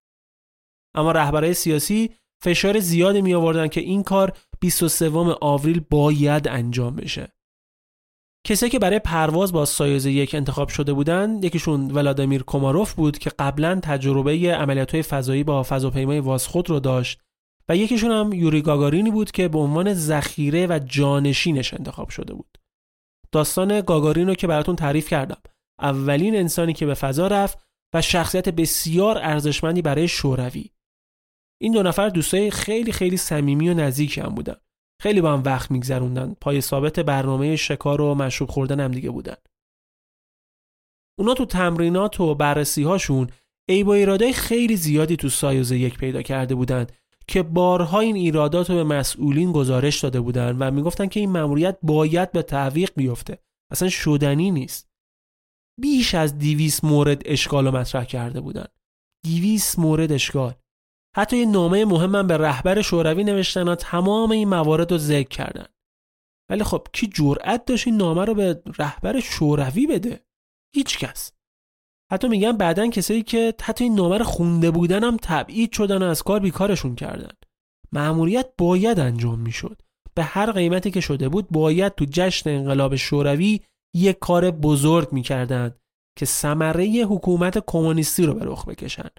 اما 0.96 1.12
رهبرای 1.12 1.54
سیاسی 1.54 2.16
فشار 2.44 2.80
زیادی 2.80 3.22
می 3.22 3.34
آوردن 3.34 3.68
که 3.68 3.82
این 3.82 4.04
کار 4.04 4.38
23 4.60 5.12
آوریل 5.42 5.82
باید 5.90 6.48
انجام 6.48 6.96
بشه. 6.96 7.34
کسی 8.48 8.70
که 8.70 8.80
برای 8.80 9.00
پرواز 9.00 9.54
با 9.54 9.66
سایز 9.66 10.06
یک 10.06 10.36
انتخاب 10.36 10.70
شده 10.70 10.94
بودند 10.94 11.46
یکیشون 11.46 11.92
ولادیمیر 11.92 12.44
کوماروف 12.44 12.94
بود 12.94 13.18
که 13.18 13.30
قبلا 13.30 13.80
تجربه 13.84 14.32
عملیات 14.32 15.02
فضایی 15.02 15.44
با 15.44 15.64
فضاپیمای 15.64 16.20
واسخود 16.20 16.70
رو 16.70 16.80
داشت 16.80 17.22
و 17.70 17.78
یکیشون 17.78 18.12
هم 18.12 18.34
یوری 18.34 18.62
گاگارینی 18.62 19.12
بود 19.12 19.32
که 19.32 19.48
به 19.48 19.60
عنوان 19.60 19.94
ذخیره 19.94 20.68
و 20.68 20.80
جانشینش 20.86 21.74
انتخاب 21.74 22.10
شده 22.10 22.34
بود 22.34 22.58
داستان 23.34 23.82
گاگارین 23.82 24.28
رو 24.28 24.36
که 24.36 24.48
براتون 24.48 24.76
تعریف 24.76 25.10
کردم. 25.10 25.42
اولین 25.80 26.36
انسانی 26.36 26.74
که 26.74 26.86
به 26.86 26.94
فضا 26.94 27.28
رفت 27.28 27.60
و 27.94 28.02
شخصیت 28.02 28.50
بسیار 28.50 29.18
ارزشمندی 29.18 29.82
برای 29.82 30.08
شوروی. 30.08 30.70
این 31.62 31.74
دو 31.74 31.84
نفر 31.84 32.10
دوستای 32.10 32.52
خیلی 32.52 32.92
خیلی 32.92 33.18
صمیمی 33.18 33.70
و 33.70 33.74
نزدیکی 33.74 34.22
هم 34.22 34.36
بودن. 34.36 34.56
خیلی 35.02 35.22
با 35.22 35.34
هم 35.34 35.44
وقت 35.46 35.72
میگذروندن. 35.72 36.36
پای 36.42 36.62
ثابت 36.62 37.00
برنامه 37.00 37.56
شکار 37.56 38.02
و 38.02 38.16
مشروب 38.16 38.50
خوردن 38.50 38.80
هم 38.80 38.92
دیگه 38.92 39.10
بودن. 39.10 39.36
اونا 41.20 41.34
تو 41.34 41.46
تمرینات 41.46 42.20
و 42.20 42.36
بررسی 42.36 42.84
هاشون 42.84 43.30
ای 43.70 43.84
با 43.84 43.94
ایرادای 43.94 44.34
خیلی 44.34 44.76
زیادی 44.76 45.16
تو 45.16 45.30
سایوز 45.30 45.72
یک 45.72 45.98
پیدا 45.98 46.22
کرده 46.22 46.56
بودند 46.56 46.92
که 47.28 47.44
بارها 47.44 48.00
این 48.00 48.16
ایرادات 48.16 48.70
رو 48.70 48.76
به 48.76 48.84
مسئولین 48.84 49.52
گزارش 49.52 50.00
داده 50.00 50.22
بودند 50.22 50.58
و 50.60 50.72
می‌گفتن 50.72 51.08
که 51.08 51.20
این 51.20 51.30
مأموریت 51.30 51.78
باید 51.84 52.32
به 52.32 52.42
تعویق 52.42 52.92
بیفته. 52.96 53.40
اصلا 53.72 53.90
شدنی 53.90 54.52
نیست. 54.52 54.90
بیش 55.82 56.16
از 56.16 56.38
دیویس 56.38 56.84
مورد 56.84 57.22
اشکال 57.26 57.66
رو 57.66 57.78
مطرح 57.78 58.06
کرده 58.06 58.42
بودن. 58.42 58.68
دیویس 59.26 59.80
مورد 59.80 60.12
اشکال. 60.12 60.54
حتی 61.16 61.38
یه 61.38 61.46
نامه 61.46 61.86
مهمم 61.86 62.28
به 62.28 62.38
رهبر 62.38 62.82
شوروی 62.82 63.24
نوشتن 63.24 63.68
و 63.68 63.76
تمام 63.76 64.32
این 64.32 64.48
موارد 64.48 64.92
رو 64.92 64.98
ذکر 64.98 65.30
کردن. 65.30 65.66
ولی 66.50 66.64
خب 66.64 66.88
کی 66.94 67.08
جرأت 67.08 67.66
داشت 67.66 67.88
این 67.88 67.98
نامه 67.98 68.26
رو 68.26 68.34
به 68.34 68.64
رهبر 68.80 69.20
شوروی 69.20 69.88
بده؟ 69.88 70.26
هیچ 70.76 71.00
کس. 71.00 71.32
حتی 72.14 72.28
میگن 72.28 72.58
بعدا 72.58 72.88
کسایی 72.88 73.24
که 73.24 73.54
حتی 73.62 73.84
این 73.84 73.96
نامه 73.96 74.18
رو 74.18 74.26
خونده 74.26 74.72
بودن 74.72 75.04
هم 75.04 75.18
تبعید 75.22 75.72
شدن 75.72 76.04
و 76.04 76.06
از 76.06 76.24
کار 76.24 76.40
بیکارشون 76.40 76.96
کردن. 76.96 77.34
مأموریت 77.92 78.50
باید 78.58 79.00
انجام 79.00 79.40
می‌شد. 79.40 79.82
به 80.16 80.24
هر 80.24 80.52
قیمتی 80.52 80.92
که 80.92 81.02
شده 81.02 81.30
بود 81.30 81.48
باید 81.50 81.96
تو 81.96 82.06
جشن 82.10 82.50
انقلاب 82.50 82.96
شوروی 82.96 83.62
یک 83.96 84.20
کار 84.20 84.52
بزرگ 84.52 85.14
می‌کردند 85.14 85.80
که 86.18 86.26
ثمره 86.26 86.86
حکومت 86.86 87.64
کمونیستی 87.68 88.26
رو 88.26 88.34
به 88.34 88.46
رخ 88.46 88.68
بکشن. 88.68 89.10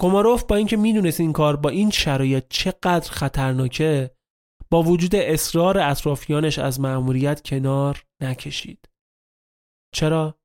کوماروف 0.00 0.44
با 0.44 0.56
اینکه 0.56 0.76
می‌دونست 0.76 1.20
این 1.20 1.32
کار 1.32 1.56
با 1.56 1.68
این 1.70 1.90
شرایط 1.90 2.44
چقدر 2.48 3.10
خطرناکه 3.10 4.10
با 4.70 4.82
وجود 4.82 5.14
اصرار 5.14 5.78
اطرافیانش 5.78 6.58
از 6.58 6.80
مأموریت 6.80 7.42
کنار 7.44 8.04
نکشید. 8.22 8.88
چرا؟ 9.94 10.39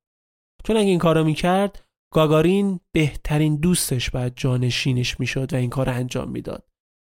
چون 0.66 0.76
اگه 0.76 0.88
این 0.88 0.98
کارو 0.98 1.24
می‌کرد 1.24 1.84
گاگارین 2.12 2.80
بهترین 2.92 3.56
دوستش 3.56 4.10
باید 4.10 4.32
جانشینش 4.36 5.20
می‌شد 5.20 5.52
و 5.52 5.56
این 5.56 5.70
کار 5.70 5.90
انجام 5.90 6.30
می‌داد 6.30 6.68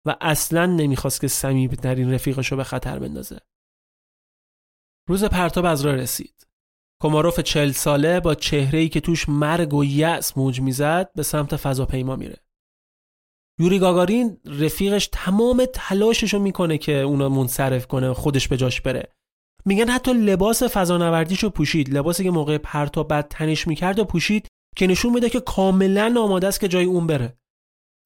و 0.06 0.16
اصلا 0.20 0.66
نمی‌خواست 0.66 1.20
که 1.20 1.28
صمیمیترین 1.28 2.12
رفیقش 2.12 2.50
رو 2.52 2.56
به 2.56 2.64
خطر 2.64 2.98
بندازه 2.98 3.40
روز 5.08 5.24
پرتاب 5.24 5.64
از 5.64 5.80
راه 5.80 5.94
رسید 5.94 6.46
کوماروف 7.02 7.40
چل 7.40 7.70
ساله 7.70 8.20
با 8.20 8.34
چهره‌ای 8.34 8.88
که 8.88 9.00
توش 9.00 9.28
مرگ 9.28 9.74
و 9.74 9.84
یأس 9.84 10.38
موج 10.38 10.60
می‌زد 10.60 11.12
به 11.14 11.22
سمت 11.22 11.56
فضاپیما 11.56 12.16
میره. 12.16 12.36
یوری 13.60 13.78
گاگارین 13.78 14.40
رفیقش 14.44 15.08
تمام 15.12 15.64
تلاشش 15.74 16.34
رو 16.34 16.40
می‌کنه 16.40 16.78
که 16.78 16.92
اونو 16.92 17.28
منصرف 17.28 17.86
کنه 17.86 18.14
خودش 18.14 18.48
به 18.48 18.56
جاش 18.56 18.80
بره. 18.80 19.17
میگن 19.64 19.88
حتی 19.88 20.12
لباس 20.12 20.62
فضانوردیشو 20.62 21.50
پوشید، 21.50 21.94
لباسی 21.94 22.24
که 22.24 22.30
موقع 22.30 22.58
پرتاب 22.58 23.08
بعد 23.08 23.28
تنش 23.28 23.66
می‌کرد 23.66 23.98
و 23.98 24.04
پوشید 24.04 24.48
که 24.76 24.86
نشون 24.86 25.12
میده 25.12 25.30
که 25.30 25.40
کاملا 25.40 26.14
آماده 26.20 26.46
است 26.46 26.60
که 26.60 26.68
جای 26.68 26.84
اون 26.84 27.06
بره. 27.06 27.38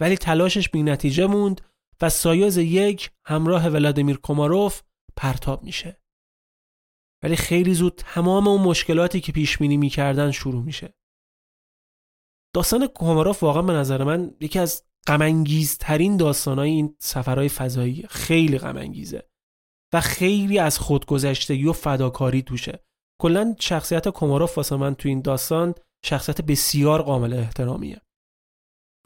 ولی 0.00 0.16
تلاشش 0.16 0.68
بی 0.68 0.82
نتیجه 0.82 1.26
موند 1.26 1.60
و 2.00 2.08
سایز 2.08 2.56
یک 2.56 3.10
همراه 3.26 3.68
ولادیمیر 3.68 4.16
کوماروف 4.16 4.82
پرتاب 5.16 5.64
میشه. 5.64 6.02
ولی 7.22 7.36
خیلی 7.36 7.74
زود 7.74 7.94
تمام 7.96 8.48
اون 8.48 8.62
مشکلاتی 8.62 9.20
که 9.20 9.32
پیش 9.32 9.58
بینی 9.58 9.76
می‌کردن 9.76 10.30
شروع 10.30 10.62
میشه 10.62 10.94
داستان 12.54 12.86
کوماروف 12.86 13.42
واقعا 13.42 13.62
به 13.62 13.72
نظر 13.72 14.04
من 14.04 14.34
یکی 14.40 14.58
از 14.58 14.84
غمانگیزترین 15.06 16.16
داستانهای 16.16 16.70
این 16.70 16.96
سفرهای 16.98 17.48
فضایی 17.48 18.06
خیلی 18.10 18.58
غم 18.58 18.76
و 19.94 20.00
خیلی 20.00 20.58
از 20.58 20.78
خودگذشتگی 20.78 21.66
و 21.66 21.72
فداکاری 21.72 22.42
توشه. 22.42 22.84
کلا 23.20 23.56
شخصیت 23.60 24.08
کوماروف 24.08 24.56
واسه 24.56 24.76
من 24.76 24.94
تو 24.94 25.08
این 25.08 25.20
داستان 25.20 25.74
شخصیت 26.04 26.40
بسیار 26.40 27.02
قابل 27.02 27.32
احترامیه. 27.32 28.00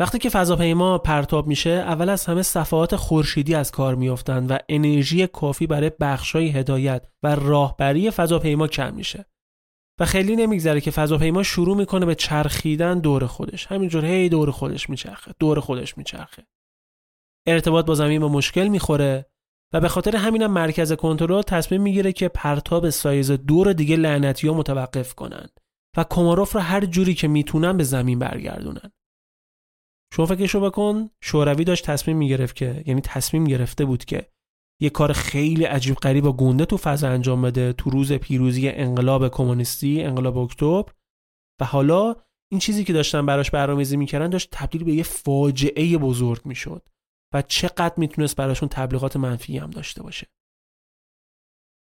وقتی 0.00 0.18
که 0.18 0.30
فضاپیما 0.30 0.98
پرتاب 0.98 1.46
میشه 1.46 1.70
اول 1.70 2.08
از 2.08 2.26
همه 2.26 2.42
صفحات 2.42 2.96
خورشیدی 2.96 3.54
از 3.54 3.70
کار 3.70 3.94
میافتند 3.94 4.50
و 4.50 4.58
انرژی 4.68 5.26
کافی 5.26 5.66
برای 5.66 5.90
بخشای 6.00 6.48
هدایت 6.48 7.06
و 7.22 7.34
راهبری 7.34 8.10
فضاپیما 8.10 8.66
کم 8.66 8.94
میشه. 8.94 9.26
و 10.00 10.04
خیلی 10.04 10.36
نمیگذره 10.36 10.80
که 10.80 10.90
فضاپیما 10.90 11.42
شروع 11.42 11.76
می‌کنه 11.76 12.06
به 12.06 12.14
چرخیدن 12.14 12.98
دور 12.98 13.26
خودش. 13.26 13.66
همینجور 13.66 14.04
هی 14.04 14.28
دور 14.28 14.50
خودش 14.50 14.90
میچرخه 14.90 15.34
دور 15.38 15.60
خودش 15.60 15.98
میچرخه. 15.98 16.46
ارتباط 17.46 17.86
با 17.86 17.94
زمین 17.94 18.20
به 18.20 18.28
مشکل 18.28 18.68
می‌خوره. 18.68 19.26
و 19.76 19.80
به 19.80 19.88
خاطر 19.88 20.16
همینم 20.16 20.50
مرکز 20.50 20.92
کنترل 20.92 21.42
تصمیم 21.42 21.82
می‌گیره 21.82 22.12
که 22.12 22.28
پرتاب 22.28 22.90
سایز 22.90 23.30
دور 23.30 23.72
دیگه 23.72 23.96
لعنتی 23.96 24.48
ها 24.48 24.54
متوقف 24.54 25.14
کنن 25.14 25.48
و 25.96 26.04
کوماروف 26.04 26.52
رو 26.52 26.60
هر 26.60 26.84
جوری 26.84 27.14
که 27.14 27.28
می‌تونن 27.28 27.76
به 27.76 27.84
زمین 27.84 28.18
برگردونن. 28.18 28.90
شما 30.14 30.26
فکرشو 30.26 30.60
بکن 30.60 31.10
شوروی 31.20 31.64
داشت 31.64 31.86
تصمیم 31.86 32.16
می‌گرفت 32.16 32.56
که 32.56 32.84
یعنی 32.86 33.00
تصمیم 33.00 33.44
گرفته 33.44 33.84
بود 33.84 34.04
که 34.04 34.26
یه 34.82 34.90
کار 34.90 35.12
خیلی 35.12 35.64
عجیب 35.64 35.94
غریب 35.94 36.24
و 36.24 36.32
گنده 36.32 36.64
تو 36.64 36.76
فضا 36.76 37.08
انجام 37.08 37.42
بده 37.42 37.72
تو 37.72 37.90
روز 37.90 38.12
پیروزی 38.12 38.68
انقلاب 38.68 39.28
کمونیستی 39.28 40.02
انقلاب 40.02 40.38
اکتبر. 40.38 40.92
و 41.60 41.64
حالا 41.64 42.16
این 42.52 42.60
چیزی 42.60 42.84
که 42.84 42.92
داشتن 42.92 43.26
براش 43.26 43.50
برنامه‌ریزی 43.50 43.96
می‌کردن 43.96 44.30
داشت 44.30 44.48
تبدیل 44.52 44.84
به 44.84 44.92
یه 44.92 45.02
فاجعه 45.02 45.98
بزرگ 45.98 46.40
می‌شد. 46.44 46.88
و 47.34 47.42
چقدر 47.42 47.94
می‌تونست 47.96 48.36
براشون 48.36 48.68
تبلیغات 48.68 49.16
منفی 49.16 49.58
هم 49.58 49.70
داشته 49.70 50.02
باشه. 50.02 50.26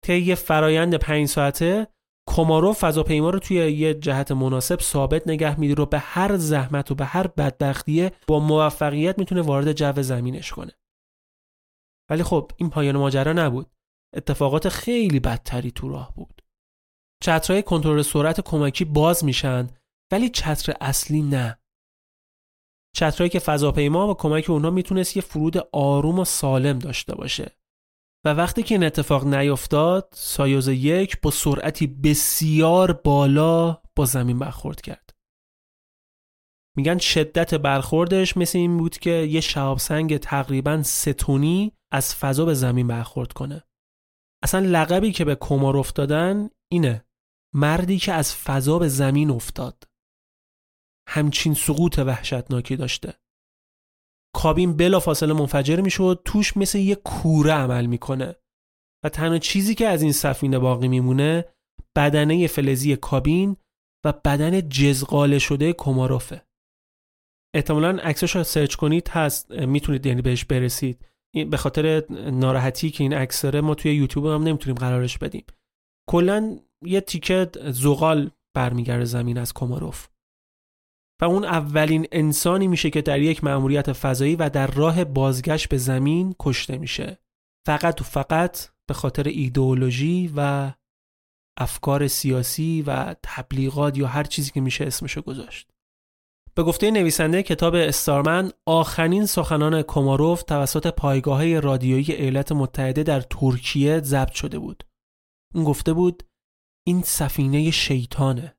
طی 0.05 0.35
فرایند 0.35 0.95
پنج 0.95 1.27
ساعته 1.27 1.87
کومارو 2.27 2.73
فضاپیما 2.73 3.29
رو 3.29 3.39
توی 3.39 3.57
یه 3.57 3.93
جهت 3.93 4.31
مناسب 4.31 4.79
ثابت 4.79 5.27
نگه 5.27 5.59
میداره 5.59 5.83
و 5.83 5.85
به 5.85 5.99
هر 5.99 6.37
زحمت 6.37 6.91
و 6.91 6.95
به 6.95 7.05
هر 7.05 7.27
بدبختیه 7.27 8.11
با 8.27 8.39
موفقیت 8.39 9.19
می‌تونه 9.19 9.41
وارد 9.41 9.73
جو 9.73 10.01
زمینش 10.01 10.51
کنه. 10.51 10.71
ولی 12.09 12.23
خب 12.23 12.51
این 12.57 12.69
پایان 12.69 12.97
ماجرا 12.97 13.33
نبود. 13.33 13.71
اتفاقات 14.15 14.69
خیلی 14.69 15.19
بدتری 15.19 15.71
تو 15.71 15.89
راه 15.89 16.13
بود. 16.15 16.41
چترهای 17.23 17.63
کنترل 17.63 18.01
سرعت 18.01 18.41
کمکی 18.41 18.85
باز 18.85 19.25
میشن 19.25 19.69
ولی 20.11 20.29
چتر 20.29 20.73
اصلی 20.81 21.21
نه. 21.21 21.60
چترهایی 22.95 23.29
که 23.29 23.39
فضاپیما 23.39 24.07
و 24.07 24.13
کمک 24.13 24.49
اونها 24.49 24.71
می‌تونست 24.71 25.15
یه 25.17 25.21
فرود 25.21 25.57
آروم 25.71 26.19
و 26.19 26.25
سالم 26.25 26.79
داشته 26.79 27.15
باشه. 27.15 27.57
و 28.25 28.29
وقتی 28.33 28.63
که 28.63 28.75
این 28.75 28.83
اتفاق 28.83 29.25
نیفتاد 29.25 30.09
سایوز 30.13 30.67
یک 30.67 31.21
با 31.21 31.31
سرعتی 31.31 31.87
بسیار 31.87 32.93
بالا 32.93 33.81
با 33.95 34.05
زمین 34.05 34.39
برخورد 34.39 34.81
کرد. 34.81 35.09
میگن 36.77 36.97
شدت 36.97 37.55
برخوردش 37.55 38.37
مثل 38.37 38.57
این 38.57 38.77
بود 38.77 38.97
که 38.97 39.09
یه 39.09 39.41
شهاب 39.41 39.77
سنگ 39.77 40.17
تقریبا 40.17 40.83
ستونی 40.83 41.71
از 41.91 42.15
فضا 42.15 42.45
به 42.45 42.53
زمین 42.53 42.87
برخورد 42.87 43.33
کنه. 43.33 43.63
اصلا 44.43 44.59
لقبی 44.59 45.11
که 45.11 45.25
به 45.25 45.35
کمار 45.35 45.77
افتادن 45.77 46.49
اینه. 46.71 47.05
مردی 47.55 47.97
که 47.97 48.13
از 48.13 48.35
فضا 48.35 48.79
به 48.79 48.87
زمین 48.87 49.29
افتاد. 49.29 49.83
همچین 51.09 51.53
سقوط 51.53 51.99
وحشتناکی 51.99 52.75
داشته. 52.75 53.13
کابین 54.35 54.77
بلا 54.77 54.99
فاصله 54.99 55.33
منفجر 55.33 55.81
می‌شد 55.81 56.21
توش 56.25 56.57
مثل 56.57 56.77
یه 56.77 56.95
کوره 56.95 57.51
عمل 57.51 57.85
می‌کنه. 57.85 58.35
و 59.05 59.09
تنها 59.09 59.37
چیزی 59.37 59.75
که 59.75 59.87
از 59.87 60.01
این 60.01 60.11
سفینه 60.11 60.59
باقی 60.59 60.87
میمونه 60.87 61.45
بدنه 61.95 62.47
فلزی 62.47 62.95
کابین 62.95 63.57
و 64.05 64.11
بدن 64.11 64.69
جزغاله 64.69 65.39
شده 65.39 65.73
کوماروفه. 65.73 66.45
احتمالا 67.55 67.89
عکسش 67.89 68.35
رو 68.35 68.43
سرچ 68.43 68.75
کنید 68.75 69.07
هست. 69.07 69.51
می‌تونید 69.51 70.05
یعنی 70.05 70.21
بهش 70.21 70.45
برسید. 70.45 71.05
به 71.49 71.57
خاطر 71.57 72.03
ناراحتی 72.31 72.91
که 72.91 73.03
این 73.03 73.13
عکس 73.13 73.41
داره 73.41 73.61
ما 73.61 73.75
توی 73.75 73.95
یوتیوب 73.95 74.25
هم 74.25 74.43
نمی‌تونیم 74.43 74.77
قرارش 74.77 75.17
بدیم. 75.17 75.45
کلا 76.09 76.59
یه 76.85 77.01
تیکه 77.01 77.49
زغال 77.71 78.31
برمیگرده 78.55 79.05
زمین 79.05 79.37
از 79.37 79.53
کوماروف. 79.53 80.07
و 81.21 81.25
اون 81.25 81.45
اولین 81.45 82.07
انسانی 82.11 82.67
میشه 82.67 82.89
که 82.89 83.01
در 83.01 83.21
یک 83.21 83.43
مأموریت 83.43 83.93
فضایی 83.93 84.35
و 84.35 84.49
در 84.49 84.67
راه 84.67 85.03
بازگشت 85.03 85.69
به 85.69 85.77
زمین 85.77 86.35
کشته 86.39 86.77
میشه. 86.77 87.19
فقط 87.65 88.01
و 88.01 88.03
فقط 88.03 88.69
به 88.87 88.93
خاطر 88.93 89.27
ایدئولوژی 89.27 90.33
و 90.35 90.71
افکار 91.59 92.07
سیاسی 92.07 92.83
و 92.87 93.15
تبلیغات 93.23 93.97
یا 93.97 94.07
هر 94.07 94.23
چیزی 94.23 94.51
که 94.51 94.61
میشه 94.61 94.85
اسمشو 94.85 95.21
گذاشت. 95.21 95.71
به 96.55 96.63
گفته 96.63 96.91
نویسنده 96.91 97.43
کتاب 97.43 97.75
استارمن 97.75 98.51
آخرین 98.65 99.25
سخنان 99.25 99.81
کوماروف 99.81 100.43
توسط 100.43 100.87
پایگاه 100.87 101.59
رادیویی 101.59 102.11
ایالات 102.11 102.51
متحده 102.51 103.03
در 103.03 103.21
ترکیه 103.21 104.01
ضبط 104.01 104.31
شده 104.31 104.59
بود. 104.59 104.83
اون 105.55 105.63
گفته 105.63 105.93
بود 105.93 106.23
این 106.87 107.01
سفینه 107.01 107.71
شیطانه. 107.71 108.55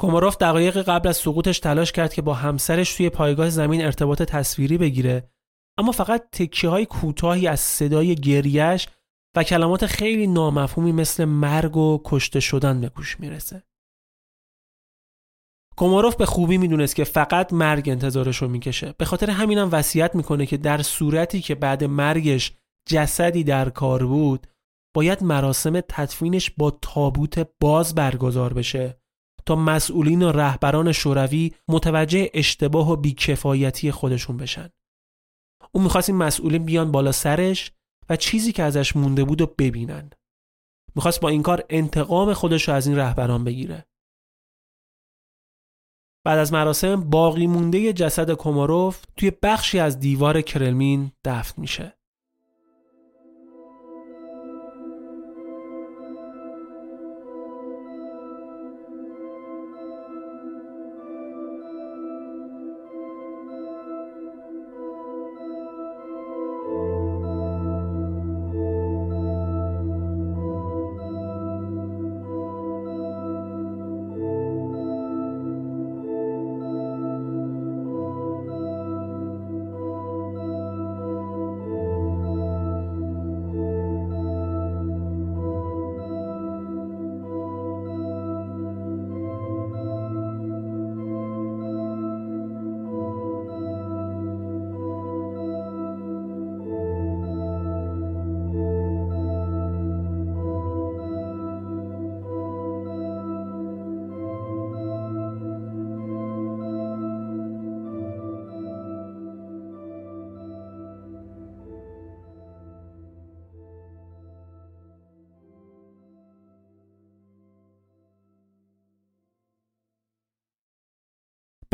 کوماروف 0.00 0.36
دقایق 0.36 0.82
قبل 0.82 1.08
از 1.08 1.16
سقوطش 1.16 1.60
تلاش 1.60 1.92
کرد 1.92 2.14
که 2.14 2.22
با 2.22 2.34
همسرش 2.34 2.96
توی 2.96 3.10
پایگاه 3.10 3.50
زمین 3.50 3.84
ارتباط 3.84 4.22
تصویری 4.22 4.78
بگیره 4.78 5.30
اما 5.78 5.92
فقط 5.92 6.28
تکیه 6.32 6.70
های 6.70 6.86
کوتاهی 6.86 7.46
از 7.46 7.60
صدای 7.60 8.14
گریش 8.14 8.88
و 9.36 9.42
کلمات 9.42 9.86
خیلی 9.86 10.26
نامفهومی 10.26 10.92
مثل 10.92 11.24
مرگ 11.24 11.76
و 11.76 12.00
کشته 12.04 12.40
شدن 12.40 12.80
به 12.80 12.88
گوش 12.88 13.20
می‌رسه. 13.20 13.62
کوماروف 15.76 16.16
به 16.16 16.26
خوبی 16.26 16.58
می‌دونست 16.58 16.96
که 16.96 17.04
فقط 17.04 17.52
مرگ 17.52 17.88
انتظارش 17.88 18.36
رو 18.36 18.48
می‌کشه. 18.48 18.94
به 18.98 19.04
خاطر 19.04 19.30
همینم 19.30 19.68
وصیت 19.72 20.14
می‌کنه 20.14 20.46
که 20.46 20.56
در 20.56 20.82
صورتی 20.82 21.40
که 21.40 21.54
بعد 21.54 21.84
مرگش 21.84 22.52
جسدی 22.88 23.44
در 23.44 23.70
کار 23.70 24.06
بود 24.06 24.46
باید 24.94 25.22
مراسم 25.22 25.80
تدفینش 25.80 26.50
با 26.50 26.70
تابوت 26.70 27.48
باز 27.60 27.94
برگزار 27.94 28.52
بشه 28.52 29.00
تا 29.46 29.56
مسئولین 29.56 30.22
و 30.22 30.32
رهبران 30.32 30.92
شوروی 30.92 31.52
متوجه 31.68 32.30
اشتباه 32.34 32.92
و 32.92 32.96
بیکفایتی 32.96 33.90
خودشون 33.90 34.36
بشن. 34.36 34.70
اون 35.72 35.84
می‌خواست 35.84 36.08
این 36.08 36.18
مسئولین 36.18 36.64
بیان 36.64 36.92
بالا 36.92 37.12
سرش 37.12 37.72
و 38.08 38.16
چیزی 38.16 38.52
که 38.52 38.62
ازش 38.62 38.96
مونده 38.96 39.24
بود 39.24 39.40
و 39.40 39.46
ببینن. 39.46 40.10
می‌خواست 40.94 41.20
با 41.20 41.28
این 41.28 41.42
کار 41.42 41.64
انتقام 41.70 42.32
خودش 42.32 42.68
رو 42.68 42.74
از 42.74 42.86
این 42.86 42.96
رهبران 42.96 43.44
بگیره. 43.44 43.86
بعد 46.24 46.38
از 46.38 46.52
مراسم 46.52 47.10
باقی 47.10 47.46
مونده 47.46 47.92
جسد 47.92 48.32
کوماروف 48.32 49.04
توی 49.16 49.32
بخشی 49.42 49.78
از 49.78 50.00
دیوار 50.00 50.40
کرلمین 50.40 51.12
دفن 51.24 51.60
میشه. 51.62 51.95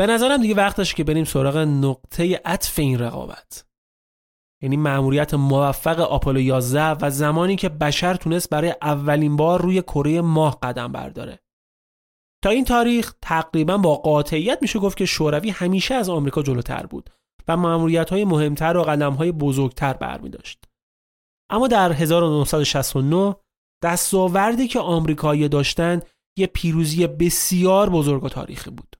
به 0.03 0.07
نظرم 0.07 0.41
دیگه 0.41 0.55
وقتش 0.55 0.93
که 0.93 1.03
بریم 1.03 1.25
سراغ 1.25 1.57
نقطه 1.57 2.41
عطف 2.45 2.79
این 2.79 2.99
رقابت 2.99 3.65
یعنی 4.61 4.77
مأموریت 4.77 5.33
موفق 5.33 5.99
آپولو 5.99 6.39
11 6.39 6.97
و 7.01 7.09
زمانی 7.09 7.55
که 7.55 7.69
بشر 7.69 8.15
تونست 8.15 8.49
برای 8.49 8.75
اولین 8.81 9.35
بار 9.35 9.61
روی 9.61 9.81
کره 9.81 10.21
ماه 10.21 10.59
قدم 10.63 10.91
برداره 10.91 11.39
تا 12.43 12.49
این 12.49 12.65
تاریخ 12.65 13.13
تقریبا 13.21 13.77
با 13.77 13.95
قاطعیت 13.95 14.57
میشه 14.61 14.79
گفت 14.79 14.97
که 14.97 15.05
شوروی 15.05 15.49
همیشه 15.49 15.95
از 15.95 16.09
آمریکا 16.09 16.43
جلوتر 16.43 16.85
بود 16.85 17.09
و 17.47 17.57
مأموریت 17.57 18.09
های 18.09 18.25
مهمتر 18.25 18.77
و 18.77 18.83
قدم 18.83 19.13
های 19.13 19.31
بزرگتر 19.31 19.93
برمی 19.93 20.29
داشت. 20.29 20.65
اما 21.49 21.67
در 21.67 21.91
1969 21.91 23.35
دستاوردی 23.83 24.67
که 24.67 24.79
آمریکایی 24.79 25.49
داشتن 25.49 26.01
یه 26.37 26.47
پیروزی 26.47 27.07
بسیار 27.07 27.89
بزرگ 27.89 28.23
و 28.23 28.29
تاریخی 28.29 28.69
بود. 28.69 28.92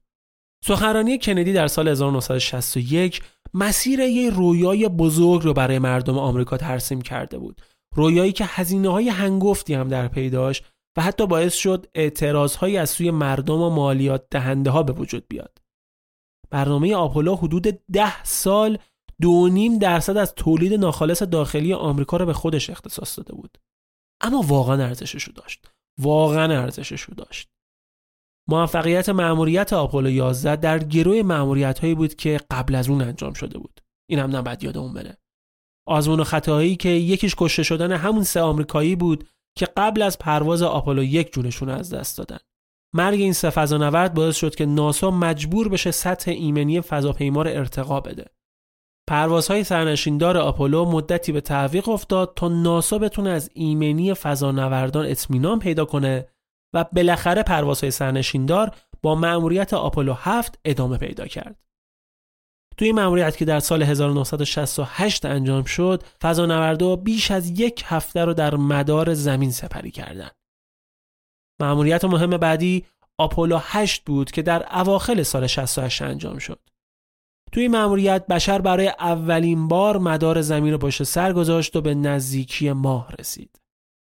سخنرانی 0.66 1.18
کندی 1.18 1.54
در 1.54 1.68
سال 1.68 1.88
1961 1.88 3.22
مسیر 3.54 4.00
یه 4.00 4.30
رویای 4.30 4.90
بزرگ 4.90 5.44
رو 5.44 5.54
برای 5.54 5.80
مردم 5.80 6.18
آمریکا 6.18 6.58
ترسیم 6.58 7.02
کرده 7.02 7.38
بود. 7.38 7.62
رویایی 7.96 8.32
که 8.32 8.46
هزینه 8.48 8.90
های 8.90 9.10
هنگفتی 9.10 9.74
هم 9.74 9.88
در 9.88 10.08
پی 10.08 10.30
داشت 10.30 10.66
و 10.98 11.02
حتی 11.02 11.28
باعث 11.28 11.54
شد 11.54 11.86
اعتراض 11.96 12.56
های 12.56 12.78
از 12.78 12.90
سوی 12.90 13.12
مردم 13.12 13.62
و 13.62 13.70
مالیات 13.70 14.26
دهنده 14.32 14.70
ها 14.70 14.84
به 14.84 14.94
وجود 14.94 15.26
بیاد. 15.30 15.58
برنامه 16.50 16.96
آپولو 16.96 17.36
حدود 17.36 17.64
ده 17.92 18.24
سال 18.24 18.78
دو 19.22 19.50
نیم 19.50 19.80
درصد 19.80 20.18
از 20.18 20.36
تولید 20.36 20.74
ناخالص 20.74 21.24
داخلی 21.24 21.74
آمریکا 21.74 22.18
رو 22.18 22.26
به 22.26 22.34
خودش 22.34 22.70
اختصاص 22.70 23.18
داده 23.18 23.34
بود. 23.34 23.58
اما 24.22 24.42
واقعا 24.42 24.84
ارزشش 24.84 25.24
رو 25.24 25.34
داشت. 25.34 25.68
واقعا 26.00 26.62
ارزشش 26.62 27.02
رو 27.02 27.14
داشت. 27.14 27.53
موفقیت 28.48 29.10
مأموریت 29.10 29.74
آپولو 29.74 30.10
11 30.10 30.56
در 30.56 30.80
گروه 30.80 31.22
مأموریت 31.22 31.80
هایی 31.80 31.96
بود 31.96 32.16
که 32.16 32.40
قبل 32.52 32.76
از 32.76 32.90
اون 32.90 33.02
انجام 33.02 33.34
شده 33.34 33.58
بود. 33.60 33.82
این 34.10 34.20
هم 34.20 34.36
نباید 34.36 34.64
یادمون 34.64 34.94
بره. 34.94 35.18
آزمون 35.88 36.20
و 36.20 36.24
خطاهایی 36.24 36.76
که 36.76 36.90
یکیش 36.90 37.36
کشته 37.38 37.64
شدن 37.64 37.92
همون 37.92 38.24
سه 38.24 38.42
آمریکایی 38.42 38.96
بود 38.96 39.30
که 39.58 39.68
قبل 39.78 40.02
از 40.02 40.20
پرواز 40.20 40.62
آپولو 40.62 41.04
یک 41.04 41.34
جونشون 41.34 41.70
از 41.70 41.94
دست 41.94 42.18
دادن. 42.18 42.40
مرگ 42.94 43.20
این 43.20 43.34
سه 43.34 43.50
فضانورد 43.50 44.14
باعث 44.14 44.36
شد 44.36 44.56
که 44.56 44.66
ناسا 44.66 45.12
مجبور 45.12 45.70
بشه 45.70 45.92
سطح 45.92 46.32
ایمنی 46.32 46.82
فضاپیما 46.82 47.42
رو 47.42 47.50
ارتقا 47.50 48.00
بده. 48.00 48.26
پروازهای 49.10 49.64
سرنشیندار 49.64 50.38
آپولو 50.38 50.86
مدتی 50.86 51.32
به 51.32 51.42
تعویق 51.42 51.90
افتاد 51.90 52.34
تا 52.36 52.48
ناسا 52.48 52.98
بتونه 52.98 53.30
از 53.30 53.50
ایمنی 53.54 54.14
فضانوردان 54.14 55.06
اطمینان 55.06 55.60
پیدا 55.60 55.86
کنه 55.86 56.28
و 56.74 56.84
بالاخره 56.84 57.44
پروازهای 57.44 57.92
سرنشیندار 57.92 58.76
با 59.02 59.16
مأموریت 59.16 59.74
آپولو 59.74 60.14
7 60.14 60.60
ادامه 60.66 60.98
پیدا 60.98 61.28
کرد. 61.28 61.60
توی 62.78 62.88
این 62.88 62.96
مأموریت 62.96 63.38
که 63.38 63.46
در 63.46 63.60
سال 63.60 63.84
1968 63.84 65.26
انجام 65.26 65.64
شد، 65.64 66.04
فضانوردها 66.22 66.96
بیش 66.96 67.32
از 67.32 67.60
یک 67.60 67.84
هفته 67.86 68.26
رو 68.26 68.34
در 68.34 68.56
مدار 68.56 69.14
زمین 69.14 69.52
سپری 69.52 69.92
کردند. 69.92 70.36
مأموریت 71.62 72.06
مهم 72.06 72.38
بعدی 72.38 72.86
آپولو 73.18 73.60
8 73.62 74.04
بود 74.04 74.32
که 74.32 74.42
در 74.42 74.80
اواخر 74.80 75.24
سال 75.24 75.48
68 75.48 76.02
انجام 76.02 76.38
شد. 76.38 76.60
توی 77.52 77.68
مأموریت 77.68 78.28
بشر 78.28 78.62
برای 78.62 78.88
اولین 78.88 79.68
بار 79.68 79.98
مدار 79.98 80.42
زمین 80.42 80.72
رو 80.72 80.78
پشت 80.78 81.04
سر 81.04 81.34
گذاشت 81.34 81.76
و 81.76 81.82
به 81.82 81.96
نزدیکی 81.96 82.72
ماه 82.72 83.12
رسید. 83.20 83.63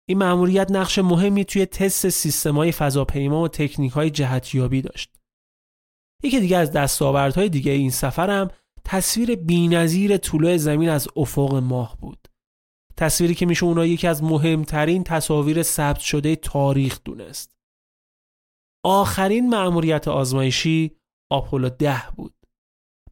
این 0.09 0.17
مأموریت 0.17 0.71
نقش 0.71 0.99
مهمی 0.99 1.45
توی 1.45 1.65
تست 1.65 2.09
سیستم‌های 2.09 2.71
فضاپیما 2.71 3.41
و 3.41 3.47
تکنیک‌های 3.47 4.09
جهتیابی 4.09 4.81
داشت. 4.81 5.15
یکی 6.23 6.39
دیگه 6.39 6.57
از 6.57 6.71
دستاوردهای 6.71 7.49
دیگه 7.49 7.71
این 7.71 7.91
سفرم 7.91 8.51
تصویر 8.85 9.35
بی‌نظیر 9.35 10.17
طلوع 10.17 10.57
زمین 10.57 10.89
از 10.89 11.07
افق 11.15 11.55
ماه 11.55 11.97
بود. 12.01 12.27
تصویری 12.97 13.35
که 13.35 13.45
میشه 13.45 13.65
اونها 13.65 13.85
یکی 13.85 14.07
از 14.07 14.23
مهمترین 14.23 15.03
تصاویر 15.03 15.63
ثبت 15.63 15.99
شده 15.99 16.35
تاریخ 16.35 16.99
دونست 17.05 17.55
آخرین 18.85 19.49
مأموریت 19.49 20.07
آزمایشی 20.07 20.95
آپولو 21.31 21.69
ده 21.69 22.03
بود 22.15 22.33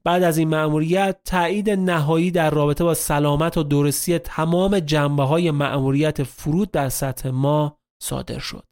بعد 0.03 0.23
از 0.23 0.37
این 0.37 0.49
مأموریت 0.49 1.17
تایید 1.25 1.69
نهایی 1.69 2.31
در 2.31 2.49
رابطه 2.49 2.83
با 2.83 2.93
سلامت 2.93 3.57
و 3.57 3.63
درستی 3.63 4.19
تمام 4.19 4.79
جنبه 4.79 5.23
های 5.23 5.51
مأموریت 5.51 6.23
فرود 6.23 6.71
در 6.71 6.89
سطح 6.89 7.29
ما 7.29 7.77
صادر 8.03 8.39
شد. 8.39 8.63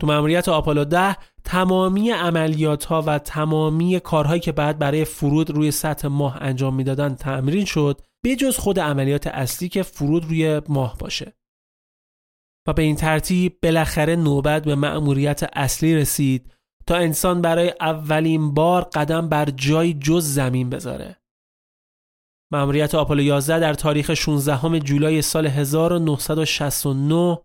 تو 0.00 0.06
مأموریت 0.06 0.48
آپولو 0.48 0.84
10 0.84 1.16
تمامی 1.44 2.10
عملیات 2.10 2.84
ها 2.84 3.02
و 3.06 3.18
تمامی 3.18 4.00
کارهایی 4.00 4.40
که 4.40 4.52
بعد 4.52 4.78
برای 4.78 5.04
فرود 5.04 5.50
روی 5.50 5.70
سطح 5.70 6.08
ماه 6.08 6.42
انجام 6.42 6.74
می‌دادن 6.74 7.14
تمرین 7.14 7.64
شد 7.64 8.00
بجز 8.24 8.58
خود 8.58 8.80
عملیات 8.80 9.26
اصلی 9.26 9.68
که 9.68 9.82
فرود 9.82 10.24
روی 10.24 10.62
ماه 10.68 10.96
باشه. 10.98 11.32
و 12.68 12.72
به 12.72 12.82
این 12.82 12.96
ترتیب 12.96 13.58
بالاخره 13.62 14.16
نوبت 14.16 14.64
به 14.64 14.74
مأموریت 14.74 15.42
اصلی 15.52 15.96
رسید 15.96 16.52
تا 16.86 16.96
انسان 16.96 17.42
برای 17.42 17.74
اولین 17.80 18.54
بار 18.54 18.82
قدم 18.82 19.28
بر 19.28 19.50
جای 19.50 19.94
جز 19.94 20.24
زمین 20.24 20.70
بذاره. 20.70 21.22
مأموریت 22.52 22.94
آپولو 22.94 23.22
11 23.22 23.60
در 23.60 23.74
تاریخ 23.74 24.14
16 24.14 24.80
جولای 24.80 25.22
سال 25.22 25.46
1969 25.46 27.38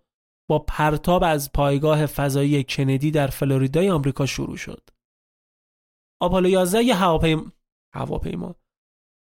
با 0.50 0.60
پرتاب 0.60 1.24
از 1.24 1.52
پایگاه 1.52 2.06
فضایی 2.06 2.64
کندی 2.64 3.12
در 3.12 3.28
فلوریدای 3.28 3.90
آمریکا 3.90 4.26
شروع 4.26 4.58
شد. 4.58 4.90
آپولو 6.22 6.50
11 6.50 6.84
یه 6.84 6.96
هواپیما 6.96 7.52
هواپیما 7.96 8.56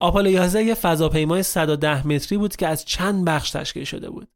آپولو 0.02 0.30
11 0.30 0.62
یه 0.62 0.74
فضاپیمای 0.74 1.42
110 1.42 2.06
متری 2.06 2.38
بود 2.38 2.56
که 2.56 2.66
از 2.66 2.84
چند 2.84 3.24
بخش 3.24 3.50
تشکیل 3.50 3.84
شده 3.84 4.10
بود. 4.10 4.28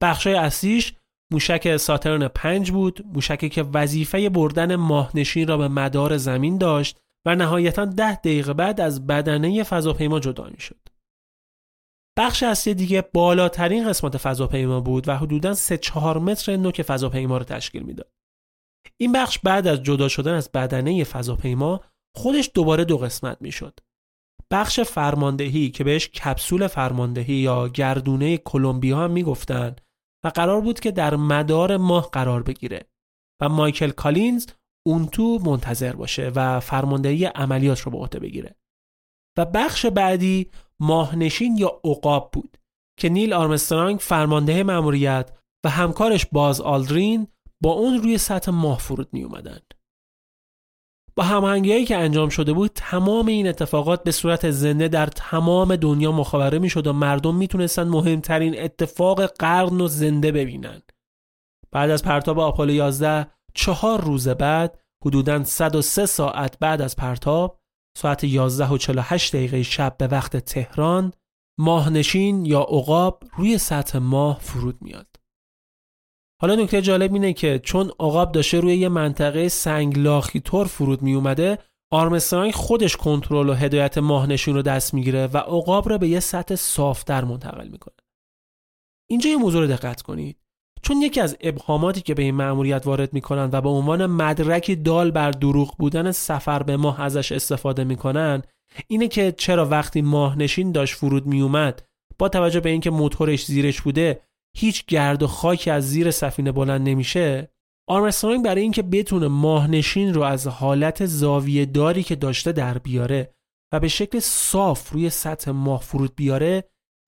بخشای 0.00 0.34
اصلیش 0.34 0.94
موشک 1.32 1.76
ساترن 1.76 2.28
5 2.28 2.70
بود 2.70 3.06
موشکی 3.06 3.48
که 3.48 3.62
وظیفه 3.62 4.28
بردن 4.28 4.76
ماهنشین 4.76 5.48
را 5.48 5.56
به 5.56 5.68
مدار 5.68 6.16
زمین 6.16 6.58
داشت 6.58 7.00
و 7.26 7.34
نهایتا 7.34 7.84
ده 7.84 8.16
دقیقه 8.16 8.52
بعد 8.52 8.80
از 8.80 9.06
بدنه 9.06 9.62
فضاپیما 9.62 10.20
جدا 10.20 10.48
می 10.48 10.60
شد. 10.60 10.88
بخش 12.18 12.42
اصلی 12.42 12.74
دیگه 12.74 13.02
بالاترین 13.14 13.88
قسمت 13.88 14.16
فضاپیما 14.16 14.80
بود 14.80 15.08
و 15.08 15.16
حدوداً 15.16 15.54
3 15.54 15.78
4 15.78 16.18
متر 16.18 16.56
نوک 16.56 16.82
فضاپیما 16.82 17.38
را 17.38 17.44
تشکیل 17.44 17.82
می‌داد. 17.82 18.12
این 19.00 19.12
بخش 19.12 19.38
بعد 19.38 19.66
از 19.66 19.82
جدا 19.82 20.08
شدن 20.08 20.34
از 20.34 20.52
بدنه 20.52 21.04
فضاپیما 21.04 21.80
خودش 22.16 22.50
دوباره 22.54 22.84
دو 22.84 22.98
قسمت 22.98 23.42
می‌شد. 23.42 23.80
بخش 24.50 24.80
فرماندهی 24.80 25.70
که 25.70 25.84
بهش 25.84 26.08
کپسول 26.08 26.66
فرماندهی 26.66 27.34
یا 27.34 27.68
گردونه 27.68 28.36
کلمبیا 28.36 28.98
هم 28.98 29.10
می‌گفتند 29.10 29.80
و 30.24 30.28
قرار 30.28 30.60
بود 30.60 30.80
که 30.80 30.90
در 30.90 31.16
مدار 31.16 31.76
ماه 31.76 32.10
قرار 32.10 32.42
بگیره 32.42 32.88
و 33.42 33.48
مایکل 33.48 33.90
کالینز 33.90 34.46
اون 34.86 35.06
تو 35.06 35.38
منتظر 35.44 35.92
باشه 35.92 36.32
و 36.34 36.60
فرماندهی 36.60 37.24
عملیات 37.24 37.80
رو 37.80 37.92
به 37.92 37.98
عهده 37.98 38.18
بگیره 38.18 38.56
و 39.38 39.44
بخش 39.44 39.86
بعدی 39.86 40.50
ماهنشین 40.80 41.56
یا 41.56 41.80
عقاب 41.84 42.30
بود 42.32 42.58
که 42.98 43.08
نیل 43.08 43.32
آرمسترانگ 43.32 43.98
فرمانده 43.98 44.62
مأموریت 44.62 45.30
و 45.64 45.68
همکارش 45.68 46.26
باز 46.26 46.60
آلدرین 46.60 47.28
با 47.62 47.72
اون 47.72 47.98
روی 47.98 48.18
سطح 48.18 48.50
ماه 48.50 48.78
فرود 48.78 49.08
می 49.12 49.24
اومدن. 49.24 49.58
با 51.18 51.24
هماهنگیهایی 51.24 51.84
که 51.84 51.96
انجام 51.96 52.28
شده 52.28 52.52
بود 52.52 52.70
تمام 52.74 53.26
این 53.26 53.48
اتفاقات 53.48 54.02
به 54.02 54.10
صورت 54.10 54.50
زنده 54.50 54.88
در 54.88 55.06
تمام 55.06 55.76
دنیا 55.76 56.12
مخابره 56.12 56.58
می‌شد 56.58 56.86
و 56.86 56.92
مردم 56.92 57.34
می‌تونستن 57.34 57.88
مهمترین 57.88 58.62
اتفاق 58.62 59.26
قرن 59.26 59.80
و 59.80 59.88
زنده 59.88 60.32
ببینن. 60.32 60.82
بعد 61.72 61.90
از 61.90 62.02
پرتاب 62.02 62.38
آپولو 62.38 62.72
11 62.72 63.26
چهار 63.54 64.00
روز 64.00 64.28
بعد 64.28 64.80
حدوداً 65.04 65.44
103 65.44 66.06
ساعت 66.06 66.58
بعد 66.58 66.82
از 66.82 66.96
پرتاب 66.96 67.58
ساعت 67.96 68.24
11 68.24 68.68
و 68.68 68.78
48 68.78 69.36
دقیقه 69.36 69.62
شب 69.62 69.96
به 69.98 70.06
وقت 70.06 70.36
تهران 70.36 71.12
ماهنشین 71.60 72.46
یا 72.46 72.60
عقاب 72.60 73.22
روی 73.36 73.58
سطح 73.58 73.98
ماه 73.98 74.38
فرود 74.40 74.78
میاد. 74.80 75.17
حالا 76.40 76.54
نکته 76.54 76.82
جالب 76.82 77.12
اینه 77.12 77.32
که 77.32 77.58
چون 77.58 77.90
عقاب 78.00 78.32
داشته 78.32 78.60
روی 78.60 78.76
یه 78.76 78.88
منطقه 78.88 79.48
سنگلاخی 79.48 80.40
طور 80.40 80.66
فرود 80.66 81.02
می 81.02 81.14
اومده 81.14 81.58
آرمسترانگ 81.90 82.52
خودش 82.52 82.96
کنترل 82.96 83.48
و 83.48 83.54
هدایت 83.54 83.98
ماهنشین 83.98 84.54
رو 84.54 84.62
دست 84.62 84.94
می‌گیره 84.94 85.26
و 85.26 85.38
عقاب 85.38 85.88
را 85.88 85.98
به 85.98 86.08
یه 86.08 86.20
سطح 86.20 86.54
صافتر 86.54 87.24
منتقل 87.24 87.68
می‌کنه. 87.68 87.94
اینجا 89.10 89.30
یه 89.30 89.36
موضوع 89.36 89.60
رو 89.60 89.66
دقت 89.66 90.02
کنید. 90.02 90.36
چون 90.82 91.02
یکی 91.02 91.20
از 91.20 91.36
ابهاماتی 91.40 92.00
که 92.00 92.14
به 92.14 92.22
این 92.22 92.34
مأموریت 92.34 92.86
وارد 92.86 93.12
می‌کنن 93.12 93.50
و 93.52 93.60
به 93.60 93.68
عنوان 93.68 94.06
مدرکی 94.06 94.76
دال 94.76 95.10
بر 95.10 95.30
دروغ 95.30 95.76
بودن 95.78 96.12
سفر 96.12 96.62
به 96.62 96.76
ماه 96.76 97.00
ازش 97.00 97.32
استفاده 97.32 97.84
می‌کنن 97.84 98.42
اینه 98.88 99.08
که 99.08 99.32
چرا 99.32 99.66
وقتی 99.66 100.02
ماهنشین 100.02 100.72
داشت 100.72 100.94
فرود 100.94 101.26
میومد 101.26 101.82
با 102.18 102.28
توجه 102.28 102.60
به 102.60 102.70
اینکه 102.70 102.90
موتورش 102.90 103.44
زیرش 103.44 103.80
بوده 103.80 104.20
هیچ 104.58 104.86
گرد 104.86 105.22
و 105.22 105.26
خاکی 105.26 105.70
از 105.70 105.90
زیر 105.90 106.10
سفینه 106.10 106.52
بلند 106.52 106.88
نمیشه 106.88 107.52
آرمسترانگ 107.88 108.44
برای 108.44 108.62
اینکه 108.62 108.82
بتونه 108.82 109.28
ماهنشین 109.28 110.14
رو 110.14 110.22
از 110.22 110.46
حالت 110.46 111.06
زاویه 111.06 111.66
داری 111.66 112.02
که 112.02 112.16
داشته 112.16 112.52
در 112.52 112.78
بیاره 112.78 113.34
و 113.72 113.80
به 113.80 113.88
شکل 113.88 114.18
صاف 114.18 114.90
روی 114.90 115.10
سطح 115.10 115.50
ماه 115.50 115.80
فرود 115.80 116.14
بیاره 116.16 116.64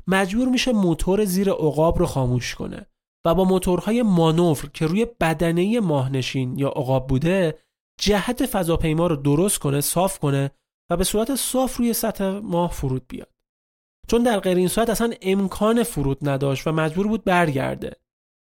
مجبور 0.07 0.49
میشه 0.49 0.73
موتور 0.73 1.25
زیر 1.25 1.51
عقاب 1.51 1.99
رو 1.99 2.07
خاموش 2.07 2.55
کنه 2.55 2.87
و 3.27 3.35
با 3.35 3.45
موتورهای 3.45 4.03
مانور 4.03 4.71
که 4.75 4.87
روی 4.87 5.07
بدنه 5.21 5.81
ماهنشین 5.81 6.59
یا 6.59 6.69
عقاب 6.69 7.07
بوده 7.07 7.59
جهت 8.01 8.47
فضاپیما 8.47 9.07
رو 9.07 9.17
درست 9.17 9.59
کنه 9.59 9.81
صاف 9.81 10.19
کنه 10.19 10.51
و 10.91 10.97
به 10.97 11.05
صورت 11.05 11.35
صاف 11.35 11.77
روی 11.77 11.93
سطح 11.93 12.25
ماه 12.25 12.71
فرود 12.71 13.03
بیاد. 13.09 13.40
چون 14.11 14.23
در 14.23 14.41
غیر 14.41 14.57
این 14.57 14.69
صورت 14.69 14.91
اصلا 14.91 15.13
امکان 15.23 15.83
فرود 15.83 16.29
نداشت 16.29 16.67
و 16.67 16.73
مجبور 16.73 17.07
بود 17.07 17.25
برگرده 17.25 17.97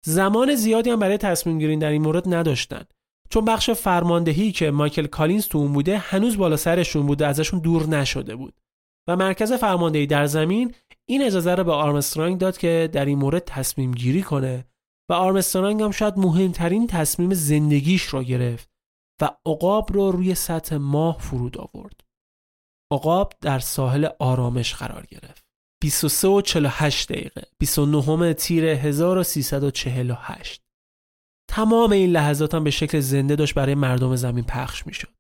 زمان 0.05 0.55
زیادی 0.55 0.91
هم 0.91 0.99
برای 0.99 1.19
تصمیم 1.19 1.59
گیری 1.59 1.77
در 1.77 1.91
این 1.91 2.03
مورد 2.03 2.35
نداشتن 2.35 2.85
چون 3.31 3.45
بخش 3.45 3.71
فرماندهی 3.71 4.53
که 4.53 4.71
مایکل 4.71 5.07
کالینز 5.07 5.49
تو 5.49 5.59
اون 5.59 5.73
بوده 5.73 5.99
هنوز 5.99 6.37
بالا 6.37 6.57
سرشون 6.57 7.07
بوده 7.07 7.27
ازشون 7.27 7.61
دور 7.61 7.87
نشده 7.87 8.37
بود 8.37 8.55
و 9.09 9.17
مرکز 9.17 9.53
فرماندهی 9.53 10.07
در 10.07 10.27
زمین 10.27 10.75
این 11.09 11.23
اجازه 11.23 11.55
رو 11.55 11.65
به 11.65 11.73
آرمسترانگ 11.73 12.39
داد 12.39 12.59
که 12.59 12.91
در 12.93 13.05
این 13.05 13.19
مورد 13.19 13.45
تصمیم 13.45 13.93
گیری 13.93 14.23
کنه 14.23 14.65
و 15.11 15.13
آرمسترانگ 15.13 15.83
هم 15.83 15.91
شاید 15.91 16.19
مهمترین 16.19 16.87
تصمیم 16.87 17.35
زندگیش 17.35 18.03
رو 18.03 18.23
گرفت 18.23 18.69
و 19.23 19.31
عقاب 19.47 19.93
رو 19.93 20.11
روی 20.11 20.35
سطح 20.35 20.77
ماه 20.77 21.19
فرود 21.19 21.59
آورد. 21.59 22.01
عقاب 22.93 23.33
در 23.41 23.59
ساحل 23.59 24.09
آرامش 24.19 24.75
قرار 24.75 25.07
گرفت. 25.07 25.46
23 25.83 26.29
و 26.29 26.41
48 26.41 27.13
دقیقه 27.13 27.43
29 27.59 28.35
تیر 28.35 28.65
1348 28.65 30.63
تمام 31.51 31.93
این 31.93 32.11
لحظات 32.11 32.55
هم 32.55 32.65
به 32.65 32.71
شکل 32.71 33.01
زنده 33.01 33.37
داشت 33.37 33.55
برای 33.55 33.75
مردم 33.75 34.17
زمین 34.17 34.45
پخش 34.45 34.87
می 34.87 34.95
شد. 34.95 35.17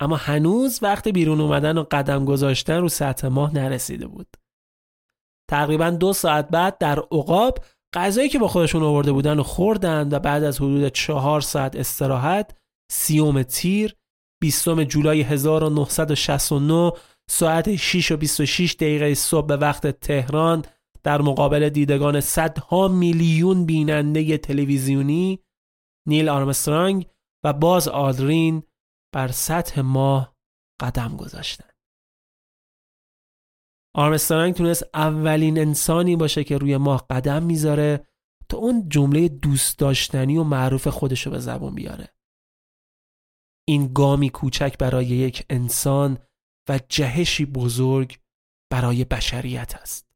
اما 0.00 0.16
هنوز 0.16 0.78
وقت 0.82 1.08
بیرون 1.08 1.40
اومدن 1.40 1.78
و 1.78 1.84
قدم 1.90 2.24
گذاشتن 2.24 2.80
رو 2.80 2.88
سطح 2.88 3.28
ماه 3.28 3.54
نرسیده 3.54 4.06
بود. 4.06 4.36
تقریبا 5.50 5.90
دو 5.90 6.12
ساعت 6.12 6.48
بعد 6.48 6.78
در 6.78 6.98
عقاب 6.98 7.58
غذایی 7.94 8.28
که 8.28 8.38
با 8.38 8.48
خودشون 8.48 8.82
آورده 8.82 9.12
بودن 9.12 9.38
و 9.38 9.42
خوردن 9.42 10.08
و 10.12 10.18
بعد 10.18 10.44
از 10.44 10.56
حدود 10.56 10.88
چهار 10.88 11.40
ساعت 11.40 11.76
استراحت 11.76 12.56
سیوم 12.90 13.42
تیر 13.42 13.96
20 14.42 14.84
جولای 14.84 15.22
1969 15.22 16.92
ساعت 17.32 17.76
6 17.76 18.12
و 18.12 18.16
26 18.16 18.74
دقیقه 18.74 19.14
صبح 19.14 19.46
به 19.46 19.56
وقت 19.56 19.86
تهران 19.86 20.64
در 21.02 21.22
مقابل 21.22 21.68
دیدگان 21.68 22.20
صدها 22.20 22.88
میلیون 22.88 23.66
بیننده 23.66 24.38
تلویزیونی 24.38 25.38
نیل 26.08 26.28
آرمسترانگ 26.28 27.06
و 27.44 27.52
باز 27.52 27.88
آدرین 27.88 28.62
بر 29.14 29.28
سطح 29.28 29.80
ماه 29.80 30.36
قدم 30.80 31.16
گذاشتند. 31.16 31.72
آرمسترانگ 33.94 34.54
تونست 34.54 34.84
اولین 34.94 35.58
انسانی 35.58 36.16
باشه 36.16 36.44
که 36.44 36.58
روی 36.58 36.76
ماه 36.76 37.06
قدم 37.10 37.42
می‌ذاره 37.42 38.06
تا 38.48 38.58
اون 38.58 38.88
جمله 38.88 39.28
دوست 39.28 39.78
داشتنی 39.78 40.36
و 40.36 40.42
معروف 40.44 40.88
خودشو 40.88 41.30
به 41.30 41.38
زبون 41.38 41.74
بیاره. 41.74 42.14
این 43.68 43.92
گامی 43.92 44.30
کوچک 44.30 44.78
برای 44.78 45.06
یک 45.06 45.46
انسان 45.50 46.18
و 46.68 46.80
جهشی 46.88 47.44
بزرگ 47.44 48.18
برای 48.70 49.04
بشریت 49.04 49.74
است. 49.74 50.11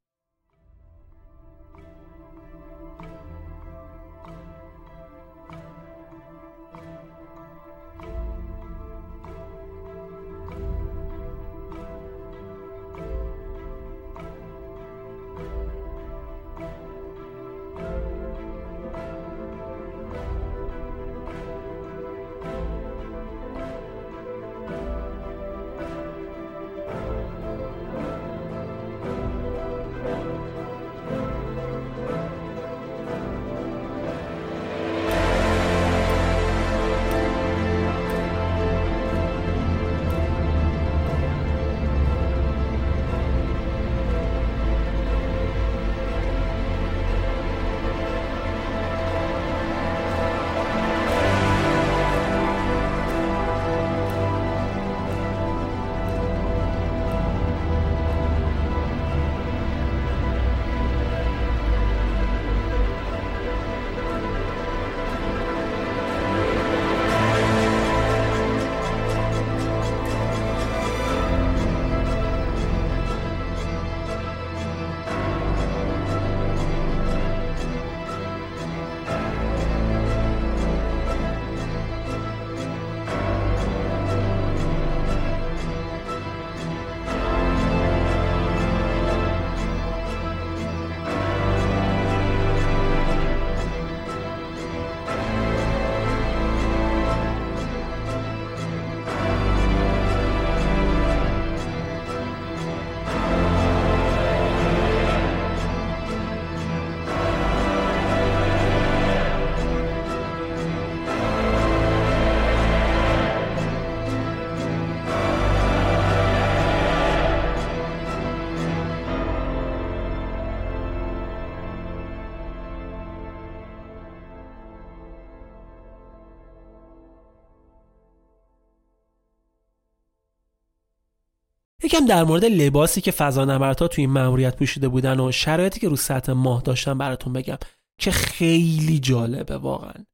یکم 131.97 132.05
در 132.05 132.23
مورد 132.23 132.45
لباسی 132.45 133.01
که 133.01 133.11
فضانوردها 133.11 133.87
توی 133.87 134.03
این 134.03 134.13
مأموریت 134.13 134.55
پوشیده 134.55 134.87
بودن 134.87 135.19
و 135.19 135.31
شرایطی 135.31 135.79
که 135.79 135.89
رو 135.89 135.95
سطح 135.95 136.31
ماه 136.31 136.61
داشتن 136.61 136.97
براتون 136.97 137.33
بگم 137.33 137.57
که 137.99 138.11
خیلی 138.11 138.99
جالبه 138.99 139.57
واقعا. 139.57 140.05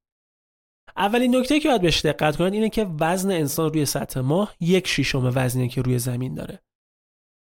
اولین 0.97 1.35
نکته 1.35 1.59
که 1.59 1.69
باید 1.69 1.81
بهش 1.81 2.05
دقت 2.05 2.35
کنید 2.35 2.53
اینه 2.53 2.69
که 2.69 2.87
وزن 2.99 3.31
انسان 3.31 3.73
روی 3.73 3.85
سطح 3.85 4.19
ماه 4.19 4.55
یک 4.59 4.87
شیشم 4.87 5.31
وزنی 5.35 5.69
که 5.69 5.81
روی 5.81 5.99
زمین 5.99 6.35
داره. 6.35 6.59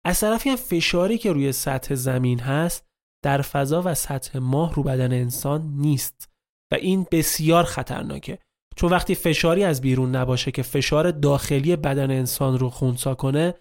از 0.04 0.20
طرفی 0.20 0.50
هم 0.50 0.56
فشاری 0.56 1.18
که 1.18 1.32
روی 1.32 1.52
سطح 1.52 1.94
زمین 1.94 2.40
هست 2.40 2.86
در 3.24 3.42
فضا 3.42 3.82
و 3.84 3.94
سطح 3.94 4.38
ماه 4.38 4.74
رو 4.74 4.82
بدن 4.82 5.12
انسان 5.12 5.62
نیست 5.76 6.30
و 6.72 6.74
این 6.74 7.06
بسیار 7.10 7.64
خطرناکه. 7.64 8.38
چون 8.76 8.90
وقتی 8.90 9.14
فشاری 9.14 9.64
از 9.64 9.80
بیرون 9.80 10.16
نباشه 10.16 10.50
که 10.50 10.62
فشار 10.62 11.10
داخلی 11.10 11.76
بدن 11.76 12.10
انسان 12.10 12.58
رو 12.58 12.70
خونسا 12.70 13.14
کنه 13.14 13.54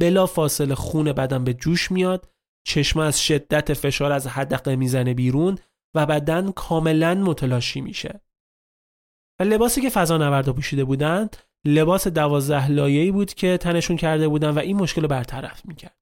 بلا 0.00 0.26
فاصله 0.26 0.74
خون 0.74 1.12
بدن 1.12 1.44
به 1.44 1.54
جوش 1.54 1.92
میاد 1.92 2.28
چشم 2.66 3.00
از 3.00 3.22
شدت 3.22 3.74
فشار 3.74 4.12
از 4.12 4.26
حدقه 4.26 4.76
می‌زنه 4.76 5.14
بیرون 5.14 5.58
و 5.94 6.06
بدن 6.06 6.52
کاملا 6.52 7.14
متلاشی 7.14 7.80
میشه. 7.80 8.20
و 9.40 9.42
لباسی 9.42 9.80
که 9.80 9.90
فضا 9.90 10.18
نوردا 10.18 10.52
پوشیده 10.52 10.84
بودند 10.84 11.36
لباس 11.66 12.08
دوازده 12.08 12.70
لایه‌ای 12.70 13.10
بود 13.10 13.34
که 13.34 13.56
تنشون 13.56 13.96
کرده 13.96 14.28
بودن 14.28 14.50
و 14.50 14.58
این 14.58 14.76
مشکل 14.76 15.02
رو 15.02 15.08
برطرف 15.08 15.66
می‌کرد. 15.66 15.98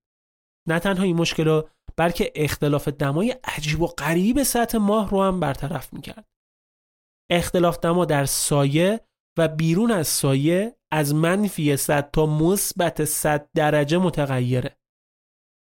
نه 0.69 0.79
تنها 0.79 1.03
این 1.03 1.17
مشکل 1.17 1.45
رو 1.45 1.69
بلکه 1.97 2.33
اختلاف 2.35 2.89
دمای 2.89 3.37
عجیب 3.45 3.81
و 3.83 3.87
غریب 3.87 4.43
سطح 4.43 4.79
ماه 4.79 5.11
رو 5.11 5.23
هم 5.23 5.41
برطرف 5.41 5.93
می‌کرد. 5.93 6.29
اختلاف 7.31 7.79
دما 7.79 8.05
در 8.05 8.25
سایه 8.25 9.01
و 9.39 9.49
بیرون 9.49 9.91
از 9.91 10.09
سایه 10.09 10.77
از 10.95 11.15
منفی 11.15 11.77
100 11.77 12.11
تا 12.11 12.27
مثبت 12.27 13.05
100 13.05 13.51
درجه 13.55 13.99
متغیره. 13.99 14.77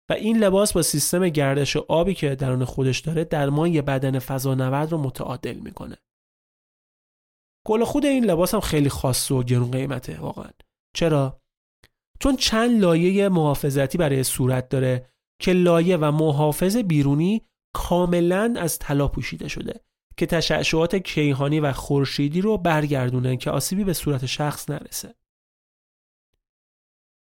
و 0.10 0.14
این 0.14 0.38
لباس 0.38 0.74
با 0.74 0.82
سیستم 0.82 1.30
گردش 1.30 1.78
آبی 1.78 2.14
که 2.14 2.36
درون 2.36 2.66
خودش 2.66 3.00
داره 3.00 3.24
درمان 3.24 3.82
بدن 3.82 4.20
فضانورد 4.20 4.92
رو 4.92 4.98
متعادل 4.98 5.54
می‌کنه. 5.54 5.98
کل 7.68 7.84
خود 7.84 8.06
این 8.06 8.26
لباس 8.26 8.54
هم 8.54 8.60
خیلی 8.60 8.90
خاص 8.90 9.32
و 9.32 9.44
گرون 9.44 9.72
قیمته 9.72 10.20
واقعا. 10.20 10.52
چرا؟ 10.96 11.42
چون 12.20 12.36
چند 12.36 12.82
لایه 12.82 13.30
محافظتی 13.30 13.98
برای 13.98 14.24
صورت 14.24 14.70
داره 14.70 15.10
که 15.42 15.54
لایه 15.54 15.98
و 15.98 16.12
محافظ 16.12 16.78
بیرونی 16.78 17.42
کاملا 17.74 18.54
از 18.58 18.80
طلا 18.80 19.08
پوشیده 19.08 19.48
شده 19.48 19.82
که 20.18 20.26
تشعشعات 20.26 20.96
کیهانی 20.96 21.60
و 21.60 21.72
خورشیدی 21.72 22.42
رو 22.42 22.58
برگردونه 22.58 23.38
که 23.38 23.52
آسیبی 23.52 23.84
به 23.84 23.94
صورت 23.94 24.26
شخص 24.26 24.70
نرسه. 24.70 25.21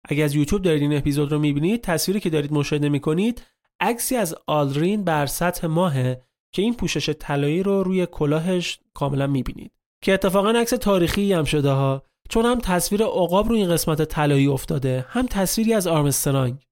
اگر 0.08 0.24
از 0.24 0.34
یوتیوب 0.34 0.62
دارید 0.62 0.82
این 0.82 0.96
اپیزود 0.96 1.32
رو 1.32 1.38
می‌بینید 1.38 1.80
تصویری 1.80 2.20
که 2.20 2.30
دارید 2.30 2.52
مشاهده 2.52 2.88
می‌کنید 2.88 3.42
عکسی 3.80 4.16
از 4.16 4.34
آلدرین 4.46 5.04
بر 5.04 5.26
سطح 5.26 5.66
ماهه 5.66 6.22
که 6.54 6.62
این 6.62 6.74
پوشش 6.74 7.10
طلایی 7.10 7.62
رو 7.62 7.82
روی 7.82 8.06
کلاهش 8.06 8.80
کاملا 8.94 9.26
می‌بینید. 9.26 9.72
که 10.02 10.14
اتفاقا 10.14 10.50
عکس 10.50 10.70
تاریخی 10.70 11.32
هم 11.32 11.44
شده 11.44 11.70
ها. 11.70 12.02
چون 12.28 12.44
هم 12.44 12.58
تصویر 12.58 13.02
عقاب 13.02 13.48
رو 13.48 13.54
این 13.54 13.70
قسمت 13.70 14.02
طلایی 14.02 14.46
افتاده 14.46 15.06
هم 15.08 15.26
تصویری 15.26 15.74
از 15.74 15.86
آرمسترانگ 15.86 16.66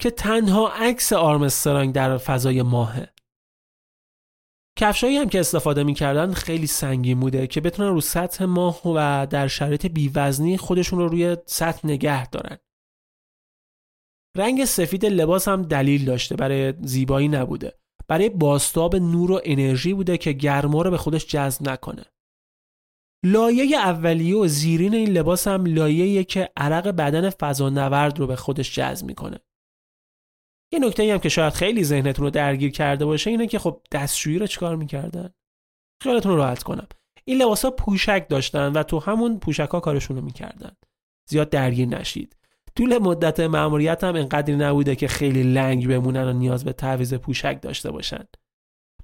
که 0.00 0.10
تنها 0.10 0.68
عکس 0.68 1.12
آرمسترانگ 1.12 1.94
در 1.94 2.18
فضای 2.18 2.62
ماهه. 2.62 3.08
کفشایی 4.78 5.16
هم 5.16 5.28
که 5.28 5.40
استفاده 5.40 5.84
می‌کردن 5.84 6.32
خیلی 6.32 6.66
سنگین 6.66 7.20
بوده 7.20 7.46
که 7.46 7.60
بتونن 7.60 7.88
رو 7.88 8.00
سطح 8.00 8.44
ماه 8.44 8.80
و 8.88 9.26
در 9.30 9.48
شرایط 9.48 9.86
بیوزنی 9.86 10.56
خودشون 10.56 10.98
رو 10.98 11.08
روی 11.08 11.36
سطح 11.46 11.80
نگه 11.88 12.26
دارن. 12.26 12.56
رنگ 14.36 14.64
سفید 14.64 15.06
لباس 15.06 15.48
هم 15.48 15.62
دلیل 15.62 16.04
داشته 16.04 16.36
برای 16.36 16.74
زیبایی 16.82 17.28
نبوده. 17.28 17.72
برای 18.08 18.28
باستاب 18.28 18.96
نور 18.96 19.30
و 19.30 19.40
انرژی 19.44 19.94
بوده 19.94 20.18
که 20.18 20.32
گرما 20.32 20.82
رو 20.82 20.90
به 20.90 20.98
خودش 20.98 21.26
جذب 21.26 21.68
نکنه. 21.68 22.04
لایه 23.24 23.76
اولیه 23.76 24.36
و 24.36 24.46
زیرین 24.46 24.94
این 24.94 25.08
لباس 25.08 25.48
هم 25.48 25.66
لایه‌ایه 25.66 26.24
که 26.24 26.50
عرق 26.56 26.88
بدن 26.88 27.30
فضانورد 27.30 28.18
رو 28.18 28.26
به 28.26 28.36
خودش 28.36 28.74
جذب 28.74 29.06
می‌کنه. 29.06 29.40
یه 30.72 30.78
نکته 30.78 31.12
هم 31.12 31.18
که 31.18 31.28
شاید 31.28 31.52
خیلی 31.52 31.84
ذهنتون 31.84 32.24
رو 32.24 32.30
درگیر 32.30 32.70
کرده 32.70 33.04
باشه 33.04 33.30
اینه 33.30 33.46
که 33.46 33.58
خب 33.58 33.80
دستشویی 33.92 34.38
رو 34.38 34.46
چیکار 34.46 34.76
می‌کردن؟ 34.76 35.30
خیالتون 36.02 36.32
رو 36.32 36.38
راحت 36.38 36.62
کنم. 36.62 36.88
این 37.24 37.42
لباس 37.42 37.64
ها 37.64 37.70
پوشک 37.70 38.26
داشتن 38.28 38.72
و 38.72 38.82
تو 38.82 38.98
همون 38.98 39.38
پوشک 39.38 39.68
ها 39.68 39.80
کارشون 39.80 40.16
رو 40.16 40.24
می‌کردن. 40.24 40.76
زیاد 41.30 41.50
درگیر 41.50 41.88
نشید. 41.88 42.35
طول 42.76 42.98
مدت 42.98 43.40
مأموریت 43.40 44.04
هم 44.04 44.16
نبوده 44.62 44.96
که 44.96 45.08
خیلی 45.08 45.42
لنگ 45.42 45.88
بمونن 45.88 46.24
و 46.24 46.32
نیاز 46.32 46.64
به 46.64 46.72
تعویض 46.72 47.14
پوشک 47.14 47.58
داشته 47.62 47.90
باشن. 47.90 48.24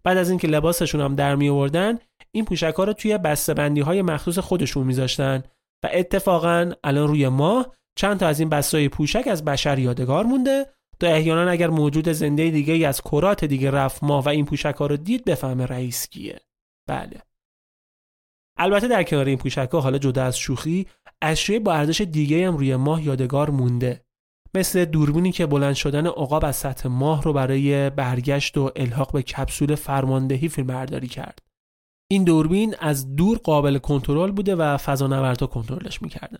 بعد 0.04 0.16
از 0.16 0.30
اینکه 0.30 0.48
لباسشون 0.48 1.00
هم 1.00 1.14
در 1.14 1.34
می 1.34 1.48
آوردن 1.48 1.98
این 2.32 2.44
پوشک 2.44 2.74
ها 2.74 2.84
رو 2.84 2.92
توی 2.92 3.18
بندی 3.56 3.80
های 3.80 4.02
مخصوص 4.02 4.38
خودشون 4.38 4.86
میذاشتن 4.86 5.42
و 5.84 5.88
اتفاقا 5.92 6.72
الان 6.84 7.08
روی 7.08 7.28
ماه 7.28 7.74
چند 7.96 8.20
تا 8.20 8.26
از 8.26 8.40
این 8.40 8.48
بستای 8.48 8.88
پوشک 8.88 9.28
از 9.28 9.44
بشر 9.44 9.78
یادگار 9.78 10.24
مونده 10.24 10.66
تا 11.00 11.06
احیانا 11.06 11.50
اگر 11.50 11.70
موجود 11.70 12.08
زنده 12.08 12.50
دیگه 12.50 12.88
از 12.88 13.00
کرات 13.00 13.44
دیگه 13.44 13.70
رفت 13.70 14.04
ماه 14.04 14.24
و 14.24 14.28
این 14.28 14.44
پوشک 14.44 14.74
ها 14.74 14.86
رو 14.86 14.96
دید 14.96 15.24
بفهمه 15.24 15.66
رئیس 15.66 16.08
کیه؟ 16.08 16.40
بله. 16.88 17.22
البته 18.58 18.88
در 18.88 19.02
کنار 19.02 19.26
این 19.26 19.38
پوشک 19.38 19.68
ها 19.72 19.80
حالا 19.80 19.98
جدا 19.98 20.24
از 20.24 20.38
شوخی 20.38 20.86
اشیاء 21.22 21.60
با 21.60 21.72
ارزش 21.72 22.00
دیگه 22.00 22.48
هم 22.48 22.56
روی 22.56 22.76
ماه 22.76 23.02
یادگار 23.02 23.50
مونده. 23.50 24.04
مثل 24.54 24.84
دوربینی 24.84 25.32
که 25.32 25.46
بلند 25.46 25.74
شدن 25.74 26.06
عقاب 26.06 26.44
از 26.44 26.56
سطح 26.56 26.88
ماه 26.88 27.22
رو 27.22 27.32
برای 27.32 27.90
برگشت 27.90 28.58
و 28.58 28.70
الحاق 28.76 29.12
به 29.12 29.22
کپسول 29.22 29.74
فرماندهی 29.74 30.48
فیلم 30.48 30.66
برداری 30.66 31.08
کرد. 31.08 31.38
این 32.10 32.24
دوربین 32.24 32.74
از 32.78 33.16
دور 33.16 33.38
قابل 33.38 33.78
کنترل 33.78 34.30
بوده 34.30 34.56
و 34.56 34.76
فضانوردها 34.76 35.46
کنترلش 35.46 36.02
می‌کردن. 36.02 36.38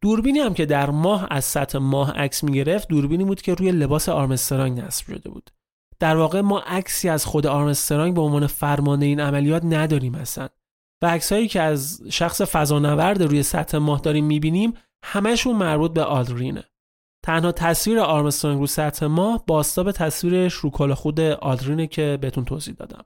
دوربینی 0.00 0.38
هم 0.38 0.54
که 0.54 0.66
در 0.66 0.90
ماه 0.90 1.26
از 1.30 1.44
سطح 1.44 1.78
ماه 1.78 2.12
عکس 2.12 2.44
می‌گرفت 2.44 2.88
دوربینی 2.88 3.24
بود 3.24 3.42
که 3.42 3.54
روی 3.54 3.70
لباس 3.70 4.08
آرمسترانگ 4.08 4.80
نصب 4.80 5.06
شده 5.06 5.30
بود. 5.30 5.50
در 5.98 6.16
واقع 6.16 6.40
ما 6.40 6.60
عکسی 6.60 7.08
از 7.08 7.26
خود 7.26 7.46
آرمسترانگ 7.46 8.14
به 8.14 8.20
عنوان 8.20 8.46
فرمانده 8.46 9.06
این 9.06 9.20
عملیات 9.20 9.64
نداریم 9.64 10.14
اصلا. 10.14 10.48
و 11.02 11.06
عکسهایی 11.06 11.48
که 11.48 11.60
از 11.60 12.02
شخص 12.10 12.42
فضانورد 12.42 13.22
روی 13.22 13.42
سطح 13.42 13.78
ماه 13.78 14.00
داریم 14.00 14.24
می‌بینیم 14.24 14.74
همشون 15.04 15.56
مربوط 15.56 15.92
به 15.92 16.04
آلدرینه 16.04 16.64
تنها 17.24 17.52
تصویر 17.52 18.00
آرمسترانگ 18.00 18.60
رو 18.60 18.66
سطح 18.66 19.06
ماه 19.06 19.44
باستاب 19.46 19.92
تصویرش 19.92 20.54
رو 20.54 20.94
خود 20.94 21.20
آلدرینه 21.20 21.86
که 21.86 22.18
بهتون 22.20 22.44
توضیح 22.44 22.74
دادم 22.74 23.04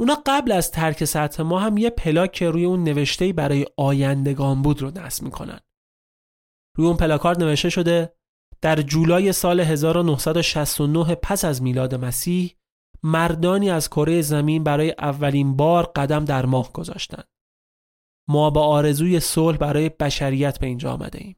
اونا 0.00 0.22
قبل 0.26 0.52
از 0.52 0.70
ترک 0.70 1.04
سطح 1.04 1.42
ما 1.42 1.58
هم 1.58 1.78
یه 1.78 1.90
پلاک 1.90 2.32
که 2.32 2.50
روی 2.50 2.64
اون 2.64 2.84
نوشته 2.84 3.32
برای 3.32 3.66
آیندگان 3.76 4.62
بود 4.62 4.82
رو 4.82 4.90
نصب 4.98 5.24
می‌کنن. 5.24 5.60
روی 6.76 6.86
اون 6.86 6.96
پلاکارد 6.96 7.42
نوشته 7.42 7.70
شده 7.70 8.12
در 8.60 8.82
جولای 8.82 9.32
سال 9.32 9.60
1969 9.60 11.14
پس 11.14 11.44
از 11.44 11.62
میلاد 11.62 11.94
مسیح 11.94 12.57
مردانی 13.02 13.70
از 13.70 13.88
کره 13.88 14.22
زمین 14.22 14.64
برای 14.64 14.94
اولین 14.98 15.56
بار 15.56 15.92
قدم 15.96 16.24
در 16.24 16.46
ماه 16.46 16.72
گذاشتند. 16.72 17.28
ما 18.28 18.50
با 18.50 18.66
آرزوی 18.66 19.20
صلح 19.20 19.56
برای 19.56 19.88
بشریت 19.88 20.58
به 20.58 20.66
اینجا 20.66 20.92
آمده 20.92 21.18
ایم. 21.18 21.36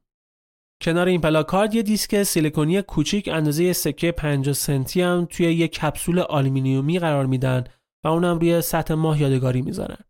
کنار 0.83 1.07
این 1.09 1.21
پلاکارد 1.21 1.75
یه 1.75 1.83
دیسک 1.83 2.23
سیلیکونی 2.23 2.83
کوچیک 2.83 3.29
اندازه 3.29 3.73
سکه 3.73 4.13
50 4.13 4.55
سنتی 4.55 5.01
هم 5.01 5.27
توی 5.31 5.53
یه 5.53 5.69
کپسول 5.69 6.19
آلومینیومی 6.19 6.99
قرار 6.99 7.27
میدن 7.27 7.65
و 8.05 8.09
اونم 8.09 8.39
روی 8.39 8.61
سطح 8.61 8.95
ماه 8.95 9.21
یادگاری 9.21 9.63
می‌ذارن. 9.63 10.05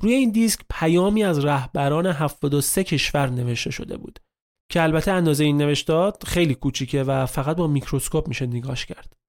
روی 0.00 0.12
این 0.12 0.30
دیسک 0.30 0.60
پیامی 0.70 1.24
از 1.24 1.44
رهبران 1.44 2.06
73 2.06 2.84
کشور 2.84 3.30
نوشته 3.30 3.70
شده 3.70 3.96
بود 3.96 4.18
که 4.70 4.82
البته 4.82 5.12
اندازه 5.12 5.44
این 5.44 5.56
نوشته‌ها 5.56 6.24
خیلی 6.24 6.54
کوچیکه 6.54 7.02
و 7.02 7.26
فقط 7.26 7.56
با 7.56 7.66
میکروسکوپ 7.66 8.28
میشه 8.28 8.46
نگاش 8.46 8.86
کرد. 8.86 9.21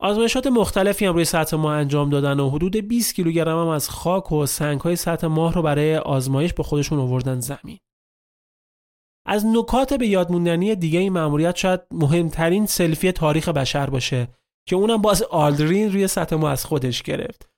آزمایشات 0.00 0.46
مختلفی 0.46 1.06
هم 1.06 1.14
روی 1.14 1.24
سطح 1.24 1.56
ماه 1.56 1.74
انجام 1.74 2.10
دادن 2.10 2.40
و 2.40 2.50
حدود 2.50 2.76
20 2.76 3.14
کیلوگرم 3.14 3.58
هم 3.58 3.68
از 3.68 3.88
خاک 3.88 4.32
و 4.32 4.46
سنگ 4.46 4.80
های 4.80 4.96
سطح 4.96 5.26
ماه 5.26 5.54
رو 5.54 5.62
برای 5.62 5.96
آزمایش 5.96 6.52
با 6.52 6.62
خودشون 6.62 6.98
آوردن 6.98 7.40
زمین. 7.40 7.78
از 9.26 9.46
نکات 9.46 9.94
به 9.94 10.06
یادموندنی 10.06 10.74
دیگه 10.74 10.98
این 10.98 11.12
مأموریت 11.12 11.56
شاید 11.56 11.80
مهمترین 11.90 12.66
سلفی 12.66 13.12
تاریخ 13.12 13.48
بشر 13.48 13.90
باشه 13.90 14.28
که 14.68 14.76
اونم 14.76 15.02
باز 15.02 15.22
آلدرین 15.22 15.92
روی 15.92 16.08
سطح 16.08 16.36
ما 16.36 16.50
از 16.50 16.64
خودش 16.64 17.02
گرفت 17.02 17.48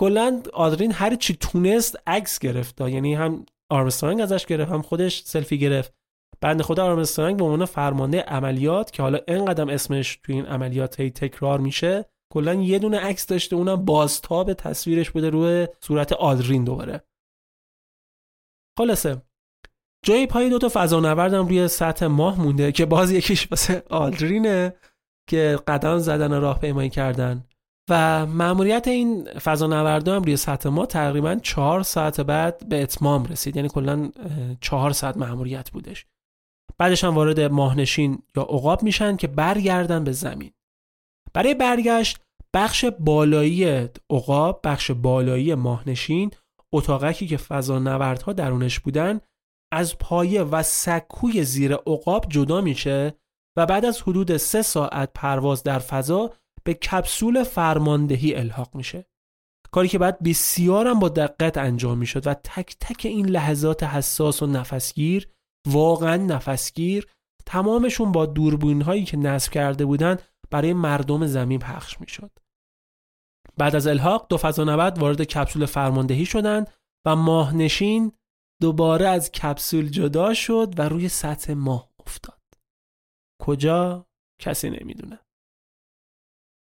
کلا 0.00 0.42
آلدرین 0.52 0.92
هر 0.92 1.14
چی 1.14 1.36
تونست 1.40 1.96
عکس 2.06 2.38
گرفت 2.38 2.80
یعنی 2.80 3.14
هم 3.14 3.46
آرمسترانگ 3.70 4.20
ازش 4.20 4.46
گرفت 4.46 4.72
هم 4.72 4.82
خودش 4.82 5.22
سلفی 5.22 5.58
گرفت 5.58 5.94
بند 6.42 6.62
خود 6.62 6.80
آرمسترانگ 6.80 7.36
به 7.36 7.44
عنوان 7.44 7.64
فرمانده 7.64 8.20
عملیات 8.20 8.90
که 8.90 9.02
حالا 9.02 9.18
اینقدر 9.28 9.70
اسمش 9.70 10.20
توی 10.22 10.34
این 10.34 10.46
عملیات 10.46 11.00
هی 11.00 11.10
تکرار 11.10 11.60
میشه 11.60 12.04
کلا 12.32 12.54
یه 12.54 12.78
دونه 12.78 12.98
عکس 12.98 13.26
داشته 13.26 13.56
اونم 13.56 13.84
بازتاب 13.84 14.52
تصویرش 14.52 15.10
بوده 15.10 15.30
روی 15.30 15.68
صورت 15.80 16.12
آلدرین 16.12 16.64
دوباره. 16.64 17.04
خلاصه 18.78 19.22
جای 20.04 20.26
پای 20.26 20.50
دو 20.50 20.58
تا 20.58 20.68
فضانورد 20.72 21.34
هم 21.34 21.46
روی 21.46 21.68
سطح 21.68 22.06
ماه 22.06 22.40
مونده 22.40 22.72
که 22.72 22.86
باز 22.86 23.12
یکیش 23.12 23.50
واسه 23.50 23.82
آلدرینه 23.90 24.76
که 25.30 25.58
قدم 25.66 25.98
زدن 25.98 26.32
و 26.32 26.40
راهپیمایی 26.40 26.90
کردن. 26.90 27.44
و 27.90 28.26
مأموریت 28.26 28.88
این 28.88 29.24
فضانوردا 29.24 30.16
هم 30.16 30.22
روی 30.22 30.36
سطح 30.36 30.68
ما 30.68 30.86
تقریبا 30.86 31.34
چهار 31.34 31.82
ساعت 31.82 32.20
بعد 32.20 32.68
به 32.68 32.82
اتمام 32.82 33.24
رسید. 33.24 33.56
یعنی 33.56 33.68
کلا 33.68 34.10
چهار 34.60 34.92
ساعت 34.92 35.16
مأموریت 35.16 35.70
بودش. 35.70 36.06
بعدش 36.78 37.04
هم 37.04 37.14
وارد 37.14 37.40
ماهنشین 37.40 38.22
یا 38.36 38.42
عقاب 38.42 38.82
میشن 38.82 39.16
که 39.16 39.26
برگردن 39.26 40.04
به 40.04 40.12
زمین. 40.12 40.52
برای 41.34 41.54
برگشت 41.54 42.18
بخش 42.54 42.84
بالایی 42.84 43.88
عقاب 44.10 44.60
بخش 44.64 44.90
بالایی 44.90 45.54
ماهنشین 45.54 46.30
اتاقکی 46.72 47.26
که 47.26 47.36
فضانوردها 47.36 48.32
درونش 48.32 48.80
بودن 48.80 49.20
از 49.72 49.98
پایه 49.98 50.42
و 50.42 50.62
سکوی 50.62 51.44
زیر 51.44 51.74
عقاب 51.74 52.26
جدا 52.28 52.60
میشه 52.60 53.14
و 53.56 53.66
بعد 53.66 53.84
از 53.84 54.02
حدود 54.02 54.36
سه 54.36 54.62
ساعت 54.62 55.10
پرواز 55.14 55.62
در 55.62 55.78
فضا 55.78 56.30
به 56.64 56.74
کپسول 56.74 57.44
فرماندهی 57.44 58.34
الحاق 58.34 58.74
میشه. 58.74 59.06
کاری 59.70 59.88
که 59.88 59.98
بعد 59.98 60.22
بسیار 60.22 60.86
هم 60.86 60.98
با 60.98 61.08
دقت 61.08 61.58
انجام 61.58 61.98
می‌شد 61.98 62.26
و 62.26 62.34
تک 62.34 62.76
تک 62.80 63.06
این 63.06 63.26
لحظات 63.26 63.82
حساس 63.82 64.42
و 64.42 64.46
نفسگیر 64.46 65.28
واقعا 65.66 66.16
نفسگیر 66.16 67.06
تمامشون 67.46 68.12
با 68.12 68.26
دوربین 68.26 68.82
هایی 68.82 69.04
که 69.04 69.16
نصب 69.16 69.52
کرده 69.52 69.84
بودن 69.84 70.16
برای 70.50 70.72
مردم 70.72 71.26
زمین 71.26 71.58
پخش 71.58 72.00
می‌شد. 72.00 72.30
بعد 73.56 73.76
از 73.76 73.86
الحاق 73.86 74.26
دو 74.28 74.36
فضانورد 74.36 74.98
وارد 74.98 75.22
کپسول 75.22 75.66
فرماندهی 75.66 76.26
شدند 76.26 76.70
و 77.06 77.16
ماهنشین 77.16 78.12
دوباره 78.60 79.08
از 79.08 79.30
کپسول 79.30 79.88
جدا 79.88 80.34
شد 80.34 80.74
و 80.78 80.82
روی 80.82 81.08
سطح 81.08 81.52
ماه 81.52 81.90
افتاد. 81.98 82.42
کجا؟ 83.42 84.06
کسی 84.40 84.70
نمی‌دونه. 84.70 85.18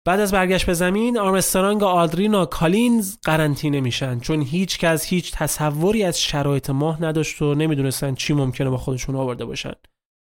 بعد 0.08 0.20
از 0.20 0.32
برگشت 0.32 0.66
به 0.66 0.74
زمین 0.74 1.18
آرمسترانگ 1.18 1.82
آلدرین 1.82 2.34
و 2.34 2.44
کالینز 2.44 3.16
قرنطینه 3.22 3.80
میشن. 3.80 4.20
چون 4.20 4.42
هیچ 4.42 4.78
کس 4.78 5.04
هیچ 5.04 5.32
تصوری 5.32 6.04
از 6.04 6.20
شرایط 6.20 6.70
ماه 6.70 7.02
نداشت 7.02 7.42
و 7.42 7.54
نمی‌دونستن 7.54 8.14
چی 8.14 8.34
ممکنه 8.34 8.70
با 8.70 8.76
خودشون 8.76 9.16
آورده 9.16 9.44
باشن. 9.44 9.72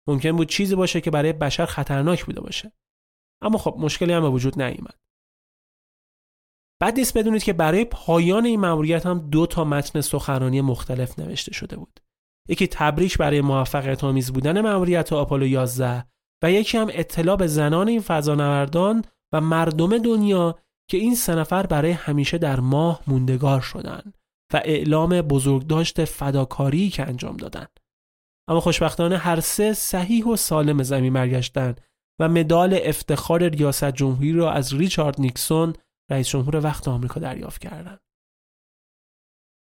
ممکن 0.07 0.31
بود 0.31 0.49
چیزی 0.49 0.75
باشه 0.75 1.01
که 1.01 1.11
برای 1.11 1.33
بشر 1.33 1.65
خطرناک 1.65 2.25
بوده 2.25 2.41
باشه. 2.41 2.71
اما 3.41 3.57
خب 3.57 3.75
مشکلی 3.79 4.13
هم 4.13 4.21
به 4.21 4.29
وجود 4.29 4.61
نیامد. 4.61 4.99
بعد 6.81 6.97
نیست 6.97 7.17
بدونید 7.17 7.43
که 7.43 7.53
برای 7.53 7.85
پایان 7.85 8.45
این 8.45 8.59
مأموریت 8.59 9.05
هم 9.05 9.29
دو 9.29 9.45
تا 9.45 9.63
متن 9.63 10.01
سخنرانی 10.01 10.61
مختلف 10.61 11.19
نوشته 11.19 11.53
شده 11.53 11.77
بود. 11.77 11.99
یکی 12.49 12.67
تبریک 12.67 13.17
برای 13.17 13.41
موفقیت 13.41 14.03
آمیز 14.03 14.33
بودن 14.33 14.61
مأموریت 14.61 15.13
آپولو 15.13 15.45
11 15.45 16.05
و 16.43 16.51
یکی 16.51 16.77
هم 16.77 16.87
اطلاع 16.91 17.35
به 17.35 17.47
زنان 17.47 17.87
این 17.87 18.01
فضانوردان 18.01 19.03
و 19.33 19.41
مردم 19.41 19.97
دنیا 19.97 20.59
که 20.89 20.97
این 20.97 21.15
سه 21.15 21.35
نفر 21.35 21.65
برای 21.65 21.91
همیشه 21.91 22.37
در 22.37 22.59
ماه 22.59 23.01
موندگار 23.07 23.61
شدند 23.61 24.17
و 24.53 24.61
اعلام 24.65 25.21
بزرگداشت 25.21 26.05
فداکاری 26.05 26.89
که 26.89 27.03
انجام 27.03 27.37
دادند. 27.37 27.79
اما 28.47 28.59
خوشبختانه 28.59 29.17
هر 29.17 29.39
سه 29.39 29.73
صحیح 29.73 30.25
و 30.25 30.35
سالم 30.35 30.83
زمین 30.83 31.13
برگشتند 31.13 31.81
و 32.19 32.29
مدال 32.29 32.79
افتخار 32.83 33.49
ریاست 33.49 33.91
جمهوری 33.91 34.33
را 34.33 34.51
از 34.51 34.73
ریچارد 34.73 35.21
نیکسون 35.21 35.73
رئیس 36.09 36.29
جمهور 36.29 36.65
وقت 36.65 36.87
آمریکا 36.87 37.19
دریافت 37.19 37.61
کردند. 37.61 37.99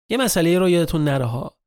یه 0.09 0.17
مسئله 0.17 0.59
رو 0.59 0.69
یادتون 0.69 1.03
نره 1.03 1.25
ها. 1.25 1.57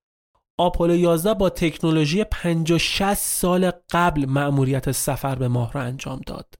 آپولو 0.59 0.97
11 0.97 1.35
با 1.35 1.51
تکنولوژی 1.51 2.25
50 2.25 3.15
سال 3.15 3.71
قبل 3.91 4.27
مأموریت 4.27 4.93
سفر 4.93 5.35
به 5.35 5.49
ماه 5.49 5.73
را 5.73 5.83
انجام 5.83 6.21
داد. 6.27 6.55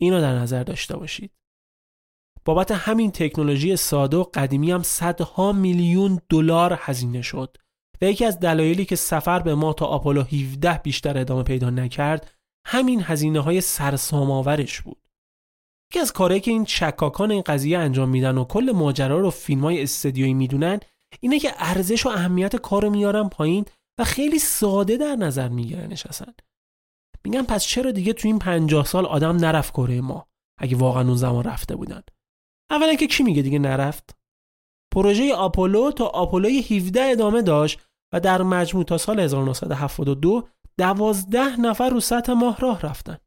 اینو 0.00 0.20
در 0.20 0.38
نظر 0.38 0.62
داشته 0.62 0.96
باشید. 0.96 1.32
بابت 2.44 2.70
همین 2.70 3.10
تکنولوژی 3.10 3.76
ساده 3.76 4.16
و 4.16 4.24
قدیمی 4.34 4.70
هم 4.70 4.82
صدها 4.82 5.52
میلیون 5.52 6.20
دلار 6.28 6.78
هزینه 6.80 7.22
شد 7.22 7.56
و 8.02 8.04
یکی 8.04 8.24
از 8.24 8.40
دلایلی 8.40 8.84
که 8.84 8.96
سفر 8.96 9.38
به 9.38 9.54
ماه 9.54 9.74
تا 9.74 9.86
آپولو 9.86 10.22
17 10.22 10.80
بیشتر 10.82 11.18
ادامه 11.18 11.42
پیدا 11.42 11.70
نکرد 11.70 12.34
همین 12.66 13.02
هزینه 13.04 13.40
های 13.40 13.60
سرسام 13.60 14.30
آورش 14.30 14.80
بود. 14.80 15.02
یکی 15.90 16.00
از 16.00 16.12
کارهایی 16.12 16.40
که 16.40 16.50
این 16.50 16.64
چکاکان 16.64 17.30
این 17.30 17.42
قضیه 17.42 17.78
انجام 17.78 18.08
میدن 18.08 18.38
و 18.38 18.44
کل 18.44 18.72
ماجرا 18.74 19.18
رو 19.18 19.30
فیلم 19.30 19.60
های 19.60 19.82
استدیویی 19.82 20.34
می‌دونن 20.34 20.80
اینه 21.20 21.38
که 21.38 21.52
ارزش 21.58 22.06
و 22.06 22.08
اهمیت 22.08 22.56
کار 22.56 22.88
میارن 22.88 23.28
پایین 23.28 23.64
و 23.98 24.04
خیلی 24.04 24.38
ساده 24.38 24.96
در 24.96 25.16
نظر 25.16 25.48
میگیرنش 25.48 26.06
اصلا 26.06 26.32
میگن 27.24 27.42
پس 27.42 27.64
چرا 27.64 27.90
دیگه 27.90 28.12
تو 28.12 28.28
این 28.28 28.38
پنجاه 28.38 28.84
سال 28.86 29.06
آدم 29.06 29.36
نرفت 29.36 29.72
کره 29.72 30.00
ما؟ 30.00 30.26
اگه 30.58 30.76
واقعا 30.76 31.02
اون 31.02 31.16
زمان 31.16 31.44
رفته 31.44 31.76
بودن. 31.76 32.02
اولا 32.70 32.94
که 32.94 33.06
کی 33.06 33.22
میگه 33.22 33.42
دیگه 33.42 33.58
نرفت؟ 33.58 34.16
پروژه 34.94 35.34
آپولو 35.34 35.90
تا 35.90 36.06
آپولو 36.06 36.48
17 36.48 37.02
ادامه 37.02 37.42
داشت 37.42 37.80
و 38.12 38.20
در 38.20 38.42
مجموع 38.42 38.84
تا 38.84 38.98
سال 38.98 39.20
1972 39.20 40.48
دوازده 40.78 41.60
نفر 41.60 41.90
رو 41.90 42.00
سطح 42.00 42.32
ماه 42.32 42.58
راه 42.60 42.80
رفتن. 42.80 43.18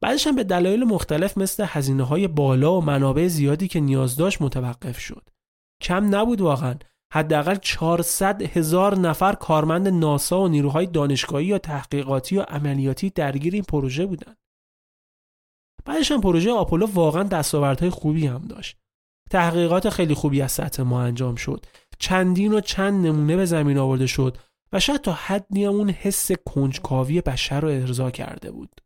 بعدش 0.00 0.26
هم 0.26 0.36
به 0.36 0.44
دلایل 0.44 0.84
مختلف 0.84 1.38
مثل 1.38 1.64
هزینه 1.68 2.02
های 2.02 2.28
بالا 2.28 2.78
و 2.78 2.80
منابع 2.80 3.26
زیادی 3.26 3.68
که 3.68 3.80
نیاز 3.80 4.16
داشت 4.16 4.42
متوقف 4.42 4.98
شد. 4.98 5.28
کم 5.82 6.14
نبود 6.14 6.40
واقعا. 6.40 6.74
حداقل 7.14 7.54
400 7.54 8.42
هزار 8.42 8.98
نفر 8.98 9.32
کارمند 9.32 9.88
ناسا 9.88 10.40
و 10.40 10.48
نیروهای 10.48 10.86
دانشگاهی 10.86 11.46
یا 11.46 11.58
تحقیقاتی 11.58 12.36
و 12.36 12.42
عملیاتی 12.42 13.10
درگیر 13.10 13.54
این 13.54 13.62
پروژه 13.62 14.06
بودند. 14.06 14.36
بعدش 15.84 16.12
هم 16.12 16.20
پروژه 16.20 16.52
آپولو 16.52 16.86
واقعا 16.86 17.22
دستاوردهای 17.22 17.90
خوبی 17.90 18.26
هم 18.26 18.42
داشت. 18.48 18.76
تحقیقات 19.30 19.88
خیلی 19.88 20.14
خوبی 20.14 20.42
از 20.42 20.52
سطح 20.52 20.82
ما 20.82 21.02
انجام 21.02 21.34
شد. 21.34 21.66
چندین 21.98 22.54
و 22.54 22.60
چند 22.60 23.06
نمونه 23.06 23.36
به 23.36 23.44
زمین 23.44 23.78
آورده 23.78 24.06
شد 24.06 24.38
و 24.72 24.80
شاید 24.80 25.00
تا 25.00 25.12
حدی 25.12 25.66
اون 25.66 25.90
حس 25.90 26.32
کنجکاوی 26.32 27.20
بشر 27.20 27.60
رو 27.60 27.68
ارضا 27.68 28.10
کرده 28.10 28.50
بود. 28.50 28.80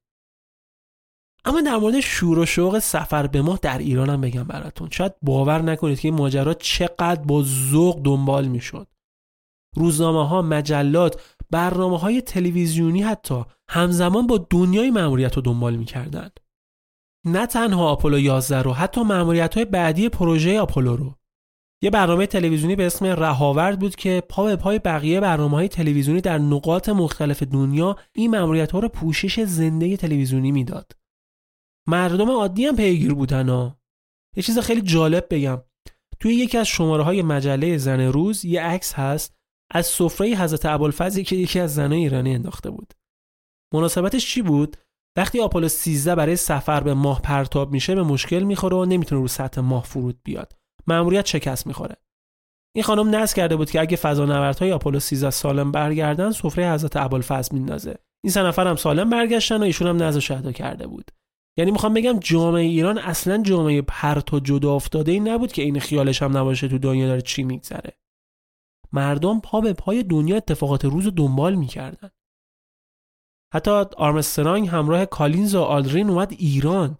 اما 1.44 1.60
در 1.60 1.76
مورد 1.76 2.00
شور 2.00 2.38
و 2.38 2.46
شوق 2.46 2.78
سفر 2.78 3.26
به 3.26 3.42
ما 3.42 3.58
در 3.62 3.78
ایران 3.78 4.10
هم 4.10 4.20
بگم 4.20 4.44
براتون. 4.44 4.88
شاید 4.90 5.12
باور 5.22 5.62
نکنید 5.62 6.00
که 6.00 6.08
این 6.08 6.16
ماجرا 6.16 6.54
چقدر 6.54 7.22
با 7.22 7.42
ذوق 7.42 8.00
دنبال 8.02 8.48
می‌شد. 8.48 8.86
روزنامه 9.76 10.28
ها 10.28 10.42
مجلات 10.42 11.36
برنامه 11.50 11.98
های 11.98 12.20
تلویزیونی 12.20 13.02
حتی 13.02 13.44
همزمان 13.68 14.26
با 14.26 14.46
دنیای 14.50 14.90
مأموریت 14.90 15.36
رو 15.36 15.42
دنبال 15.42 15.76
می‌کردن 15.76 16.30
نه 17.26 17.46
تنها 17.46 17.90
آپولو 17.90 18.18
11 18.18 18.62
رو 18.62 18.72
حتی 18.72 19.02
مأموریت 19.02 19.54
های 19.54 19.64
بعدی 19.64 20.08
پروژه 20.08 20.60
آپولو 20.60 20.96
رو. 20.96 21.14
یه 21.82 21.90
برنامه 21.90 22.26
تلویزیونی 22.26 22.76
به 22.76 22.86
اسم 22.86 23.06
رهاورد 23.06 23.78
بود 23.78 23.96
که 23.96 24.22
پا 24.28 24.44
به 24.44 24.56
پای 24.56 24.78
بقیه 24.78 25.20
برنامه 25.20 25.56
های 25.56 25.68
تلویزیونی 25.68 26.20
در 26.20 26.38
نقاط 26.38 26.88
مختلف 26.88 27.42
دنیا 27.42 27.96
این 28.12 28.30
مأموریت 28.30 28.72
ها 28.72 28.78
رو 28.78 28.88
پوشش 28.88 29.40
زنده 29.40 29.96
تلویزیونی 29.96 30.52
می‌داد. 30.52 30.97
مردم 31.88 32.30
عادی 32.30 32.66
هم 32.66 32.76
پیگیر 32.76 33.14
بودن 33.14 33.48
ها. 33.48 33.78
یه 34.36 34.42
چیز 34.42 34.58
خیلی 34.58 34.82
جالب 34.82 35.26
بگم. 35.30 35.62
توی 36.20 36.34
یکی 36.34 36.58
از 36.58 36.66
شماره 36.66 37.02
های 37.02 37.22
مجله 37.22 37.78
زن 37.78 38.00
روز 38.00 38.44
یه 38.44 38.62
عکس 38.62 38.94
هست 38.94 39.36
از 39.74 39.86
سفره 39.86 40.28
حضرت 40.28 40.66
ابوالفضلی 40.66 41.24
که 41.24 41.36
یکی 41.36 41.60
از 41.60 41.74
زنای 41.74 41.98
ایرانی 41.98 42.34
انداخته 42.34 42.70
بود. 42.70 42.94
مناسبتش 43.74 44.26
چی 44.26 44.42
بود؟ 44.42 44.76
وقتی 45.16 45.40
آپولو 45.40 45.68
13 45.68 46.14
برای 46.14 46.36
سفر 46.36 46.80
به 46.80 46.94
ماه 46.94 47.22
پرتاب 47.22 47.72
میشه 47.72 47.94
به 47.94 48.02
مشکل 48.02 48.42
می‌خوره 48.42 48.76
و 48.76 48.84
نمی‌تونه 48.84 49.20
رو 49.20 49.28
سطح 49.28 49.60
ماه 49.60 49.84
فرود 49.84 50.20
بیاد. 50.24 50.52
مأموریت 50.86 51.26
شکست 51.26 51.66
می‌خوره. 51.66 51.96
این 52.76 52.84
خانم 52.84 53.14
نصب 53.14 53.36
کرده 53.36 53.56
بود 53.56 53.70
که 53.70 53.80
اگه 53.80 53.96
فضانوردهای 53.96 54.72
آپولو 54.72 55.00
13 55.00 55.30
سالم 55.30 55.72
برگردن 55.72 56.30
سفره 56.30 56.72
حضرت 56.72 56.96
ابوالفضل 56.96 57.54
میندازه. 57.54 57.98
این 58.24 58.32
سه 58.32 58.42
نفر 58.42 58.66
هم 58.66 58.76
سالم 58.76 59.10
برگشتن 59.10 59.56
و 59.56 59.62
ایشون 59.62 59.88
هم 59.88 60.02
نذر 60.02 60.20
شهدا 60.20 60.52
کرده 60.52 60.86
بود. 60.86 61.10
یعنی 61.58 61.70
می‌خوام 61.70 61.94
بگم 61.94 62.18
جامعه 62.18 62.64
ایران 62.64 62.98
اصلا 62.98 63.42
جامعه 63.42 63.82
پرت 63.82 64.34
و 64.34 64.40
جدا 64.40 64.74
افتاده 64.74 65.12
ای 65.12 65.20
نبود 65.20 65.52
که 65.52 65.62
این 65.62 65.80
خیالش 65.80 66.22
هم 66.22 66.36
نباشه 66.36 66.68
تو 66.68 66.78
دنیا 66.78 67.06
داره 67.06 67.20
چی 67.20 67.42
میگذره 67.42 67.98
مردم 68.92 69.40
پا 69.40 69.60
به 69.60 69.72
پای 69.72 70.02
دنیا 70.02 70.36
اتفاقات 70.36 70.84
روز 70.84 71.04
رو 71.04 71.10
دنبال 71.10 71.54
می‌کردن 71.54 72.10
حتی 73.54 73.70
آرمسترانگ 73.96 74.68
همراه 74.68 75.06
کالینز 75.06 75.54
و 75.54 75.62
آلدرین 75.62 76.10
اومد 76.10 76.32
ایران 76.38 76.96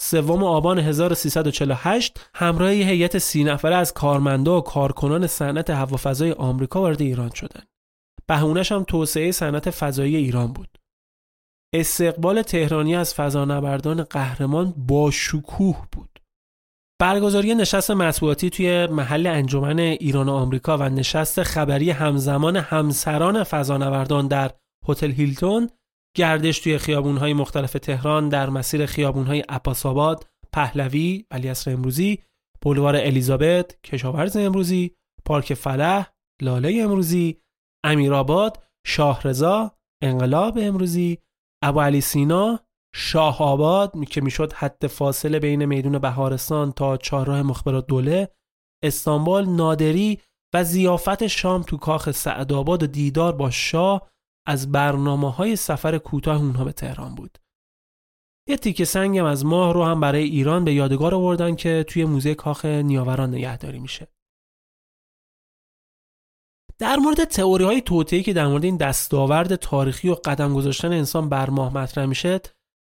سوم 0.00 0.44
آبان 0.44 0.78
1348 0.78 2.30
همراه 2.34 2.70
هیئت 2.70 3.18
سی 3.18 3.44
نفره 3.44 3.76
از 3.76 3.94
کارمندا 3.94 4.58
و 4.58 4.60
کارکنان 4.60 5.26
صنعت 5.26 5.70
هوافضای 5.70 6.32
آمریکا 6.32 6.80
وارد 6.80 7.02
ایران 7.02 7.30
شدن. 7.30 7.62
بهونش 8.26 8.72
هم 8.72 8.84
توسعه 8.84 9.32
صنعت 9.32 9.70
فضایی 9.70 10.16
ایران 10.16 10.52
بود. 10.52 10.77
استقبال 11.74 12.42
تهرانی 12.42 12.96
از 12.96 13.14
فضانوردان 13.14 14.02
قهرمان 14.02 14.74
با 14.76 15.10
شکوه 15.10 15.86
بود. 15.92 16.18
برگزاری 17.00 17.54
نشست 17.54 17.90
مطبوعاتی 17.90 18.50
توی 18.50 18.86
محل 18.86 19.26
انجمن 19.26 19.78
ایران 19.78 20.28
و 20.28 20.32
آمریکا 20.32 20.78
و 20.78 20.82
نشست 20.82 21.42
خبری 21.42 21.90
همزمان 21.90 22.56
همسران 22.56 23.44
فضانوردان 23.44 24.28
در 24.28 24.50
هتل 24.88 25.10
هیلتون 25.10 25.70
گردش 26.16 26.58
توی 26.58 26.78
خیابونهای 26.78 27.32
مختلف 27.32 27.72
تهران 27.72 28.28
در 28.28 28.50
مسیر 28.50 28.86
خیابونهای 28.86 29.40
عباس‌آباد، 29.40 30.26
پهلوی، 30.52 31.24
ولیعصر 31.30 31.70
امروزی، 31.70 32.18
بولوار 32.62 32.96
الیزابت، 32.96 33.82
کشاورز 33.82 34.36
امروزی، 34.36 34.96
پارک 35.24 35.54
فلح، 35.54 36.06
لاله 36.42 36.82
امروزی، 36.82 37.40
امیرآباد، 37.84 38.62
شاهرضا، 38.86 39.72
انقلاب 40.02 40.58
امروزی، 40.62 41.18
ابو 41.62 41.80
علی 41.80 42.00
سینا، 42.00 42.60
شاه 42.94 43.42
آباد 43.42 44.04
که 44.10 44.20
می‌شد 44.20 44.52
حد 44.52 44.86
فاصله 44.86 45.38
بین 45.38 45.64
میدون 45.64 45.98
بهارستان 45.98 46.72
تا 46.72 46.96
چهارراه 46.96 47.42
مخبرات 47.42 47.86
دوله 47.86 48.28
استانبول 48.84 49.48
نادری 49.48 50.20
و 50.54 50.64
زیافت 50.64 51.26
شام 51.26 51.62
تو 51.62 51.76
کاخ 51.76 52.10
سعدآباد 52.10 52.82
و 52.82 52.86
دیدار 52.86 53.32
با 53.32 53.50
شاه 53.50 54.10
از 54.46 54.72
برنامه 54.72 55.30
های 55.30 55.56
سفر 55.56 55.98
کوتاه 55.98 56.40
اونها 56.40 56.64
به 56.64 56.72
تهران 56.72 57.14
بود. 57.14 57.38
یه 58.48 58.56
تیکه 58.56 58.84
سنگم 58.84 59.24
از 59.24 59.44
ماه 59.44 59.74
رو 59.74 59.84
هم 59.84 60.00
برای 60.00 60.22
ایران 60.22 60.64
به 60.64 60.72
یادگار 60.74 61.14
آوردن 61.14 61.54
که 61.54 61.84
توی 61.88 62.04
موزه 62.04 62.34
کاخ 62.34 62.64
نیاوران 62.64 63.30
نگهداری 63.30 63.78
میشه. 63.78 64.08
در 66.80 66.96
مورد 66.96 67.24
تئوری 67.24 67.64
های 67.64 67.80
توطئه‌ای 67.80 68.22
که 68.22 68.32
در 68.32 68.46
مورد 68.46 68.64
این 68.64 68.76
دستاورد 68.76 69.56
تاریخی 69.56 70.08
و 70.08 70.14
قدم 70.14 70.54
گذاشتن 70.54 70.92
انسان 70.92 71.28
بر 71.28 71.50
ماه 71.50 71.74
مطرح 71.74 72.06
میشه 72.06 72.40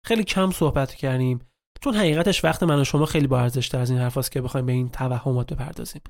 خیلی 0.07 0.25
کم 0.25 0.51
صحبت 0.51 0.95
کردیم. 0.95 1.41
چون 1.81 1.95
حقیقتش 1.95 2.45
وقت 2.45 2.63
من 2.63 2.81
و 2.81 2.85
شما 2.85 3.07
خیلی 3.07 3.27
با 3.27 3.41
ارزش 3.41 3.75
از 3.75 3.91
این 3.91 3.99
حرفاست 3.99 4.33
که 4.33 4.41
بخوایم 4.41 4.67
به 4.67 4.73
این 4.73 4.89
توهمات 4.89 5.53
بپردازیم. 5.53 6.03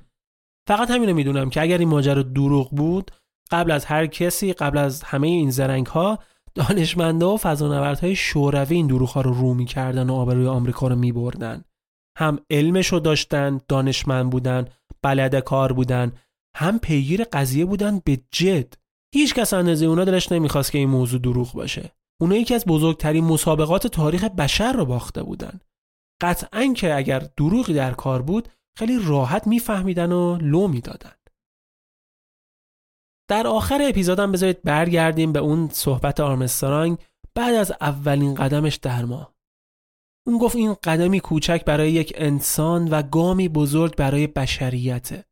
فقط 0.67 0.91
همینو 0.91 1.13
می‌دونم 1.13 1.49
که 1.49 1.61
اگر 1.61 1.77
این 1.77 1.89
ماجرا 1.89 2.21
دروغ 2.21 2.69
بود 2.69 3.11
قبل 3.51 3.71
از 3.71 3.85
هر 3.85 4.07
کسی 4.07 4.53
قبل 4.53 4.77
از 4.77 5.03
همه 5.03 5.27
این 5.27 5.49
زرنگ 5.49 5.85
ها 5.85 6.19
دانشمندا 6.55 7.33
و 7.33 7.37
فضانوردهای 7.37 8.15
شوروی 8.15 8.75
این 8.75 8.87
دروغ 8.87 9.09
ها 9.09 9.21
رو 9.21 9.33
رو 9.33 9.53
می‌کردن 9.53 10.09
و 10.09 10.13
آبروی 10.13 10.47
آمریکا 10.47 10.87
رو 10.87 10.95
میبردن. 10.95 11.63
هم 12.17 12.39
علمش 12.49 12.87
رو 12.87 12.99
داشتن 12.99 13.61
دانشمند 13.67 14.29
بودن 14.29 14.65
بلد 15.01 15.39
کار 15.39 15.73
بودن 15.73 16.11
هم 16.55 16.79
پیگیر 16.79 17.23
قضیه 17.23 17.65
بودن 17.65 18.01
به 18.05 18.21
جد. 18.31 18.73
هیچ 19.13 19.33
کس 19.33 19.53
اندازه 19.53 19.85
اونا 19.85 20.05
دلش 20.05 20.31
نمی‌خواست 20.31 20.71
که 20.71 20.77
این 20.77 20.89
موضوع 20.89 21.19
دروغ 21.19 21.53
باشه. 21.53 21.91
اونا 22.21 22.35
یکی 22.35 22.55
از 22.55 22.65
بزرگترین 22.65 23.23
مسابقات 23.23 23.87
تاریخ 23.87 24.23
بشر 24.23 24.73
رو 24.73 24.85
باخته 24.85 25.23
بودن. 25.23 25.59
قطعا 26.21 26.73
که 26.73 26.95
اگر 26.95 27.19
دروغی 27.19 27.73
در 27.73 27.93
کار 27.93 28.21
بود 28.21 28.49
خیلی 28.77 28.99
راحت 29.03 29.47
میفهمیدن 29.47 30.11
و 30.11 30.37
لو 30.37 30.67
می‌دادن. 30.67 31.11
در 33.29 33.47
آخر 33.47 33.79
اپیزودم 33.81 34.31
بذارید 34.31 34.63
برگردیم 34.63 35.31
به 35.31 35.39
اون 35.39 35.69
صحبت 35.69 36.19
آرمسترانگ 36.19 36.97
بعد 37.35 37.55
از 37.55 37.71
اولین 37.81 38.35
قدمش 38.35 38.75
در 38.75 39.05
ما. 39.05 39.35
اون 40.27 40.37
گفت 40.37 40.55
این 40.55 40.73
قدمی 40.73 41.19
کوچک 41.19 41.65
برای 41.65 41.91
یک 41.91 42.13
انسان 42.15 42.87
و 42.87 43.01
گامی 43.01 43.49
بزرگ 43.49 43.95
برای 43.95 44.27
بشریته. 44.27 45.25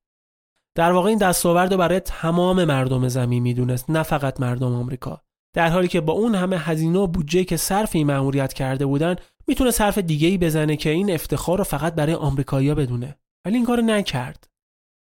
در 0.76 0.92
واقع 0.92 1.10
این 1.10 1.18
دستاورد 1.18 1.72
رو 1.72 1.78
برای 1.78 2.00
تمام 2.00 2.64
مردم 2.64 3.08
زمین 3.08 3.44
می‌دونست 3.44 3.90
نه 3.90 4.04
فقط 4.04 4.40
مردم 4.40 4.76
آمریکا. 4.76 5.22
در 5.56 5.70
حالی 5.70 5.88
که 5.88 6.02
با 6.02 6.14
اون 6.14 6.36
همه 6.36 6.58
هزینه 6.58 7.00
و 7.00 7.08
بودجه 7.08 7.44
که 7.44 7.58
صرف 7.58 7.96
این 7.96 8.08
مأموریت 8.08 8.54
کرده 8.54 8.86
بودن 8.86 9.16
می‌تونه 9.48 9.72
صرف 9.72 9.98
دیگه 9.98 10.28
ای 10.28 10.38
بزنه 10.38 10.76
که 10.76 10.90
این 10.90 11.12
افتخار 11.12 11.58
رو 11.58 11.64
فقط 11.64 11.96
برای 11.96 12.14
آمریکایی‌ها 12.14 12.76
بدونه. 12.76 13.18
ولی 13.46 13.56
این 13.56 13.66
کارو 13.66 13.82
نکرد. 13.82 14.48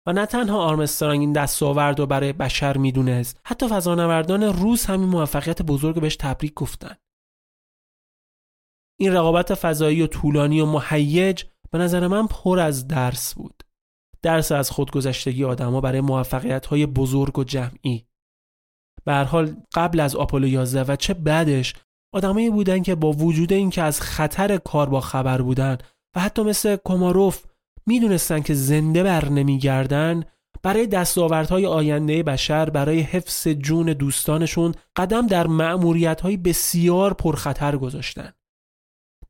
و 0.07 0.13
نه 0.13 0.27
تنها 0.27 0.59
آرمسترانگ 0.59 1.21
این 1.21 1.33
دستاورد 1.33 2.01
رو 2.01 2.07
برای 2.07 2.33
بشر 2.33 2.77
می‌دونست 2.77 3.41
حتی 3.45 3.69
فضانوردان 3.69 4.43
روس 4.43 4.91
همین 4.91 5.09
موفقیت 5.09 5.63
بزرگ 5.63 6.01
بهش 6.01 6.17
تبریک 6.17 6.55
گفتن. 6.55 6.97
این 9.01 9.13
رقابت 9.13 9.55
فضایی 9.55 10.03
و 10.03 10.07
طولانی 10.07 10.61
و 10.61 10.67
مهیج 10.67 11.45
به 11.71 11.79
نظر 11.79 12.07
من 12.07 12.27
پر 12.27 12.59
از 12.59 12.89
درس 12.89 13.35
بود. 13.35 13.63
درس 14.23 14.53
از 14.53 14.71
خودگذشتگی 14.71 15.45
آدما 15.45 15.81
برای 15.81 16.01
موفقیت 16.01 16.67
های 16.67 16.87
بزرگ 16.87 17.39
و 17.39 17.45
جمعی 17.45 18.07
به 19.05 19.13
هر 19.13 19.25
حال 19.25 19.57
قبل 19.75 20.01
از 20.01 20.17
آپولو 20.17 20.47
11 20.47 20.93
و 20.93 20.97
چه 20.97 21.15
بعدش 21.15 21.75
آدمایی 22.15 22.51
بودن 22.51 22.83
که 22.83 22.95
با 22.95 23.13
وجود 23.13 23.53
اینکه 23.53 23.83
از 23.83 24.01
خطر 24.01 24.57
کار 24.57 24.89
با 24.89 25.01
خبر 25.01 25.43
بودن 25.43 25.79
و 26.17 26.21
حتی 26.21 26.43
مثل 26.43 26.77
کوماروف 26.77 27.45
می‌دونستن 27.87 28.41
که 28.41 28.55
زنده 28.55 29.03
بر 29.03 29.29
نمیگردن 29.29 30.25
برای 30.63 30.87
دستاوردهای 30.87 31.67
آینده 31.67 32.23
بشر 32.23 32.71
برای 32.71 33.01
حفظ 33.01 33.49
جون 33.49 33.87
دوستانشون 33.87 34.75
قدم 34.97 35.27
در 35.27 35.47
های 36.23 36.37
بسیار 36.37 37.15
پرخطر 37.15 37.77
گذاشتن. 37.77 38.33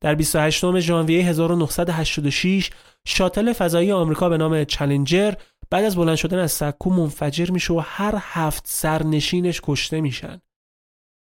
در 0.01 0.15
28 0.15 0.79
ژانویه 0.79 1.23
1986 1.25 2.69
شاتل 3.07 3.53
فضایی 3.53 3.91
آمریکا 3.91 4.29
به 4.29 4.37
نام 4.37 4.63
چالنجر 4.63 5.33
بعد 5.69 5.85
از 5.85 5.95
بلند 5.95 6.15
شدن 6.15 6.39
از 6.39 6.51
سکو 6.51 6.89
منفجر 6.89 7.51
میشه 7.51 7.73
و 7.73 7.81
هر 7.85 8.15
هفت 8.17 8.63
سرنشینش 8.67 9.61
کشته 9.63 10.01
میشن. 10.01 10.41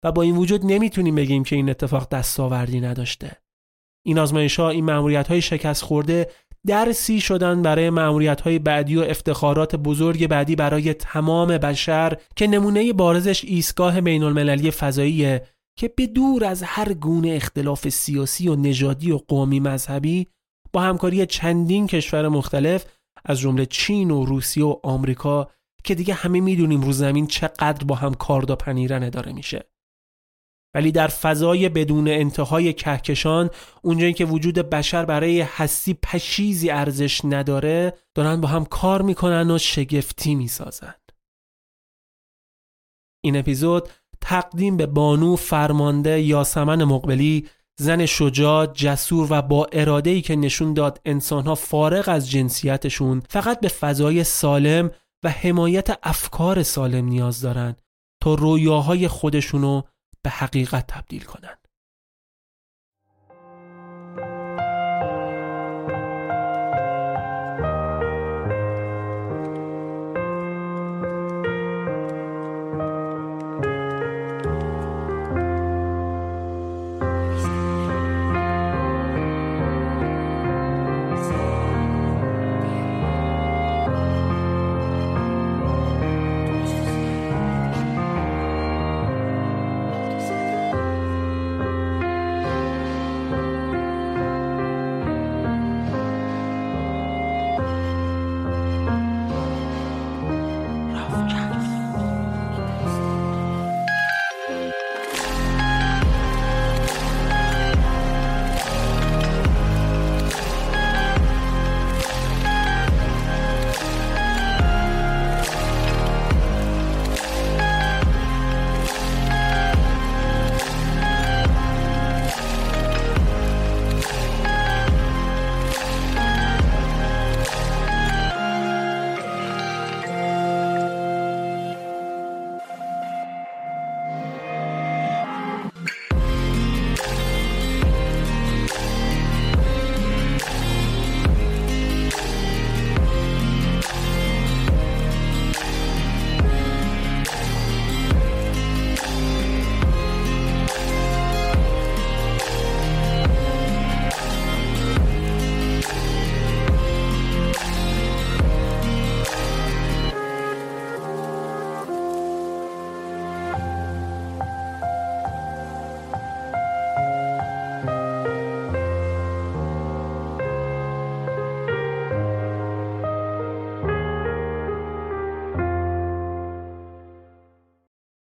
و 0.05 0.13
با 0.13 0.23
این 0.23 0.37
وجود 0.37 0.67
نمی‌تونیم 0.67 1.15
بگیم 1.15 1.45
که 1.45 1.57
این 1.57 1.71
اتفاق 1.71 2.09
دستاوردی 2.09 2.81
نداشته. 2.81 3.37
این 4.07 4.19
آزمایش 4.19 4.61
ها 4.61 4.71
این 4.71 4.85
معمولیت 4.85 5.29
های 5.29 5.43
شکست 5.43 5.83
خورده 5.85 6.31
درسی 6.67 7.21
شدن 7.21 7.63
برای 7.63 7.91
معمولیت 7.91 8.41
های 8.41 8.59
بعدی 8.59 8.97
و 8.97 9.01
افتخارات 9.01 9.77
بزرگ 9.77 10.27
بعدی 10.27 10.57
برای 10.57 10.95
تمام 10.95 11.59
بشر 11.59 12.17
که 12.37 12.47
نمونه 12.47 12.93
بارزش 12.93 13.45
ایستگاه 13.45 14.01
بین 14.01 14.23
المللی 14.23 14.71
فضاییه 14.71 15.43
که 15.79 15.89
به 15.89 16.07
دور 16.07 16.45
از 16.45 16.63
هر 16.63 16.93
گونه 16.93 17.29
اختلاف 17.29 17.89
سیاسی 17.89 18.49
و 18.49 18.57
نژادی 18.57 19.13
و 19.13 19.19
قومی 19.19 19.61
مذهبی 19.61 20.27
با 20.73 20.81
همکاری 20.81 21.27
چندین 21.27 21.87
کشور 21.87 22.29
مختلف 22.29 22.87
از 23.25 23.39
جمله 23.41 23.67
چین 23.67 24.11
و 24.11 24.25
روسیه 24.25 24.65
و 24.65 24.81
آمریکا 24.83 25.51
که 25.85 25.95
دیگه 25.95 26.15
همه 26.15 26.41
می‌دونیم 26.41 26.81
رو 26.81 26.93
زمین 26.93 27.27
چقدر 27.27 27.85
با 27.85 27.95
هم 27.95 28.15
کاردا 28.15 28.57
پنیرن 28.57 29.11
داره 29.11 29.33
میشه. 29.33 29.71
ولی 30.75 30.93
در 30.93 31.09
فضای 31.09 31.69
بدون 31.69 32.09
انتهای 32.09 32.73
کهکشان 32.73 33.51
اونجایی 33.83 34.13
که 34.13 34.25
وجود 34.25 34.55
بشر 34.55 35.05
برای 35.05 35.41
هستی 35.41 35.95
پشیزی 35.95 36.71
ارزش 36.71 37.21
نداره 37.25 37.99
دارن 38.15 38.41
با 38.41 38.49
هم 38.49 38.65
کار 38.65 39.03
می‌کنن 39.03 39.51
و 39.51 39.59
شگفتی 39.59 40.35
می‌سازن. 40.35 40.95
این 43.25 43.37
اپیزود 43.37 43.89
تقدیم 44.21 44.77
به 44.77 44.87
بانو 44.87 45.37
فرمانده 45.37 46.21
یاسمن 46.21 46.85
مقبلی 46.85 47.49
زن 47.81 48.07
شجاع، 48.07 48.67
جسور 48.67 49.27
و 49.31 49.43
با 49.43 49.67
ای 50.05 50.23
که 50.23 50.37
نشون 50.37 50.75
داد 50.75 51.01
انسانها 51.05 51.55
فارغ 51.55 52.09
از 52.09 52.31
جنسیتشون 52.31 53.23
فقط 53.29 53.61
به 53.61 53.69
فضای 53.69 54.25
سالم 54.25 54.91
و 55.25 55.31
حمایت 55.31 55.99
افکار 56.03 56.63
سالم 56.63 57.05
نیاز 57.05 57.41
دارن 57.41 57.77
تا 58.23 58.35
رویاهای 58.35 59.09
خودشونو 59.09 59.83
به 60.23 60.31
حقیقت 60.31 60.87
تبدیل 60.87 61.25
کنن. 61.25 61.57